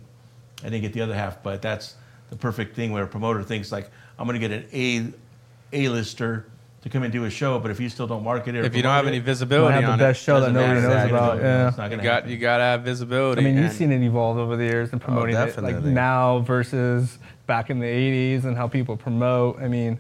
I 0.62 0.70
didn't 0.70 0.82
get 0.82 0.94
the 0.94 1.02
other 1.02 1.14
half. 1.14 1.44
But 1.44 1.62
that's 1.62 1.94
the 2.32 2.36
perfect 2.36 2.76
thing 2.76 2.92
where 2.94 3.04
a 3.04 3.08
promoter 3.08 3.44
thinks 3.44 3.72
like 3.72 3.92
I'm 4.18 4.26
going 4.28 4.42
to 4.42 4.48
get 4.48 4.58
an 4.58 4.66
A 4.74 5.84
A 5.86 5.90
lister 5.90 6.48
to 6.82 6.90
come 6.90 7.04
and 7.04 7.14
do 7.14 7.26
a 7.26 7.30
show, 7.30 7.60
but 7.60 7.70
if 7.70 7.80
you 7.80 7.90
still 7.90 8.08
don't 8.08 8.24
market 8.24 8.56
it, 8.56 8.66
If 8.66 8.76
you 8.76 8.82
don't 8.82 8.92
have 8.92 9.04
promote 9.04 9.10
any 9.14 9.18
it, 9.18 9.20
Might 9.20 9.26
visibility 9.26 9.82
have 9.82 10.00
the 10.00 10.04
best 10.04 10.22
it, 10.22 10.24
show 10.24 10.42
that 10.42 10.52
nobody 10.52 10.82
knows 10.82 10.86
Exactly. 10.86 11.18
about. 11.18 11.38
Yeah. 11.40 11.68
it's 11.68 11.78
not 11.78 11.84
you 11.86 11.90
gonna 11.92 12.04
got 12.04 12.14
happen. 12.16 12.30
you 12.32 12.38
got 12.38 12.58
to 12.58 12.64
have 12.64 12.82
visibility. 12.82 13.42
I 13.42 13.44
mean, 13.44 13.58
you've 13.62 13.72
seen 13.72 13.92
it 13.92 14.02
evolve 14.02 14.38
over 14.38 14.56
the 14.58 14.64
years 14.64 14.92
and 14.92 15.00
promoting 15.00 15.36
it 15.36 15.62
like 15.62 15.84
now 15.84 16.40
versus 16.40 17.20
back 17.46 17.70
in 17.70 17.80
the 17.80 17.86
80s 17.86 18.46
and 18.46 18.58
how 18.58 18.68
people 18.68 18.98
promote. 18.98 19.60
I 19.62 19.68
mean, 19.68 20.00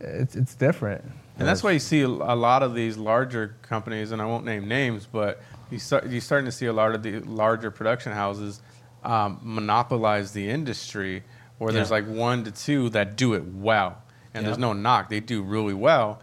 it's, 0.00 0.36
it's 0.36 0.54
different. 0.54 1.04
And 1.38 1.48
that's 1.48 1.62
why 1.62 1.72
you 1.72 1.78
see 1.80 2.02
a 2.02 2.08
a 2.08 2.36
lot 2.36 2.62
of 2.62 2.74
these 2.74 2.96
larger 2.96 3.56
companies, 3.62 4.12
and 4.12 4.22
I 4.22 4.26
won't 4.26 4.44
name 4.44 4.68
names, 4.68 5.08
but 5.10 5.42
you 5.70 5.78
start 5.78 6.06
you're 6.06 6.20
starting 6.20 6.44
to 6.46 6.52
see 6.52 6.66
a 6.66 6.72
lot 6.72 6.94
of 6.94 7.02
the 7.02 7.18
larger 7.20 7.70
production 7.70 8.12
houses 8.12 8.60
um, 9.02 9.40
monopolize 9.42 10.32
the 10.32 10.48
industry, 10.48 11.24
where 11.58 11.72
there's 11.72 11.90
like 11.90 12.06
one 12.06 12.44
to 12.44 12.50
two 12.52 12.90
that 12.90 13.16
do 13.16 13.34
it 13.34 13.44
well, 13.44 13.96
and 14.34 14.46
there's 14.46 14.58
no 14.58 14.72
knock; 14.72 15.08
they 15.08 15.20
do 15.20 15.42
really 15.42 15.74
well, 15.74 16.20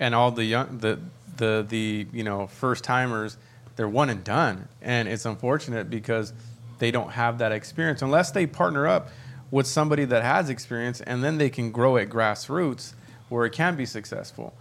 and 0.00 0.14
all 0.14 0.30
the 0.30 0.44
young 0.44 0.78
the 0.78 0.98
the 1.36 1.64
the 1.68 2.06
you 2.12 2.24
know 2.24 2.46
first 2.46 2.84
timers, 2.84 3.36
they're 3.76 3.88
one 3.88 4.10
and 4.10 4.22
done, 4.24 4.68
and 4.82 5.08
it's 5.08 5.24
unfortunate 5.24 5.90
because 5.90 6.32
they 6.78 6.90
don't 6.90 7.10
have 7.10 7.38
that 7.38 7.52
experience 7.52 8.02
unless 8.02 8.30
they 8.32 8.46
partner 8.46 8.86
up 8.86 9.08
with 9.50 9.66
somebody 9.66 10.04
that 10.06 10.22
has 10.22 10.48
experience, 10.50 11.00
and 11.00 11.22
then 11.22 11.38
they 11.38 11.48
can 11.50 11.70
grow 11.70 11.96
at 11.96 12.08
grassroots 12.08 12.94
where 13.28 13.46
it 13.46 13.52
can 13.52 13.76
be 13.76 13.86
successful. 13.86 14.54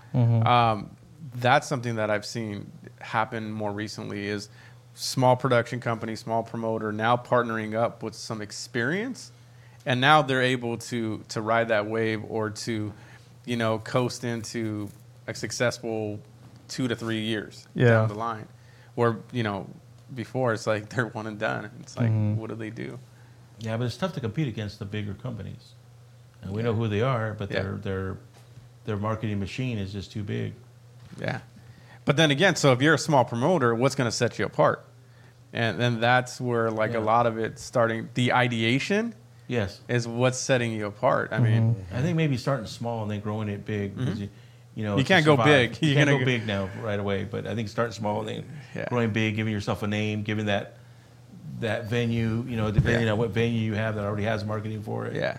Um, 0.48 0.90
that's 1.36 1.68
something 1.68 1.96
that 1.96 2.12
I've 2.12 2.26
seen 2.26 2.72
happen 3.02 3.52
more 3.52 3.72
recently 3.72 4.28
is 4.28 4.50
small 4.94 5.36
production 5.36 5.80
company, 5.80 6.16
small 6.16 6.44
promoter 6.44 6.92
now 6.92 7.18
partnering 7.18 7.74
up 7.76 8.04
with 8.04 8.14
some 8.14 8.42
experience, 8.42 9.32
and 9.86 10.00
now 10.02 10.22
they're 10.22 10.42
able 10.42 10.78
to 10.78 11.24
to 11.30 11.42
ride 11.42 11.68
that 11.70 11.86
wave 11.88 12.24
or 12.28 12.50
to, 12.50 12.94
you 13.46 13.58
know, 13.58 13.80
coast 13.80 14.24
into 14.24 14.90
a 15.28 15.34
successful 15.36 16.20
two 16.68 16.88
to 16.88 16.96
three 16.96 17.22
years 17.22 17.68
Yeah. 17.76 17.90
down 17.90 18.08
the 18.10 18.16
line. 18.16 18.48
Where 18.96 19.18
you 19.32 19.44
know 19.44 19.68
before 20.14 20.54
it's 20.54 20.68
like 20.68 20.90
they're 20.94 21.08
one 21.08 21.28
and 21.28 21.40
done. 21.40 21.70
It's 21.82 21.98
like 21.98 22.08
Mm-hmm. 22.10 22.38
what 22.38 22.50
do 22.50 22.56
they 22.56 22.70
do? 22.70 23.00
Yeah, 23.60 23.78
but 23.78 23.86
it's 23.86 23.98
tough 23.98 24.14
to 24.14 24.20
compete 24.20 24.48
against 24.48 24.80
the 24.80 24.86
bigger 24.86 25.14
companies, 25.14 25.74
and 26.42 26.52
we 26.52 26.62
know 26.64 26.74
who 26.74 26.88
they 26.88 27.02
are, 27.02 27.34
but 27.34 27.50
Yeah. 27.52 27.62
their 27.64 27.72
their 27.78 28.18
their 28.86 28.98
marketing 28.98 29.40
machine 29.40 29.78
is 29.78 29.94
just 29.94 30.12
too 30.12 30.24
big. 30.24 30.54
Yeah. 31.20 31.40
But 32.06 32.18
then 32.18 32.32
again, 32.32 32.56
so 32.58 32.74
if 32.74 32.82
you're 32.82 32.96
a 32.96 32.98
small 33.00 33.24
promoter, 33.24 33.74
what's 33.74 33.96
going 33.96 34.10
to 34.10 34.16
set 34.16 34.38
you 34.38 34.46
apart? 34.46 34.86
And 35.54 35.80
then 35.80 36.02
that's 36.02 36.42
where 36.42 36.70
like 36.70 36.92
Yeah. 36.94 37.00
a 37.00 37.06
lot 37.14 37.26
of 37.28 37.38
it 37.38 37.60
starting 37.60 38.10
the 38.16 38.34
ideation 38.34 39.16
Yes, 39.54 39.80
is 39.88 40.08
what's 40.08 40.38
setting 40.40 40.72
you 40.72 40.86
apart. 40.88 41.30
I 41.32 41.40
mean, 41.40 41.76
I 41.94 42.02
think 42.02 42.18
maybe 42.18 42.38
starting 42.38 42.66
small 42.66 43.04
and 43.04 43.12
then 43.12 43.20
growing 43.20 43.50
it 43.50 43.66
big. 43.66 43.96
because 43.96 44.20
You, 44.20 44.30
you 44.76 44.84
know, 44.84 44.92
Mm-hmm. 44.92 45.00
You 45.00 45.06
can't 45.06 45.26
go 45.26 45.38
big. 45.38 45.78
You 45.82 45.90
You're 45.90 45.96
can't 45.98 46.10
go 46.10 46.20
go- 46.20 46.26
big 46.26 46.48
now 46.48 46.70
right 46.82 47.00
away. 47.00 47.24
But 47.26 47.46
I 47.46 47.54
think 47.56 47.70
starting 47.70 47.94
small 47.94 48.20
and 48.22 48.28
then 48.30 48.46
Yeah. 48.76 48.86
growing 48.90 49.12
big, 49.12 49.36
giving 49.36 49.54
yourself 49.54 49.84
a 49.84 49.88
name, 49.88 50.24
giving 50.24 50.48
that 50.48 50.78
that 51.60 51.86
venue. 51.90 52.44
You 52.48 52.58
know, 52.58 52.72
depending 52.72 53.06
Yeah. 53.06 53.12
on 53.14 53.18
what 53.20 53.30
venue 53.30 53.60
you 53.62 53.76
have 53.76 53.96
that 53.96 54.04
already 54.04 54.24
has 54.24 54.44
marketing 54.44 54.82
for 54.82 55.06
it. 55.06 55.16
yeah. 55.16 55.38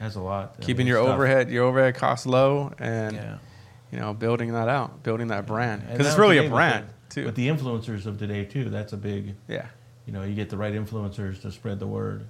has 0.00 0.14
a 0.14 0.20
lot. 0.20 0.54
I 0.58 0.62
Keeping 0.62 0.86
mean, 0.86 0.94
your 0.94 1.00
it's 1.00 1.08
overhead 1.08 1.50
your 1.50 1.64
overhead 1.64 1.96
costs 1.96 2.24
low 2.26 2.72
and 2.78 3.16
Yeah. 3.16 3.38
you 3.90 3.98
know, 3.98 4.14
building 4.14 4.52
that 4.52 4.68
out, 4.68 5.02
building 5.02 5.26
that 5.28 5.44
brand. 5.46 5.82
Cuz 5.96 6.06
it's 6.06 6.16
really 6.16 6.36
today 6.36 6.46
a 6.46 6.50
with 6.50 6.56
brand 6.56 6.86
the, 7.08 7.14
too. 7.14 7.24
With 7.26 7.34
the 7.34 7.48
influencers 7.48 8.06
of 8.06 8.16
today 8.18 8.44
too, 8.44 8.70
that's 8.70 8.92
a 8.92 8.96
big. 8.96 9.34
yeah. 9.48 9.66
You 10.06 10.12
know, 10.12 10.22
you 10.22 10.34
get 10.36 10.48
the 10.50 10.56
right 10.56 10.72
influencers 10.72 11.42
to 11.42 11.50
spread 11.50 11.80
the 11.80 11.86
word. 11.88 12.26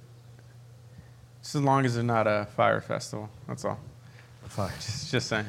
Just 1.41 1.55
as 1.55 1.61
long 1.61 1.85
as 1.85 1.95
it's 1.97 2.03
not 2.05 2.27
a 2.27 2.47
Fyre 2.55 2.81
Festival. 2.81 3.29
That's 3.47 3.65
all. 3.65 3.79
Fyre. 4.47 4.71
Just, 4.77 5.11
just 5.11 5.27
saying. 5.27 5.45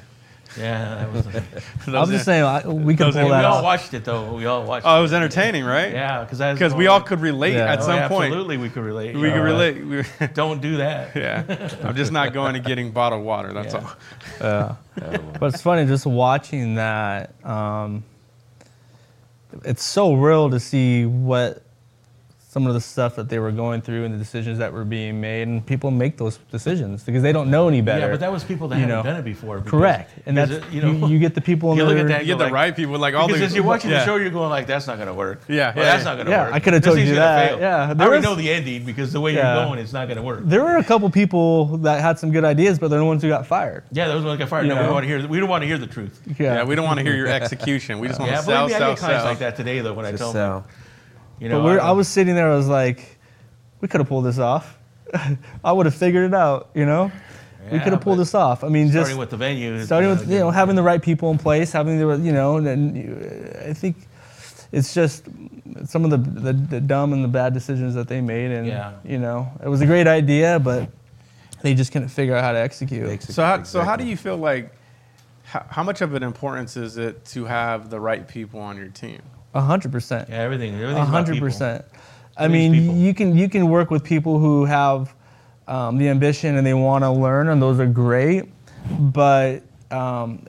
Yeah, 0.59 0.97
that 0.97 1.13
was. 1.13 1.27
I'm 1.87 2.11
just 2.11 2.25
saying, 2.25 2.43
I, 2.43 2.67
we 2.67 2.97
could 2.97 3.07
those- 3.07 3.15
pull 3.15 3.25
we 3.27 3.31
that 3.31 3.45
all 3.45 3.59
off. 3.59 3.63
watched 3.65 3.95
it 3.95 4.05
though. 4.05 4.35
We 4.35 4.47
all 4.47 4.65
watched. 4.65 4.85
Oh, 4.85 4.97
it 4.97 4.99
it. 4.99 5.03
was 5.03 5.13
entertaining, 5.13 5.65
right? 5.65 5.93
Yeah, 5.93 6.25
because 6.25 6.39
Because 6.39 6.75
we 6.75 6.89
all 6.89 7.01
could 7.01 7.21
relate 7.21 7.55
Yeah. 7.55 7.73
at 7.73 7.79
Oh, 7.79 7.83
some 7.83 7.97
yeah, 7.97 8.09
point. 8.09 8.33
Absolutely, 8.33 8.57
we 8.57 8.69
could 8.69 8.83
relate. 8.83 9.15
We 9.15 9.31
could 9.31 9.39
Uh, 9.39 9.43
relate. 9.43 9.85
We, 9.85 10.27
Don't 10.35 10.61
do 10.61 10.79
that. 10.79 11.15
yeah. 11.17 11.69
I'm 11.85 11.95
just 11.95 12.11
not 12.11 12.33
going 12.33 12.55
to 12.55 12.61
getting 12.61 12.91
bottled 12.91 13.25
water. 13.25 13.53
That's 13.53 13.75
Yeah. 13.75 13.81
all. 14.41 14.77
Yeah. 15.01 15.19
but 15.39 15.55
it's 15.55 15.63
funny 15.63 15.87
just 15.87 16.05
watching 16.07 16.75
that. 16.75 17.33
Um, 17.45 18.03
it's 19.65 19.85
so 19.85 20.15
real 20.15 20.51
to 20.51 20.59
see 20.59 21.07
what 21.07 21.63
some 22.53 22.67
of 22.67 22.75
the 22.75 22.81
stuff 22.81 23.15
that 23.15 23.29
they 23.29 23.39
were 23.39 23.53
going 23.53 23.81
through 23.81 24.05
and 24.05 24.13
the 24.13 24.19
decisions 24.19 24.59
that 24.59 24.73
were 24.73 24.85
being 24.85 25.21
made, 25.21 25.47
and 25.47 25.65
people 25.65 25.93
make 25.93 26.17
those 26.17 26.37
decisions 26.51 27.05
because 27.05 27.23
they 27.23 27.31
don't 27.31 27.49
know 27.49 27.69
any 27.69 27.81
better. 27.81 28.07
Yeah, 28.07 28.11
but 28.11 28.19
that 28.19 28.33
was 28.33 28.43
people 28.43 28.67
that 28.67 28.75
you 28.75 28.81
haven't 28.89 28.97
know. 28.97 29.03
done 29.05 29.21
it 29.21 29.25
before. 29.25 29.61
because- 29.61 30.05
And 30.27 30.37
that's 30.37 30.51
it- 30.51 30.65
you, 30.73 30.83
know 30.83 31.07
you, 31.07 31.21
get 31.21 31.37
the 31.37 31.41
people 31.41 31.71
in 31.73 31.79
you 31.79 31.85
look 31.85 31.95
there- 31.95 32.07
at 32.07 32.09
that 32.09 32.21
You 32.23 32.33
get 32.35 32.39
the 32.39 32.45
like- 32.47 32.53
right 32.53 32.75
people, 32.75 32.99
like 32.99 33.15
all 33.15 33.29
because 33.29 33.39
the. 33.39 33.47
as 33.47 33.55
you're 33.55 33.63
watching 33.63 33.91
yeah. 33.93 34.01
the 34.01 34.05
show, 34.05 34.17
you're 34.17 34.31
going 34.31 34.51
like, 34.51 34.67
"That's 34.67 34.89
not 34.89 34.97
going 34.97 35.07
to 35.07 35.15
work." 35.15 35.43
Yeah, 35.47 35.73
Well, 35.77 35.85
yeah, 35.85 35.93
that's 35.93 36.05
not 36.05 36.15
going 36.17 36.27
to 36.27 36.33
Yeah, 36.33 36.45
work. 36.47 36.55
I 36.55 36.59
coulda 36.59 36.79
This 36.81 36.85
told 36.87 36.97
thing's 36.97 37.09
you 37.11 37.15
that. 37.15 37.51
fail. 37.51 37.61
Yeah, 37.61 37.77
I 37.77 37.89
already 37.91 38.17
was- 38.17 38.25
know 38.25 38.35
the 38.35 38.51
ending 38.51 38.85
because 38.85 39.13
the 39.13 39.21
way 39.21 39.33
Yeah. 39.37 39.55
you're 39.55 39.67
going, 39.67 39.79
it's 39.79 39.93
not 39.93 40.07
going 40.09 40.17
to 40.17 40.23
work. 40.25 40.41
There 40.43 40.65
were 40.65 40.77
a 40.79 40.83
couple 40.85 41.09
people 41.09 41.77
that 41.79 42.01
had 42.01 42.19
some 42.19 42.33
good 42.33 42.45
ideas, 42.45 42.81
but 42.81 42.89
they're 42.89 42.99
the 42.99 43.05
ones 43.05 43.23
who 43.23 43.29
got 43.29 43.47
fired. 43.47 43.85
Yeah, 43.93 44.09
those 44.09 44.25
ones 44.25 44.41
got 44.41 44.49
fired. 44.49 44.63
You 44.67 44.71
No, 44.71 44.75
we 44.75 44.83
don't 44.87 44.93
want 44.95 45.05
to 45.05 45.09
hear. 45.09 45.29
We 45.29 45.39
don't 45.39 45.49
want 45.49 45.63
to 45.63 45.69
hear 45.69 45.79
the 45.79 45.87
truth. 45.87 46.21
Yeah, 46.37 46.65
we 46.65 46.75
don't 46.75 46.85
want 46.85 46.99
to 46.99 47.05
hear 47.05 47.15
your 47.15 47.29
execution. 47.29 48.01
We 48.01 48.09
just 48.09 48.19
want 48.19 48.31
to 48.33 48.39
believe 48.39 48.45
sell, 48.45 48.67
me, 48.67 48.75
I 48.75 48.79
sell, 48.81 48.91
get 48.91 48.99
clients 48.99 49.23
sell. 49.23 49.31
like 49.31 49.39
that 49.39 49.55
today 49.55 49.79
though 49.83 49.93
when 49.95 50.05
I 50.05 50.11
Just 50.11 50.21
tell 50.21 50.33
them, 50.33 50.65
sell. 50.65 50.67
You 51.41 51.49
know, 51.49 51.59
but 51.61 51.65
we're, 51.65 51.81
I, 51.81 51.89
I 51.89 51.93
was 51.93 52.07
sitting 52.09 52.35
there, 52.35 52.51
I 52.53 52.57
was 52.57 52.69
like, 52.69 53.19
we 53.81 53.89
could 53.89 54.01
have 54.01 54.09
pulled 54.09 54.25
this 54.27 54.39
off. 54.39 54.79
I 55.65 55.73
would 55.73 55.87
have 55.87 55.95
figured 55.95 56.27
it 56.31 56.35
out, 56.35 56.71
you 56.75 56.87
know? 56.87 57.11
we 57.71 57.79
could 57.79 57.93
have 57.93 58.01
pulled 58.01 58.19
this 58.19 58.35
off. 58.35 58.65
I 58.65 58.69
mean, 58.69 58.89
starting 58.91 59.09
just 59.11 59.19
with 59.19 59.31
the 59.31 59.37
venue. 59.37 59.85
starting 59.85 60.11
uh, 60.11 60.15
with 60.15 60.31
you 60.31 60.39
know 60.39 60.51
having 60.51 60.75
the 60.77 60.83
right 60.83 61.01
people 61.01 61.31
in 61.31 61.39
place, 61.39 61.71
having 61.71 61.99
the 61.99 62.17
you 62.17 62.33
know, 62.33 62.57
and 62.57 62.67
then 62.67 62.97
you- 62.97 63.69
I 63.69 63.73
think 63.75 63.97
it's 64.73 64.95
just 64.95 65.25
some 65.85 66.05
of 66.05 66.11
the, 66.11 66.17
the 66.17 66.53
the 66.53 66.81
dumb 66.81 67.13
and 67.13 67.23
the 67.23 67.29
bad 67.29 67.53
decisions 67.55 67.95
that 67.95 68.09
they 68.09 68.21
made, 68.23 68.51
and 68.51 68.67
Yeah. 68.67 68.93
you 69.05 69.19
know, 69.19 69.53
it 69.63 69.69
was 69.69 69.83
a 69.83 69.87
great 69.87 70.07
idea, 70.07 70.59
but 70.59 70.89
they 71.61 71.75
just 71.75 71.93
couldn't 71.93 72.09
figure 72.09 72.35
out 72.35 72.43
how 72.43 72.53
to 72.53 72.59
execute. 72.59 73.07
Ex- 73.09 73.27
So 73.35 73.45
how, 73.45 73.63
so 73.63 73.83
how 73.83 73.95
do 73.95 74.05
you 74.05 74.17
feel 74.17 74.39
like, 74.39 74.73
how, 75.45 75.65
how 75.69 75.83
much 75.83 76.01
of 76.01 76.15
an 76.15 76.23
importance 76.23 76.77
is 76.79 76.97
it 76.97 77.25
to 77.27 77.45
have 77.45 77.91
the 77.91 78.01
right 78.01 78.27
people 78.27 78.59
on 78.59 78.79
your 78.79 78.89
team? 78.89 79.21
A 79.55 79.61
hundred 79.61 79.93
percent. 79.93 80.29
Yeah, 80.29 80.39
everything. 80.39 80.81
A 80.83 81.05
hundred 81.05 81.39
percent. 81.39 81.85
I 82.37 82.49
mean, 82.49 82.73
people. 82.73 82.95
you 82.95 83.15
can 83.15 83.37
you 83.37 83.49
can 83.49 83.69
work 83.69 83.91
with 83.91 84.05
people 84.05 84.39
who 84.39 84.65
have 84.65 85.15
um, 85.69 85.99
the 85.99 86.09
ambition 86.09 86.57
and 86.57 86.67
they 86.67 86.75
want 86.75 87.05
to 87.05 87.11
learn, 87.11 87.49
and 87.49 87.61
those 87.61 87.81
are 87.81 87.87
great. 87.87 88.45
But 88.99 89.63
um, 89.91 90.47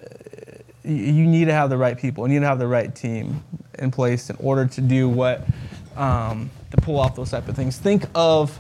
y- 0.84 0.92
you 0.92 1.26
need 1.26 1.46
to 1.46 1.54
have 1.54 1.70
the 1.70 1.78
right 1.78 1.98
people. 1.98 2.28
You 2.28 2.36
need 2.36 2.40
to 2.42 2.48
have 2.48 2.60
the 2.60 2.68
right 2.68 2.94
team 2.94 3.44
in 3.80 3.92
place 3.92 4.30
in 4.30 4.36
order 4.40 4.66
to 4.68 4.82
do 4.82 5.10
what 5.10 5.46
um, 5.98 6.50
to 6.70 6.78
pull 6.78 7.00
off 7.00 7.16
those 7.16 7.32
type 7.32 7.48
of 7.48 7.56
things. 7.56 7.78
Think 7.78 8.06
of, 8.16 8.58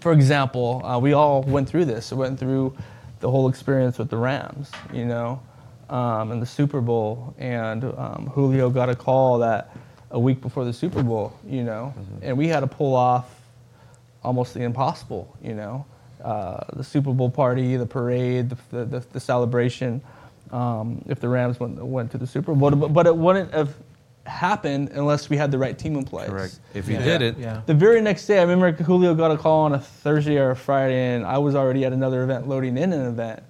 for 0.00 0.12
example, 0.12 0.84
uh, 0.84 0.98
we 0.98 1.12
all 1.12 1.42
went 1.42 1.68
through 1.68 1.86
this. 1.86 2.12
We 2.12 2.18
went 2.18 2.38
through 2.38 2.76
the 3.20 3.30
whole 3.30 3.48
experience 3.48 3.98
with 3.98 4.10
the 4.10 4.16
Rams, 4.18 4.70
you 4.92 5.06
know, 5.06 5.40
um, 5.94 6.32
and 6.32 6.42
the 6.42 6.46
Super 6.46 6.80
Bowl. 6.80 7.34
And 7.38 7.84
um, 7.84 8.30
Julio 8.34 8.68
got 8.68 8.88
a 8.90 8.96
call 8.96 9.38
that 9.38 9.74
a 10.10 10.18
week 10.18 10.40
before 10.40 10.64
the 10.64 10.72
Super 10.72 11.02
Bowl, 11.02 11.32
you 11.46 11.62
know, 11.62 11.94
and 12.22 12.36
we 12.36 12.48
had 12.48 12.60
to 12.60 12.66
pull 12.66 12.94
off 12.94 13.26
almost 14.22 14.54
the 14.54 14.62
impossible. 14.62 15.34
You 15.42 15.54
know, 15.54 15.86
uh, 16.22 16.64
the 16.74 16.84
Super 16.84 17.12
Bowl 17.12 17.30
party, 17.30 17.76
the 17.76 17.86
parade, 17.86 18.50
the 18.70 18.84
the, 18.84 19.00
the 19.12 19.20
celebration. 19.20 20.00
Um, 20.50 21.02
if 21.08 21.20
the 21.20 21.28
Rams 21.28 21.58
went 21.58 21.84
went 21.84 22.10
to 22.12 22.18
the 22.18 22.26
Super 22.26 22.54
Bowl, 22.54 22.70
but, 22.70 22.88
but 22.92 23.06
it 23.06 23.16
wouldn't 23.16 23.52
have 23.54 23.74
happened 24.26 24.90
unless 24.94 25.28
we 25.28 25.36
had 25.36 25.50
the 25.50 25.58
right 25.58 25.78
team 25.78 25.96
in 25.96 26.04
place. 26.04 26.30
Correct. 26.30 26.58
If 26.74 26.88
you 26.88 26.94
Yeah. 26.94 27.04
did 27.04 27.22
it, 27.22 27.38
Yeah. 27.38 27.60
The 27.66 27.74
very 27.74 28.00
next 28.00 28.26
day, 28.26 28.38
I 28.38 28.42
remember 28.42 28.72
Julio 28.82 29.14
got 29.14 29.30
a 29.30 29.36
call 29.36 29.62
on 29.64 29.74
a 29.74 29.78
Thursday 29.78 30.38
or 30.38 30.50
a 30.50 30.56
Friday, 30.56 31.14
and 31.14 31.26
I 31.26 31.38
was 31.38 31.54
already 31.54 31.84
at 31.84 31.92
another 31.92 32.22
event 32.22 32.48
loading 32.48 32.78
in 32.78 32.92
an 32.92 33.06
event. 33.06 33.42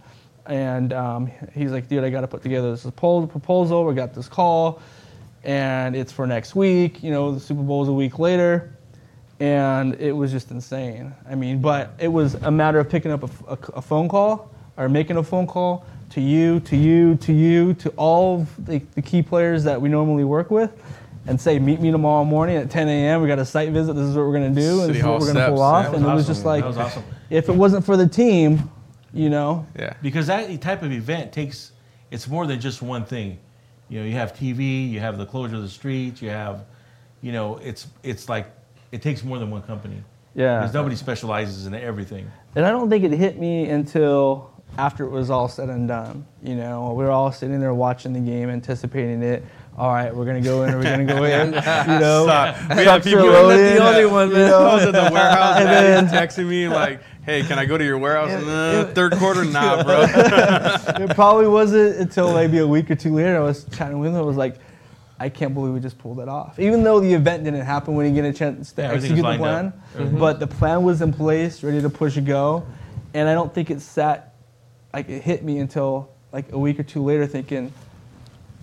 And 0.47 0.93
um, 0.93 1.31
he's 1.55 1.73
like, 1.73 1.89
dude, 1.89 2.05
I 2.05 2.11
got 2.11 2.21
to 2.21 2.29
put 2.29 2.43
together 2.43 2.71
this 2.71 2.83
proposal- 2.83 3.27
proposal. 3.29 3.85
We 3.85 3.95
got 3.95 4.15
this 4.15 4.29
call, 4.29 4.83
and 5.43 5.97
it's 5.97 6.13
for 6.13 6.27
next 6.27 6.55
week. 6.55 7.03
You 7.03 7.11
know, 7.11 7.33
the 7.33 7.41
Super 7.41 7.63
Bowl's 7.63 7.89
a 7.89 7.93
week 7.93 8.19
later. 8.19 8.71
And 9.41 9.95
it 10.01 10.13
was 10.13 10.31
just 10.31 10.51
insane. 10.53 11.13
I 11.29 11.35
mean, 11.35 11.61
but 11.61 11.95
it 11.99 12.09
was 12.09 12.35
a 12.35 12.51
matter 12.51 12.79
of 12.79 12.89
picking 12.89 13.11
up 13.11 13.25
a 13.49 13.83
phone 13.83 14.09
call 14.09 14.51
or 14.77 14.89
making 14.89 15.17
a 15.17 15.23
phone 15.25 15.47
call 15.47 15.85
to 16.11 16.21
you, 16.21 16.61
to 16.61 16.77
you, 16.77 17.17
to 17.17 17.33
you, 17.33 17.75
to 17.75 17.91
all 17.91 18.41
of 18.41 18.67
the, 18.67 18.79
the 18.95 19.03
key 19.03 19.23
players 19.23 19.65
that 19.65 19.81
we 19.81 19.89
normally 19.89 20.23
work 20.23 20.51
with 20.51 20.71
and 21.27 21.41
say, 21.41 21.59
meet 21.59 21.81
me 21.81 21.91
tomorrow 21.91 22.25
morning 22.25 22.57
at 22.57 22.71
10 22.71 22.89
a.m. 22.89 23.23
We 23.23 23.29
got 23.29 23.39
a 23.39 23.45
site 23.45 23.71
visit. 23.71 23.95
This 23.95 24.05
is 24.05 24.17
what 24.17 24.27
we're 24.27 24.33
going 24.33 24.55
to 24.55 24.61
do. 24.61 24.71
And 24.71 24.81
City 24.81 24.93
this 24.93 24.99
is 24.99 25.05
what 25.05 25.13
we're 25.21 25.33
going 25.33 25.35
to 25.35 25.41
steps. 25.43 25.51
pull 25.51 25.63
off. 25.63 25.87
was 25.87 25.95
and 25.95 26.05
it 26.05 26.15
was 26.15 26.25
awesome. 26.25 26.35
just 26.35 26.47
like, 26.47 26.65
awesome. 26.65 27.05
if 27.31 27.49
it 27.49 27.55
wasn't 27.55 27.85
for 27.85 27.97
the 27.97 28.07
team, 28.07 28.71
you 29.15 29.31
know, 29.31 29.65
Yeah. 29.79 29.95
because 30.03 30.27
that 30.27 30.61
type 30.61 30.83
of 30.83 30.93
event 30.93 31.33
takes 31.33 31.73
it's 32.11 32.29
more 32.29 32.47
than 32.47 32.61
just 32.61 32.83
one 32.83 33.05
thing 33.05 33.39
you 33.89 33.99
know 34.01 34.07
you 34.07 34.13
have 34.13 34.35
tv 34.35 34.89
you 34.91 35.01
have 35.01 35.17
the 35.19 35.27
closure 35.27 35.57
of 35.57 35.63
the 35.63 35.69
streets 35.69 36.21
you 36.23 36.31
have 36.31 36.65
you 37.23 37.33
know 37.33 37.57
it's 37.59 37.87
it's 38.03 38.29
like 38.29 38.47
it 38.93 39.03
takes 39.03 39.23
more 39.25 39.39
than 39.39 39.51
one 39.51 39.63
company 39.63 40.03
Yeah. 40.35 40.59
because 40.61 40.75
nobody 40.75 40.97
specializes 40.97 41.67
in 41.67 41.75
everything 41.75 42.31
And 42.55 42.65
I 42.67 42.71
don't 42.71 42.89
think 42.91 43.05
it 43.05 43.13
hit 43.13 43.39
me 43.39 43.69
until 43.69 44.51
after 44.79 45.05
it 45.05 45.11
was 45.11 45.31
all 45.31 45.49
said 45.49 45.69
and 45.71 45.87
done. 45.89 46.25
You 46.43 46.57
know, 46.57 46.93
we 46.95 47.05
were 47.05 47.11
all 47.13 47.31
sitting 47.31 47.61
there 47.61 47.75
watching 47.75 48.13
the 48.13 48.19
game, 48.21 48.49
anticipating 48.51 49.23
it. 49.23 49.45
All 49.79 49.93
right, 49.93 50.15
we're 50.15 50.25
gonna 50.25 50.41
go 50.41 50.65
in. 50.65 50.75
Or 50.75 50.79
we're 50.79 50.85
gonna 50.85 51.05
go 51.05 51.23
in. 51.25 51.47
You 51.93 51.99
know, 52.01 52.25
Stop. 52.25 52.57
We 52.77 52.83
trucks 52.85 53.05
people- 53.05 53.25
You're 53.25 53.33
not 53.35 53.43
loaded. 53.49 53.77
the 53.77 53.85
only 53.89 54.07
one, 54.07 54.29
you 54.31 54.37
know. 54.37 54.59
I 54.69 54.75
was 54.75 54.85
at 54.85 54.93
the 54.93 55.11
warehouse 55.13 55.57
and 55.59 55.69
then- 55.69 56.07
texting 56.09 56.47
me 56.49 56.67
like, 56.69 57.01
"Hey, 57.25 57.43
can 57.43 57.59
I 57.59 57.65
go 57.65 57.77
to 57.79 57.85
your 57.85 57.99
warehouse?" 57.99 58.31
It- 58.31 58.47
Nah, 58.47 58.81
it- 58.83 58.95
third 58.95 59.13
quarter, 59.15 59.45
nah, 59.45 59.83
bro. 59.85 60.03
it 61.05 61.11
probably 61.15 61.49
wasn't 61.49 61.97
until 61.99 62.33
maybe 62.35 62.59
a 62.59 62.67
week 62.67 62.91
or 62.91 62.95
two 62.95 63.15
later. 63.15 63.37
I 63.37 63.41
was 63.41 63.65
chatting 63.77 63.99
with 63.99 64.11
him. 64.11 64.17
I 64.17 64.23
was 64.23 64.37
like, 64.37 64.57
I 65.19 65.29
can't 65.29 65.55
believe 65.55 65.73
we 65.75 65.81
just 65.81 65.99
pulled 65.99 66.21
it 66.21 66.29
off. 66.29 66.59
Even 66.59 66.83
though 66.83 67.01
the 67.01 67.13
event 67.13 67.45
didn't 67.45 67.61
happen, 67.65 67.95
we 67.95 68.05
didn't 68.05 68.17
get 68.17 68.25
a 68.25 68.33
chance 68.33 68.73
to 68.73 68.83
Yeah, 68.83 68.93
execute 68.93 69.17
the 69.19 69.23
plan. 69.23 69.41
lined 69.41 69.67
up. 69.69 69.75
Mm-hmm. 69.97 70.19
But 70.19 70.41
the 70.41 70.47
plan 70.47 70.83
was 70.83 71.03
in 71.03 71.13
place, 71.13 71.63
ready 71.63 71.81
to 71.81 71.89
push 71.91 72.17
and 72.17 72.27
go. 72.27 72.65
And 73.15 73.29
I 73.29 73.35
don't 73.35 73.55
think 73.55 73.71
it 73.71 73.81
sat, 73.81 74.35
like 74.93 75.09
it 75.09 75.23
hit 75.23 75.45
me 75.45 75.59
until 75.59 76.11
like 76.33 76.51
a 76.53 76.59
week 76.59 76.81
or 76.81 76.83
two 76.83 77.03
later, 77.03 77.27
thinking, 77.27 77.73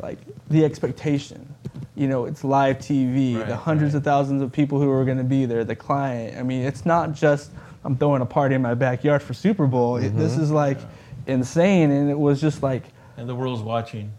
like 0.01 0.17
the 0.49 0.65
expectation. 0.65 1.47
You 1.95 2.07
know, 2.07 2.25
it's 2.25 2.43
live 2.43 2.79
TV, 2.79 3.45
the 3.47 3.55
hundreds 3.55 3.93
right. 3.93 3.99
of 3.99 4.03
thousands 4.03 4.41
of 4.41 4.51
people 4.51 4.79
who 4.79 4.89
are 4.91 5.05
going 5.05 5.17
to 5.19 5.23
be 5.23 5.45
there, 5.45 5.63
the 5.63 5.75
client. 5.75 6.37
I 6.37 6.43
mean, 6.43 6.63
it's 6.65 6.85
not 6.85 7.13
just 7.13 7.51
I'm 7.83 7.97
throwing 7.97 8.21
a 8.21 8.25
party 8.25 8.55
in 8.55 8.61
my 8.61 8.73
backyard 8.73 9.21
for 9.23 9.33
Super 9.33 9.67
Bowl. 9.67 9.97
It- 9.97 10.15
this 10.15 10.37
is 10.37 10.51
like 10.51 10.79
insane, 11.27 11.91
and 11.91 12.09
it 12.09 12.17
was 12.17 12.39
just 12.41 12.63
like, 12.63 12.83
and 13.17 13.27
the 13.27 13.35
world's 13.35 13.61
watching 13.61 14.11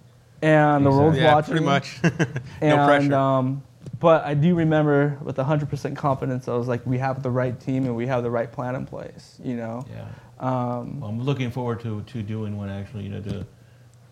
and 0.43 0.85
the 0.85 0.91
world's 0.91 1.19
yeah, 1.19 1.35
watching. 1.35 1.53
pretty 1.53 1.65
much. 1.65 1.99
And, 2.61 2.77
no 2.77 2.87
pressure. 2.87 3.15
Um, 3.15 3.63
but 4.01 4.25
I 4.25 4.35
do 4.35 4.55
remember 4.55 5.17
with 5.23 5.37
100% 5.37 5.97
confidence, 5.97 6.49
I 6.49 6.55
was 6.55 6.67
like, 6.67 6.85
we 6.85 6.99
have 6.99 7.23
the 7.23 7.31
right 7.31 7.59
team 7.59 7.85
and 7.85 7.95
we 7.97 8.07
have 8.09 8.23
the 8.25 8.31
right 8.31 8.51
plan 8.51 8.75
in 8.75 8.85
place. 8.85 9.39
You 9.43 9.57
know. 9.57 9.87
yeah 9.91 10.09
Um, 10.41 11.01
well, 11.01 11.11
i'm 11.11 11.23
looking 11.23 11.51
forward 11.53 11.81
to 11.81 12.03
to 12.03 12.23
doing 12.23 12.57
one 12.57 12.69
actually 12.69 13.05
you 13.05 13.11
know 13.11 13.21
to 13.21 13.47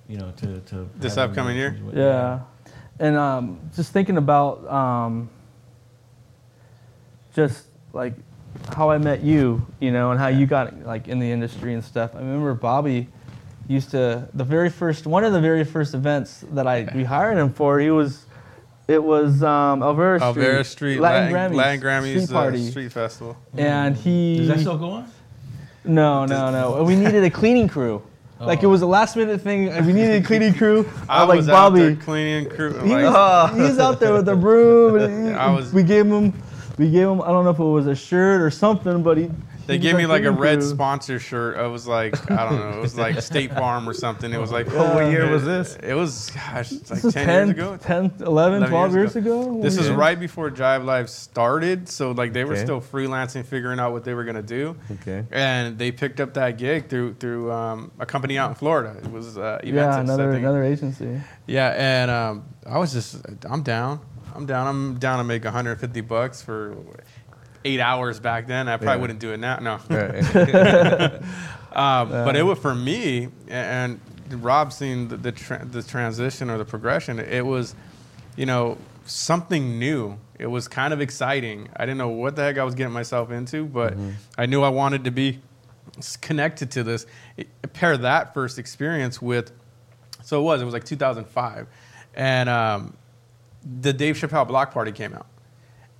you 0.09 0.19
know 0.19 0.31
to 0.37 0.61
to 0.61 0.89
This 0.97 1.17
upcoming 1.17 1.57
year? 1.57 1.77
Yeah. 1.93 2.41
And 3.01 3.17
um, 3.17 3.59
just 3.75 3.93
thinking 3.93 4.17
about 4.17 4.69
um, 4.69 5.31
just 7.35 7.67
like 7.93 8.15
how 8.77 8.91
I 8.91 8.99
met 8.99 9.23
you, 9.23 9.67
you 9.81 9.91
know, 9.91 10.11
and 10.11 10.19
how 10.21 10.29
you 10.29 10.47
got 10.47 10.85
like 10.85 11.09
in 11.09 11.19
the 11.19 11.31
industry 11.31 11.75
and 11.75 11.85
stuff. 11.85 12.15
I 12.15 12.19
remember 12.19 12.55
Bobby 12.55 13.09
used 13.69 13.91
to 13.93 14.29
the 14.35 14.45
very 14.45 14.69
first 14.71 15.07
one 15.07 15.25
of 15.25 15.33
the 15.33 15.41
very 15.41 15.65
first 15.65 15.95
events 15.95 16.45
that 16.53 16.67
I 16.67 16.89
we 16.95 17.05
hired 17.05 17.39
him 17.39 17.53
for. 17.53 17.79
He 17.81 17.91
was 17.91 18.27
it 18.89 19.03
was 19.03 19.43
um, 19.45 19.81
Olvera 19.81 20.19
Street, 20.19 20.45
Olvera 20.45 20.67
Street, 20.67 21.01
Latin, 21.01 21.33
Latin, 21.33 21.53
Grammys, 21.53 21.57
Latin 21.57 21.81
Grammys 21.81 22.13
street 22.25 22.31
uh, 22.31 22.33
party, 22.41 22.71
street 22.71 22.93
festival. 22.93 23.37
and 23.57 23.97
he 23.97 24.39
does 24.39 24.49
that 24.49 24.59
still 24.61 24.79
go 24.79 24.91
on 24.91 25.11
no, 25.83 26.27
no, 26.27 26.51
no. 26.51 26.83
We 26.85 26.95
needed 26.95 27.25
a 27.25 27.31
cleaning 27.31 27.69
crew. 27.69 28.03
Like 28.41 28.63
it 28.63 28.67
Oh. 28.67 28.71
was 28.71 28.81
a 28.81 28.87
last 28.87 29.17
minute 29.17 29.43
thing. 29.43 29.67
We 29.87 29.93
needed 29.93 30.23
a 30.23 30.27
cleaning 30.27 30.55
crew. 30.55 30.89
I 31.11 31.25
was 31.25 31.29
like 31.29 31.37
was 31.37 31.49
out 31.51 31.71
there 31.75 31.95
cleaning 31.95 32.49
crew. 32.49 32.73
He 32.81 32.91
Like, 32.95 33.05
was, 33.05 33.55
he 33.55 33.61
was 33.61 33.79
out 33.79 34.01
there 34.01 34.15
with 34.15 34.27
a 34.31 34.35
broom. 34.35 34.97
And 34.99 35.29
he- 35.29 35.35
I 35.47 35.55
was- 35.55 35.75
we 35.75 35.83
gave 35.83 36.07
him, 36.07 36.33
we 36.79 36.91
gave 36.91 37.09
him. 37.09 37.21
I 37.23 37.29
don't 37.29 37.45
know 37.45 37.51
if 37.51 37.59
it 37.59 37.65
was 37.65 37.87
a 37.87 37.95
shirt 37.95 38.41
or 38.43 38.51
something, 38.51 39.03
but 39.03 39.19
he. 39.19 39.31
They 39.67 39.79
gave 39.79 39.95
me 39.95 40.07
like 40.07 40.23
a 40.23 40.35
cleaning 40.35 40.41
red 40.41 40.63
sponsor 40.65 41.21
shirt. 41.21 41.57
I 41.57 41.69
was 41.69 41.87
like, 41.87 42.29
I 42.29 42.49
don't 42.49 42.59
know, 42.59 42.79
it 42.79 42.81
was 42.81 42.99
like 42.99 43.23
State 43.23 43.53
Farm 43.53 43.89
or 43.89 43.93
something. 43.95 44.33
It 44.33 44.41
was 44.41 44.51
like, 44.51 44.67
Oh, 44.73 44.95
what 44.97 45.13
year 45.13 45.31
was 45.31 45.45
this? 45.45 45.77
It 45.77 45.95
was, 45.95 46.29
gosh, 46.31 46.73
it's 46.73 46.91
like 46.91 47.03
This 47.03 47.15
10, 47.15 47.25
10, 47.25 47.47
years 47.47 47.51
ago. 47.51 47.77
10, 47.77 48.13
11, 48.19 48.69
12 48.69 48.95
years 48.95 49.15
ago. 49.15 49.63
This 49.63 49.77
is 49.77 49.87
Yeah. 49.89 49.95
right 49.95 50.19
before 50.19 50.51
Jive 50.51 50.85
Live 50.85 51.09
started, 51.09 51.89
so 51.89 52.11
like 52.11 52.33
they 52.33 52.43
were 52.43 52.55
Okay. 52.55 52.65
still 52.65 52.81
freelancing, 52.81 53.45
figuring 53.45 53.79
out 53.79 53.93
what 53.93 54.03
they 54.03 54.15
were 54.15 54.25
gonna 54.25 54.43
do. 54.43 54.75
Okay. 55.03 55.25
And 55.31 55.79
they 55.79 55.93
picked 55.93 56.19
up 56.19 56.35
that 56.35 56.59
gig 56.59 56.89
through 56.89 57.15
through 57.21 57.53
um, 57.53 57.93
a 58.01 58.07
company 58.07 58.39
out 58.39 58.49
in 58.49 58.57
Florida. 58.57 58.97
It 59.01 59.13
was 59.13 59.39
uh, 59.39 59.61
Eventus, 59.63 59.73
Yeah, 59.73 60.01
another 60.01 60.33
another 60.33 60.65
agency. 60.65 61.21
Yeah, 61.47 61.69
and 61.77 62.11
um, 62.11 62.45
I 62.67 62.79
was 62.79 62.93
just, 62.93 63.25
I'm 63.49 63.63
down. 63.63 64.01
I'm 64.35 64.47
down. 64.47 64.67
I'm 64.67 64.99
down 64.99 65.19
to 65.19 65.25
make 65.25 65.45
150 65.45 66.01
bucks 66.03 66.43
for 66.43 66.77
eight 67.65 67.81
hours 67.81 68.21
back 68.21 68.47
then. 68.47 68.69
I 68.69 68.77
probably 68.77 68.95
Yeah. 68.95 69.01
wouldn't 69.01 69.19
do 69.21 69.33
it 69.33 69.39
now. 69.39 69.59
No. 69.59 69.79
Right. 69.89 71.21
Um, 71.73 72.09
but 72.09 72.35
it 72.35 72.43
was 72.43 72.59
for 72.59 72.75
me, 72.75 73.29
and 73.47 74.01
Rob 74.29 74.73
seen 74.73 75.07
the 75.07 75.17
the, 75.17 75.31
tra- 75.31 75.65
the 75.65 75.85
transition 75.85 76.51
or 76.51 76.59
the 76.59 76.65
progression. 76.65 77.21
It 77.21 77.47
was, 77.47 77.77
you 78.37 78.45
know, 78.45 78.77
something 79.05 79.79
new. 79.79 80.19
It 80.37 80.49
was 80.49 80.67
kind 80.67 80.93
of 80.93 81.01
exciting. 81.01 81.69
I 81.77 81.87
didn't 81.87 81.99
know 81.99 82.09
what 82.09 82.35
the 82.35 82.43
heck 82.43 82.59
I 82.59 82.65
was 82.65 82.75
getting 82.75 82.93
myself 82.93 83.31
into, 83.31 83.67
but 83.67 83.95
I 84.37 84.47
knew 84.47 84.63
I 84.63 84.69
wanted 84.71 85.05
to 85.05 85.13
be 85.13 85.39
connected 86.21 86.73
to 86.73 86.83
this. 86.83 87.07
It, 87.37 87.47
pair 87.73 87.97
that 87.97 88.35
first 88.35 88.59
experience 88.59 89.23
with, 89.23 89.53
so 90.25 90.41
it 90.41 90.43
was. 90.43 90.61
It 90.63 90.65
was 90.65 90.75
like 90.75 90.83
2005, 90.85 91.69
and 92.17 92.49
um, 92.49 92.97
the 93.65 93.93
Dave 93.93 94.17
Chappelle 94.17 94.47
Block 94.47 94.73
Party 94.73 94.93
came 94.93 95.15
out 95.15 95.27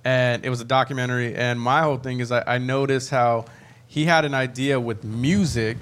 and 0.03 0.45
it 0.45 0.49
was 0.49 0.61
a 0.61 0.65
documentary. 0.65 1.35
And 1.35 1.59
my 1.59 1.81
whole 1.81 1.97
thing 1.97 2.19
is 2.19 2.31
I, 2.31 2.55
I 2.55 2.57
noticed 2.57 3.09
how 3.09 3.45
he 3.87 4.05
had 4.05 4.25
an 4.25 4.33
idea 4.33 4.79
with 4.79 5.03
music, 5.03 5.77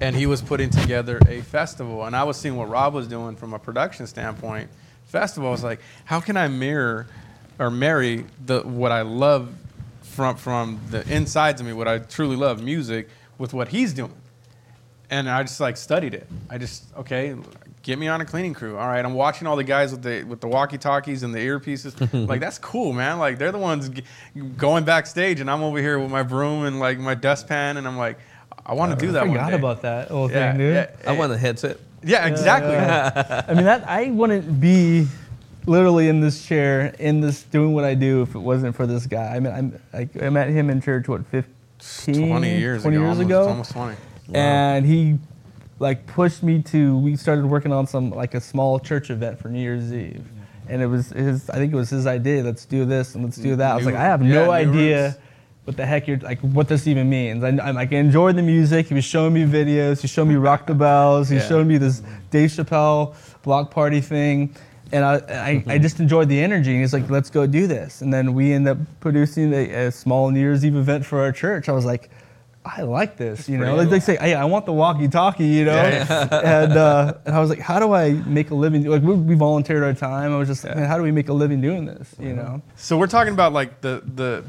and 0.00 0.14
he 0.14 0.26
was 0.26 0.40
putting 0.40 0.70
together 0.70 1.20
a 1.28 1.40
festival. 1.42 2.04
And 2.04 2.14
I 2.14 2.24
was 2.24 2.36
seeing 2.36 2.56
what 2.56 2.68
Rob 2.68 2.94
was 2.94 3.06
doing 3.06 3.36
from 3.36 3.54
a 3.54 3.58
production 3.58 4.06
standpoint. 4.06 4.70
Festival 5.06 5.48
I 5.48 5.52
was 5.52 5.64
like, 5.64 5.80
how 6.04 6.20
can 6.20 6.36
I 6.36 6.48
mirror 6.48 7.06
or 7.58 7.70
marry 7.70 8.24
the 8.44 8.62
what 8.62 8.92
I 8.92 9.02
love 9.02 9.54
from 10.02 10.36
from 10.36 10.80
the 10.90 11.08
insides 11.12 11.60
of 11.60 11.66
me, 11.66 11.72
what 11.72 11.88
I 11.88 11.98
truly 11.98 12.36
love, 12.36 12.62
music, 12.62 13.08
with 13.38 13.52
what 13.52 13.68
he's 13.68 13.92
doing 13.92 14.14
and 15.10 15.28
I 15.28 15.42
just 15.42 15.60
like 15.60 15.76
studied 15.76 16.14
it. 16.14 16.26
I 16.50 16.58
just 16.58 16.84
okay, 16.96 17.36
get 17.84 17.98
me 18.00 18.08
on 18.08 18.20
a 18.20 18.24
cleaning 18.24 18.54
crew. 18.54 18.76
All 18.76 18.88
right, 18.88 19.04
I'm 19.04 19.14
watching 19.14 19.46
all 19.46 19.54
the 19.54 19.62
guys 19.62 19.92
with 19.92 20.02
the 20.02 20.24
with 20.24 20.40
the 20.40 20.48
walkie 20.48 20.78
talkies 20.78 21.22
and 21.22 21.32
the 21.32 21.38
earpieces. 21.38 21.94
like 22.28 22.40
that's 22.40 22.58
cool, 22.58 22.92
man. 22.92 23.20
Like 23.20 23.38
they're 23.38 23.52
the 23.52 23.58
ones 23.58 23.88
g- 23.88 24.02
going 24.56 24.84
backstage, 24.84 25.38
and 25.40 25.48
I'm 25.48 25.62
over 25.62 25.78
here 25.78 26.00
with 26.00 26.10
my 26.10 26.24
broom 26.24 26.64
and 26.64 26.80
like 26.80 26.98
my 26.98 27.14
dustpan, 27.14 27.76
and 27.76 27.86
I'm 27.86 27.96
like, 27.96 28.18
I 28.66 28.74
want 28.74 28.90
to 28.90 28.96
uh, 28.96 29.00
do 29.00 29.12
that. 29.12 29.22
I 29.22 29.26
one 29.26 29.36
forgot 29.36 29.50
day. 29.50 29.56
about 29.56 29.82
that 29.82 30.08
whole 30.08 30.28
Yeah, 30.28 30.50
thing, 30.50 30.58
dude. 30.58 30.74
yeah, 30.74 30.90
I 31.06 31.16
want 31.16 31.32
a 31.32 31.38
headset. 31.38 31.78
yeah, 32.02 32.26
exactly. 32.26 32.74
I 32.74 33.54
mean, 33.54 33.64
that 33.64 33.88
I 33.88 34.10
wouldn't 34.10 34.60
be 34.60 35.06
literally 35.66 36.08
in 36.08 36.20
this 36.20 36.44
chair, 36.44 36.94
in 36.98 37.20
this 37.20 37.42
doing 37.44 37.72
what 37.72 37.84
I 37.84 37.94
do 37.94 38.20
if 38.22 38.34
it 38.34 38.38
wasn't 38.38 38.74
for 38.76 38.86
this 38.86 39.06
guy. 39.06 39.34
I 39.36 39.40
mean, 39.40 39.52
I'm, 39.52 39.80
I, 39.94 40.08
I 40.24 40.28
met 40.30 40.48
him 40.50 40.68
in 40.70 40.80
church 40.82 41.08
what 41.08 41.24
15, 41.26 42.28
20 42.28 42.58
years 42.58 42.82
20 42.82 42.96
ago. 42.96 43.04
years 43.06 43.18
almost, 43.18 43.26
ago, 43.30 43.48
almost 43.48 43.72
20. 43.72 43.96
and 44.34 44.84
he 44.86 45.18
like 45.78 46.06
pushed 46.06 46.42
me 46.42 46.62
to. 46.62 46.98
We 46.98 47.16
started 47.16 47.46
working 47.46 47.72
on 47.72 47.86
some 47.86 48.10
like 48.10 48.34
a 48.34 48.40
small 48.40 48.78
church 48.78 49.10
event 49.10 49.38
for 49.38 49.48
New 49.48 49.60
Year's 49.60 49.92
Eve, 49.92 50.24
and 50.68 50.80
it 50.82 50.86
was 50.86 51.10
his. 51.10 51.50
I 51.50 51.56
think 51.56 51.72
it 51.72 51.76
was 51.76 51.90
his 51.90 52.06
idea. 52.06 52.42
Let's 52.42 52.64
do 52.64 52.84
this 52.84 53.14
and 53.14 53.24
let's 53.24 53.36
do 53.36 53.56
that. 53.56 53.72
I 53.72 53.76
was 53.76 53.86
New- 53.86 53.92
like, 53.92 54.00
I 54.00 54.04
have 54.04 54.22
yeah, 54.22 54.34
no 54.34 54.50
idea. 54.50 55.04
roots. 55.08 55.18
What 55.64 55.78
the 55.78 55.86
heck 55.86 56.06
you're 56.06 56.18
like? 56.18 56.40
What 56.40 56.68
this 56.68 56.86
even 56.86 57.08
means? 57.08 57.42
I, 57.42 57.48
I'm 57.48 57.74
like, 57.74 57.90
I 57.90 57.96
enjoyed 57.96 58.36
the 58.36 58.42
music. 58.42 58.86
He 58.88 58.94
was 58.94 59.04
showing 59.04 59.32
me 59.32 59.44
videos. 59.44 60.02
He 60.02 60.08
showed 60.08 60.26
me 60.26 60.34
Rock 60.34 60.66
the 60.66 60.74
Bells. 60.74 61.30
He 61.30 61.36
Yeah. 61.36 61.48
showed 61.48 61.66
me 61.66 61.78
this 61.78 62.02
Dave 62.30 62.50
Chappelle 62.50 63.14
block 63.42 63.70
party 63.70 64.02
thing. 64.02 64.54
and 64.92 65.02
I, 65.02 65.14
I, 65.14 65.18
mm-hmm. 65.18 65.70
I 65.70 65.78
just 65.78 66.00
enjoyed 66.00 66.28
the 66.28 66.38
energy. 66.38 66.72
And 66.72 66.80
he's 66.82 66.92
like, 66.92 67.08
let's 67.08 67.30
go 67.30 67.46
do 67.46 67.66
this. 67.66 68.02
And 68.02 68.12
then 68.12 68.34
we 68.34 68.52
end 68.52 68.68
up 68.68 68.76
producing 69.00 69.54
a, 69.54 69.86
a 69.86 69.90
small 69.90 70.30
New 70.30 70.38
Year's 70.38 70.66
Eve 70.66 70.76
event 70.76 71.06
for 71.06 71.20
our 71.22 71.32
church. 71.32 71.70
I 71.70 71.72
was 71.72 71.86
like, 71.86 72.10
I 72.66 72.82
like 72.82 73.16
this, 73.18 73.48
you 73.48 73.58
know. 73.58 73.76
Like 73.76 73.90
they 73.90 74.00
say, 74.00 74.16
hey, 74.16 74.34
I 74.34 74.46
want 74.46 74.64
the 74.64 74.72
walkie-talkie, 74.72 75.44
you 75.44 75.66
know. 75.66 75.72
and 75.76 76.72
uh, 76.72 77.14
and 77.26 77.34
I 77.34 77.40
was 77.40 77.50
like, 77.50 77.58
how 77.58 77.78
do 77.78 77.92
I 77.92 78.12
make 78.12 78.50
a 78.50 78.54
living? 78.54 78.84
Like 78.86 79.02
we, 79.02 79.14
we 79.14 79.34
volunteered 79.34 79.82
our 79.82 79.92
time. 79.92 80.32
I 80.32 80.36
was 80.38 80.48
just 80.48 80.64
like, 80.64 80.74
man, 80.76 80.86
how 80.88 80.96
do 80.96 81.02
we 81.02 81.12
make 81.12 81.28
a 81.28 81.32
living 81.34 81.60
doing 81.60 81.84
this, 81.84 82.14
you 82.18 82.32
know? 82.32 82.62
So 82.76 82.96
we're 82.96 83.06
talking 83.06 83.34
about 83.34 83.52
like 83.52 83.80
the 83.82 84.02
the 84.14 84.44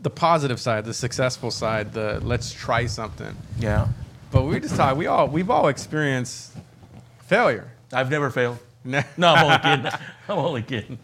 the 0.00 0.10
positive 0.10 0.58
side, 0.58 0.84
the 0.86 0.94
successful 0.94 1.50
side, 1.50 1.92
the 1.92 2.20
let's 2.22 2.50
try 2.52 2.86
something. 2.86 3.36
Yeah. 3.58 3.88
But 4.30 4.42
we 4.44 4.58
just 4.60 4.76
talk. 4.76 4.96
We 4.96 5.06
all 5.06 5.28
we've 5.28 5.50
all 5.50 5.68
experienced 5.68 6.52
failure. 7.20 7.70
I've 7.92 8.10
never 8.10 8.30
failed. 8.30 8.58
No, 8.84 9.02
No, 9.18 9.34
I'm 9.34 9.44
only 9.44 9.58
kidding. 9.58 10.00
I'm 10.28 10.38
only 10.38 10.62
kidding. 10.62 10.98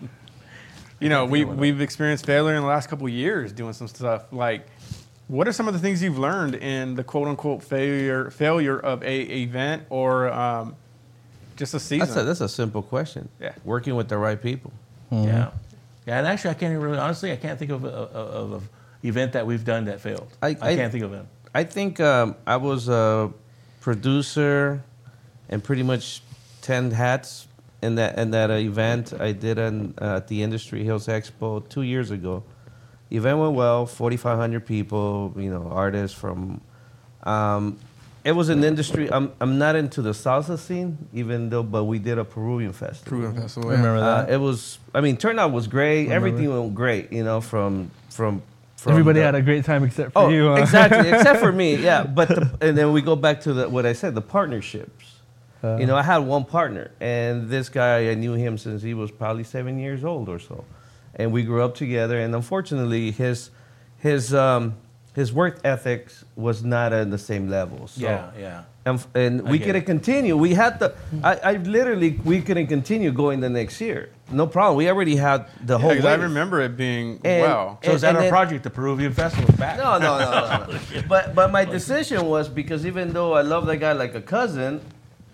you 1.00 1.08
know, 1.10 1.26
we 1.26 1.40
think 1.40 1.50
of 1.50 1.58
it. 1.58 1.60
we've 1.60 1.80
experienced 1.82 2.24
failure 2.24 2.54
in 2.54 2.62
the 2.62 2.68
last 2.68 2.88
couple 2.88 3.06
of 3.06 3.12
years 3.12 3.52
doing 3.52 3.74
some 3.74 3.88
stuff. 3.88 4.32
Like, 4.32 4.66
what 5.28 5.48
are 5.48 5.52
some 5.52 5.68
of 5.68 5.74
the 5.74 5.80
things 5.80 6.02
you've 6.02 6.18
learned 6.18 6.54
in 6.54 6.94
the 6.96 7.04
quote 7.04 7.28
unquote 7.28 7.62
failure 7.62 8.30
failure 8.30 8.78
of 8.78 9.02
a 9.02 9.20
event 9.42 9.84
or 9.90 10.30
um, 10.32 10.76
just 11.56 11.74
a 11.74 11.80
season? 11.80 12.06
That's 12.06 12.16
a, 12.20 12.24
that's 12.24 12.40
a 12.40 12.48
simple 12.48 12.82
question. 12.82 13.28
Yeah. 13.40 13.52
Working 13.64 13.94
with 13.96 14.08
the 14.08 14.18
right 14.18 14.40
people. 14.40 14.72
Yeah. 15.10 15.50
Yeah, 16.06 16.18
and 16.18 16.26
actually, 16.26 16.50
I 16.50 16.54
can't 16.54 16.72
even 16.72 16.82
really, 16.84 16.98
honestly, 16.98 17.32
I 17.32 17.36
can't 17.36 17.58
think 17.58 17.70
of 17.70 17.84
a, 17.84 17.88
of 17.88 18.52
of 18.52 18.62
a 18.62 19.06
event 19.08 19.32
that 19.32 19.46
we've 19.46 19.64
done 19.64 19.86
that 19.86 20.00
failed. 20.00 20.28
I- 20.42 20.48
I, 20.48 20.72
I- 20.72 20.76
can't 20.76 20.92
think 20.92 21.04
of 21.04 21.12
it. 21.14 21.24
I 21.56 21.62
think 21.64 22.00
um, 22.00 22.34
I 22.46 22.56
was 22.56 22.88
a 22.88 23.32
producer 23.80 24.82
and 25.48 25.62
pretty 25.62 25.82
much 25.84 26.20
10 26.62 26.90
hats 26.90 27.46
in 27.80 27.94
that 27.94 28.18
in 28.18 28.32
that 28.32 28.50
uh, 28.50 28.54
event 28.54 29.12
I 29.20 29.32
did 29.32 29.58
an, 29.58 29.94
uh, 30.00 30.16
at 30.16 30.28
the 30.28 30.42
Industry 30.42 30.82
Hills 30.84 31.06
Expo 31.06 31.66
two 31.68 31.82
years 31.82 32.10
ago. 32.10 32.42
Event 33.10 33.38
went 33.38 33.52
well, 33.54 33.86
4,500 33.86 34.64
people, 34.66 35.32
you 35.36 35.50
know, 35.50 35.68
artists 35.70 36.16
from. 36.18 36.60
Um, 37.22 37.78
it 38.24 38.32
was 38.32 38.48
an 38.48 38.64
industry. 38.64 39.10
I'm, 39.12 39.32
I'm 39.40 39.58
not 39.58 39.76
into 39.76 40.00
the 40.00 40.10
salsa 40.12 40.58
scene, 40.58 40.96
even 41.12 41.50
though, 41.50 41.62
but 41.62 41.84
we 41.84 41.98
did 41.98 42.16
a 42.18 42.24
Peruvian 42.24 42.72
festival. 42.72 43.18
Proven 43.18 43.40
festival. 43.40 43.68
I 43.70 43.74
remember 43.74 43.96
Uh, 44.02 44.22
that. 44.22 44.30
it 44.32 44.38
was. 44.38 44.78
I 44.94 45.00
mean, 45.02 45.16
turnout 45.18 45.52
was 45.52 45.66
great. 45.66 46.04
Remember. 46.04 46.28
Everything 46.28 46.50
went 46.58 46.74
great. 46.74 47.12
You 47.12 47.22
know, 47.24 47.40
from 47.42 47.90
from. 48.08 48.42
from 48.76 48.92
Everybody 48.92 49.18
the- 49.20 49.26
had 49.26 49.34
a 49.34 49.42
great 49.42 49.64
time 49.66 49.84
except 49.84 50.12
for 50.14 50.20
Oh, 50.20 50.28
you. 50.30 50.48
huh? 50.48 50.54
exactly, 50.54 51.10
except 51.12 51.40
for 51.40 51.52
me. 51.52 51.76
Yeah, 51.76 52.04
but 52.04 52.28
the, 52.28 52.50
and 52.62 52.76
then 52.78 52.92
we 52.92 53.02
go 53.02 53.14
back 53.16 53.40
to 53.42 53.52
the, 53.52 53.68
what 53.68 53.84
I 53.86 53.92
said, 53.92 54.14
the 54.14 54.22
partnerships. 54.22 55.12
Uh, 55.62 55.76
you 55.76 55.86
know, 55.86 55.96
I 55.96 56.02
had 56.02 56.18
one 56.18 56.44
partner, 56.44 56.90
and 57.00 57.48
this 57.48 57.68
guy 57.70 58.10
I 58.10 58.14
knew 58.14 58.34
him 58.34 58.58
since 58.58 58.82
he 58.82 58.92
was 58.94 59.10
probably 59.10 59.44
seven 59.44 59.78
years 59.78 60.04
old 60.04 60.28
or 60.28 60.38
so, 60.38 60.64
and 61.16 61.32
we 61.32 61.42
grew 61.42 61.62
up 61.62 61.74
together. 61.74 62.18
And 62.18 62.34
unfortunately, 62.34 63.10
his 63.10 63.50
his 63.98 64.34
um, 64.34 64.76
his 65.14 65.32
work 65.32 65.60
ethics 65.64 66.24
was 66.36 66.64
not 66.64 66.92
at 66.92 67.10
the 67.10 67.18
same 67.18 67.48
level. 67.48 67.86
So, 67.86 68.00
yeah, 68.02 68.30
yeah. 68.38 68.64
and, 68.84 69.06
and 69.14 69.48
we 69.48 69.58
couldn't 69.60 69.82
it. 69.82 69.86
continue. 69.86 70.36
We 70.36 70.54
had 70.54 70.78
to. 70.80 70.94
I, 71.22 71.36
I 71.36 71.52
literally 71.52 72.20
we 72.24 72.42
couldn't 72.42 72.66
continue 72.66 73.12
going 73.12 73.40
the 73.40 73.48
next 73.48 73.80
year. 73.80 74.10
No 74.30 74.46
problem. 74.46 74.76
We 74.76 74.88
already 74.88 75.16
had 75.16 75.46
the 75.64 75.78
whole. 75.78 75.90
Because 75.90 76.04
I 76.06 76.14
remember 76.14 76.60
it 76.62 76.76
being 76.76 77.20
And- 77.24 77.42
wow. 77.42 77.78
So 77.84 77.92
is 77.92 78.00
that 78.00 78.08
and 78.08 78.16
our 78.16 78.22
then- 78.24 78.32
project, 78.32 78.64
the 78.64 78.70
Peruvian 78.70 79.12
Festival, 79.12 79.54
back? 79.56 79.78
No, 79.78 79.98
no, 79.98 80.18
no, 80.18 80.30
no. 80.30 80.72
no. 80.72 81.02
but 81.08 81.34
but 81.34 81.52
my 81.52 81.64
decision 81.64 82.26
was 82.26 82.48
because 82.48 82.84
even 82.84 83.12
though 83.12 83.34
I 83.34 83.42
love 83.42 83.66
that 83.66 83.76
guy 83.76 83.92
like 83.92 84.14
a 84.14 84.22
cousin, 84.22 84.80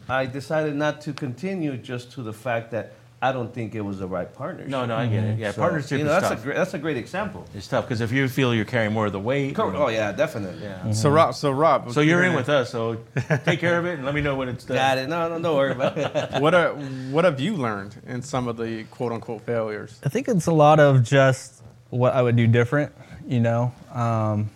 I 0.08 0.26
decided 0.26 0.74
not 0.76 1.00
to 1.02 1.12
continue 1.12 1.76
just 1.76 2.12
to 2.12 2.22
the 2.22 2.32
fact 2.32 2.72
that 2.72 2.92
I 3.22 3.32
don't 3.32 3.52
think 3.52 3.74
it 3.74 3.82
was 3.82 3.98
the 3.98 4.06
right 4.08 4.32
partnership. 4.32 4.70
No, 4.70 4.86
no, 4.86 4.96
I 4.96 5.06
get 5.06 5.22
it. 5.24 5.38
Yeah, 5.38 5.50
So, 5.52 5.60
partnership 5.60 5.98
you 5.98 6.04
know, 6.04 6.16
is 6.16 6.22
that's 6.22 6.32
tough. 6.32 6.40
a 6.40 6.42
great, 6.42 6.56
that's 6.56 6.72
a 6.74 6.78
great 6.78 6.96
example. 6.96 7.44
it's 7.54 7.68
tough 7.68 7.84
because 7.84 8.00
if 8.00 8.10
you 8.12 8.26
feel 8.28 8.54
you're 8.54 8.64
carrying 8.64 8.94
more 8.94 9.04
of 9.06 9.12
the 9.12 9.20
weight. 9.20 9.54
Cor- 9.54 9.68
and- 9.68 9.76
Oh 9.76 9.88
yeah, 9.88 10.10
definitely. 10.12 10.62
Yeah. 10.62 10.90
So 10.92 11.10
Rob, 11.10 11.34
so 11.34 11.50
Rob, 11.50 11.92
So 11.92 12.00
you're 12.00 12.24
in 12.24 12.34
with 12.34 12.48
us. 12.48 12.70
So 12.70 12.96
take 13.44 13.60
care 13.60 13.78
of 13.78 13.84
it 13.84 13.94
and 13.94 14.06
let 14.06 14.14
me 14.14 14.22
know 14.22 14.36
when 14.36 14.48
it's 14.48 14.64
done. 14.64 14.76
Got 14.78 14.96
it. 14.98 15.08
No, 15.10 15.28
no, 15.28 15.38
don't 15.38 15.54
worry 15.56 15.72
about 15.72 15.98
it. 15.98 16.40
what 16.40 16.54
are, 16.54 16.70
what 17.10 17.24
have 17.26 17.38
you 17.40 17.56
learned 17.56 18.00
in 18.06 18.22
some 18.22 18.48
of 18.48 18.56
the 18.56 18.84
quote 18.84 19.12
unquote 19.12 19.42
failures? 19.42 20.00
I 20.02 20.08
think 20.08 20.26
it's 20.28 20.46
a 20.46 20.52
lot 20.52 20.80
of 20.80 21.02
just 21.02 21.62
what 21.90 22.14
I 22.14 22.22
would 22.22 22.36
do 22.36 22.46
different, 22.46 22.90
you 23.26 23.40
know. 23.40 23.72
Um, 23.92 24.48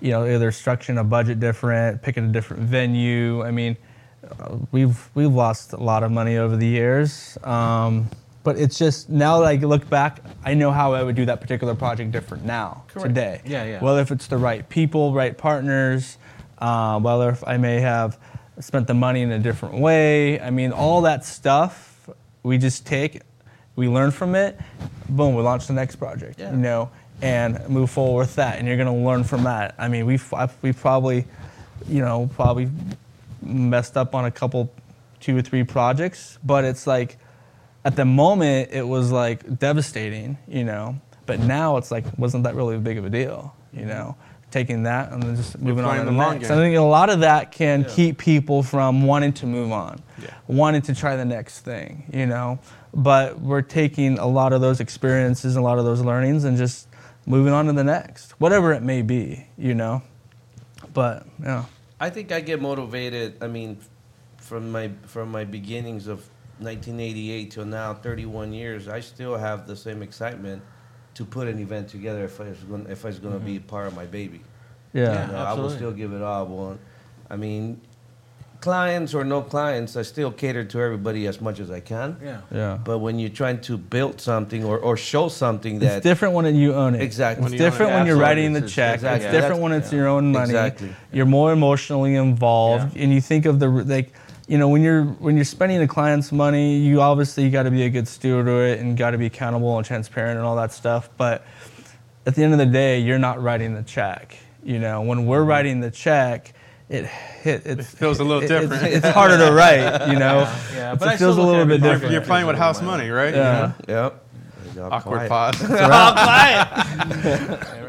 you 0.00 0.10
know, 0.10 0.24
either 0.26 0.50
structuring 0.50 0.98
a 0.98 1.04
budget 1.04 1.38
different, 1.38 2.02
picking 2.02 2.24
a 2.24 2.28
different 2.32 2.64
venue. 2.64 3.44
I 3.44 3.52
mean, 3.52 3.76
we've 4.70 5.10
we've 5.14 5.32
lost 5.32 5.72
a 5.72 5.76
lot 5.78 6.02
of 6.02 6.10
money 6.10 6.36
over 6.36 6.56
the 6.56 6.66
years, 6.66 7.38
um, 7.44 8.08
but 8.44 8.58
it's 8.58 8.78
just 8.78 9.08
now 9.08 9.40
that 9.40 9.46
I 9.46 9.54
look 9.56 9.88
back, 9.88 10.20
I 10.44 10.54
know 10.54 10.70
how 10.72 10.94
I 10.94 11.02
would 11.02 11.14
do 11.14 11.24
that 11.26 11.40
particular 11.40 11.74
project 11.74 12.10
different 12.12 12.44
now 12.44 12.84
today. 12.92 13.40
Yeah, 13.44 13.64
yeah. 13.64 13.80
Whether 13.82 14.00
if 14.00 14.10
it's 14.10 14.26
the 14.26 14.38
right 14.38 14.68
people, 14.68 15.12
right 15.12 15.36
partners, 15.36 16.18
uh, 16.58 16.98
whether 17.00 17.30
if 17.30 17.46
I 17.46 17.56
may 17.56 17.80
have 17.80 18.18
spent 18.60 18.86
the 18.86 18.94
money 18.94 19.22
in 19.22 19.32
a 19.32 19.38
different 19.38 19.76
way. 19.76 20.40
I 20.40 20.50
mean, 20.50 20.72
all 20.72 21.02
that 21.02 21.24
stuff 21.24 22.08
we 22.42 22.58
just 22.58 22.86
take, 22.86 23.22
we 23.76 23.88
learn 23.88 24.10
from 24.10 24.34
it, 24.34 24.58
boom, 25.08 25.34
we 25.34 25.42
launch 25.42 25.66
the 25.66 25.72
next 25.72 25.96
project. 25.96 26.38
Yeah. 26.38 26.50
You 26.50 26.58
know, 26.58 26.90
and 27.20 27.68
move 27.68 27.90
forward 27.90 28.22
with 28.22 28.34
that, 28.36 28.58
and 28.58 28.66
you're 28.66 28.76
gonna 28.76 28.96
learn 28.96 29.24
from 29.24 29.44
that. 29.44 29.74
I 29.78 29.88
mean, 29.88 30.06
we've 30.06 30.34
we 30.60 30.72
probably, 30.72 31.24
you 31.88 32.00
know, 32.00 32.28
probably 32.34 32.68
messed 33.42 33.96
up 33.96 34.14
on 34.14 34.24
a 34.24 34.30
couple, 34.30 34.72
two 35.20 35.36
or 35.36 35.42
three 35.42 35.64
projects, 35.64 36.38
but 36.44 36.64
it's 36.64 36.86
like, 36.86 37.18
at 37.84 37.96
the 37.96 38.04
moment 38.04 38.70
it 38.72 38.86
was 38.86 39.10
like 39.10 39.58
devastating, 39.58 40.38
you 40.48 40.64
know. 40.64 41.00
But 41.26 41.40
now 41.40 41.76
it's 41.76 41.90
like, 41.90 42.04
wasn't 42.18 42.44
that 42.44 42.54
really 42.54 42.76
a 42.76 42.78
big 42.78 42.98
of 42.98 43.04
a 43.04 43.10
deal, 43.10 43.54
you 43.72 43.84
know? 43.84 44.16
Taking 44.50 44.82
that 44.82 45.12
and 45.12 45.22
then 45.22 45.34
just 45.34 45.58
moving 45.58 45.84
on 45.84 45.96
to 45.98 46.04
the 46.04 46.10
long 46.10 46.34
next. 46.34 46.48
game. 46.48 46.58
I 46.58 46.60
think 46.60 46.76
a 46.76 46.80
lot 46.80 47.08
of 47.08 47.20
that 47.20 47.52
can 47.52 47.84
keep 47.86 48.18
people 48.18 48.62
from 48.62 49.02
wanting 49.06 49.32
to 49.34 49.46
move 49.46 49.72
on, 49.72 50.02
Yeah. 50.22 50.28
wanting 50.46 50.82
to 50.82 50.94
try 50.94 51.16
the 51.16 51.24
next 51.24 51.60
thing, 51.60 52.04
you 52.12 52.26
know. 52.26 52.58
But 52.92 53.40
we're 53.40 53.62
taking 53.62 54.18
a 54.18 54.26
lot 54.26 54.52
of 54.52 54.60
those 54.60 54.78
experiences, 54.80 55.56
and 55.56 55.64
a 55.64 55.66
lot 55.66 55.78
of 55.78 55.86
those 55.86 56.02
learnings, 56.02 56.44
and 56.44 56.58
just 56.58 56.86
moving 57.24 57.54
on 57.54 57.64
to 57.66 57.72
the 57.72 57.84
next, 57.84 58.32
whatever 58.32 58.72
it 58.74 58.82
may 58.82 59.00
be, 59.00 59.46
you 59.56 59.74
know. 59.74 60.02
But 60.92 61.26
yeah. 61.42 61.64
I 62.02 62.10
think 62.10 62.32
I 62.32 62.40
get 62.40 62.60
motivated. 62.60 63.36
I 63.40 63.46
mean, 63.46 63.78
from 64.38 64.72
my 64.72 64.90
from 65.06 65.30
my 65.30 65.44
beginnings 65.44 66.08
of 66.08 66.18
1988 66.58 67.52
till 67.52 67.64
now, 67.64 67.94
31 67.94 68.52
years, 68.52 68.88
I 68.88 68.98
still 68.98 69.36
have 69.36 69.68
the 69.68 69.76
same 69.76 70.02
excitement 70.02 70.62
to 71.14 71.24
put 71.24 71.46
an 71.46 71.60
event 71.60 71.88
together 71.88 72.24
if 72.24 72.40
it's 72.40 72.64
going 72.64 72.86
if 72.88 73.04
it's 73.04 73.20
going 73.20 73.34
to 73.34 73.44
be 73.44 73.58
mm-hmm. 73.58 73.68
part 73.68 73.86
of 73.86 73.94
my 73.94 74.06
baby. 74.06 74.40
Yeah. 74.92 75.26
You 75.26 75.32
know, 75.32 75.38
I 75.38 75.52
will 75.52 75.70
still 75.70 75.92
give 75.92 76.12
it 76.12 76.22
all. 76.22 76.76
I 77.30 77.36
mean, 77.36 77.80
clients 78.62 79.12
or 79.12 79.24
no 79.24 79.42
clients, 79.42 79.96
I 79.96 80.02
still 80.02 80.30
cater 80.30 80.64
to 80.64 80.80
everybody 80.80 81.26
as 81.26 81.40
much 81.40 81.58
as 81.60 81.70
I 81.70 81.80
can. 81.80 82.16
Yeah. 82.22 82.40
Yeah. 82.50 82.78
But 82.82 82.98
when 82.98 83.18
you're 83.18 83.36
trying 83.42 83.60
to 83.62 83.76
build 83.76 84.20
something 84.20 84.64
or, 84.64 84.78
or 84.78 84.96
show 84.96 85.28
something 85.28 85.80
that 85.80 85.96
It's 85.98 86.04
different 86.04 86.32
when 86.34 86.54
you 86.54 86.72
own 86.72 86.94
it. 86.94 87.02
Exactly. 87.02 87.42
It's 87.42 87.50
When 87.50 87.52
you 87.52 87.58
different 87.58 87.92
it, 87.92 87.94
when 87.96 88.06
you're 88.06 88.16
writing 88.16 88.52
the 88.54 88.62
check. 88.62 88.94
exactly. 88.94 89.26
It's 89.26 89.32
different 89.32 89.56
That's- 89.56 89.62
when 89.62 89.72
it's 89.72 89.92
yeah. 89.92 89.98
your 89.98 90.08
own 90.08 90.32
money. 90.32 90.44
Exactly. 90.44 90.94
You're 91.12 91.26
more 91.26 91.52
emotionally 91.52 92.14
involved, 92.14 92.96
Yeah. 92.96 93.02
and 93.02 93.12
you 93.12 93.20
think 93.20 93.44
of 93.44 93.58
the 93.58 93.68
like, 93.68 94.14
you 94.46 94.58
know, 94.58 94.68
when 94.68 94.82
you're 94.82 95.04
when 95.04 95.34
you're 95.34 95.44
spending 95.44 95.80
the 95.80 95.88
client's 95.88 96.30
money, 96.30 96.76
you 96.76 97.00
obviously 97.00 97.50
got 97.50 97.64
to 97.64 97.70
be 97.70 97.82
a 97.82 97.90
good 97.90 98.06
steward 98.06 98.46
of 98.48 98.60
it 98.60 98.78
and 98.80 98.96
got 98.96 99.10
to 99.10 99.18
be 99.18 99.26
accountable 99.26 99.76
and 99.76 99.84
transparent 99.84 100.38
and 100.38 100.46
all 100.46 100.56
that 100.56 100.72
stuff. 100.72 101.10
But 101.16 101.44
at 102.26 102.34
the 102.36 102.44
end 102.44 102.52
of 102.52 102.58
the 102.58 102.66
day, 102.66 103.00
you're 103.00 103.18
not 103.18 103.42
writing 103.42 103.74
the 103.74 103.82
check. 103.82 104.36
You 104.62 104.78
know, 104.78 105.02
when 105.02 105.26
we're 105.26 105.40
mm-hmm. 105.40 105.48
writing 105.48 105.80
the 105.80 105.90
check, 105.90 106.54
it 106.92 107.06
hit. 107.06 107.66
It 107.66 107.84
feels 107.84 108.20
a 108.20 108.24
little 108.24 108.42
it- 108.42 108.48
different. 108.48 108.82
It's, 108.84 109.04
it's 109.04 109.08
harder 109.08 109.36
to 109.38 109.52
write. 109.52 110.08
You 110.08 110.18
know, 110.18 110.40
Yeah, 110.74 110.92
It's- 110.92 110.98
but 110.98 111.08
I 111.08 111.14
it 111.14 111.18
feels 111.18 111.36
a 111.36 111.40
still 111.40 111.46
look 111.46 111.52
little 111.52 111.64
bit 111.66 111.74
everything 111.74 111.90
different. 111.92 112.12
You're 112.12 112.20
playing 112.22 112.46
with 112.46 112.56
house 112.56 112.80
Money. 112.82 113.08
money, 113.08 113.10
right? 113.10 113.34
Yeah. 113.34 113.72
Yep. 113.88 114.18
Awkward 114.90 115.26
quiet. 115.26 115.28
pause. 115.28 115.60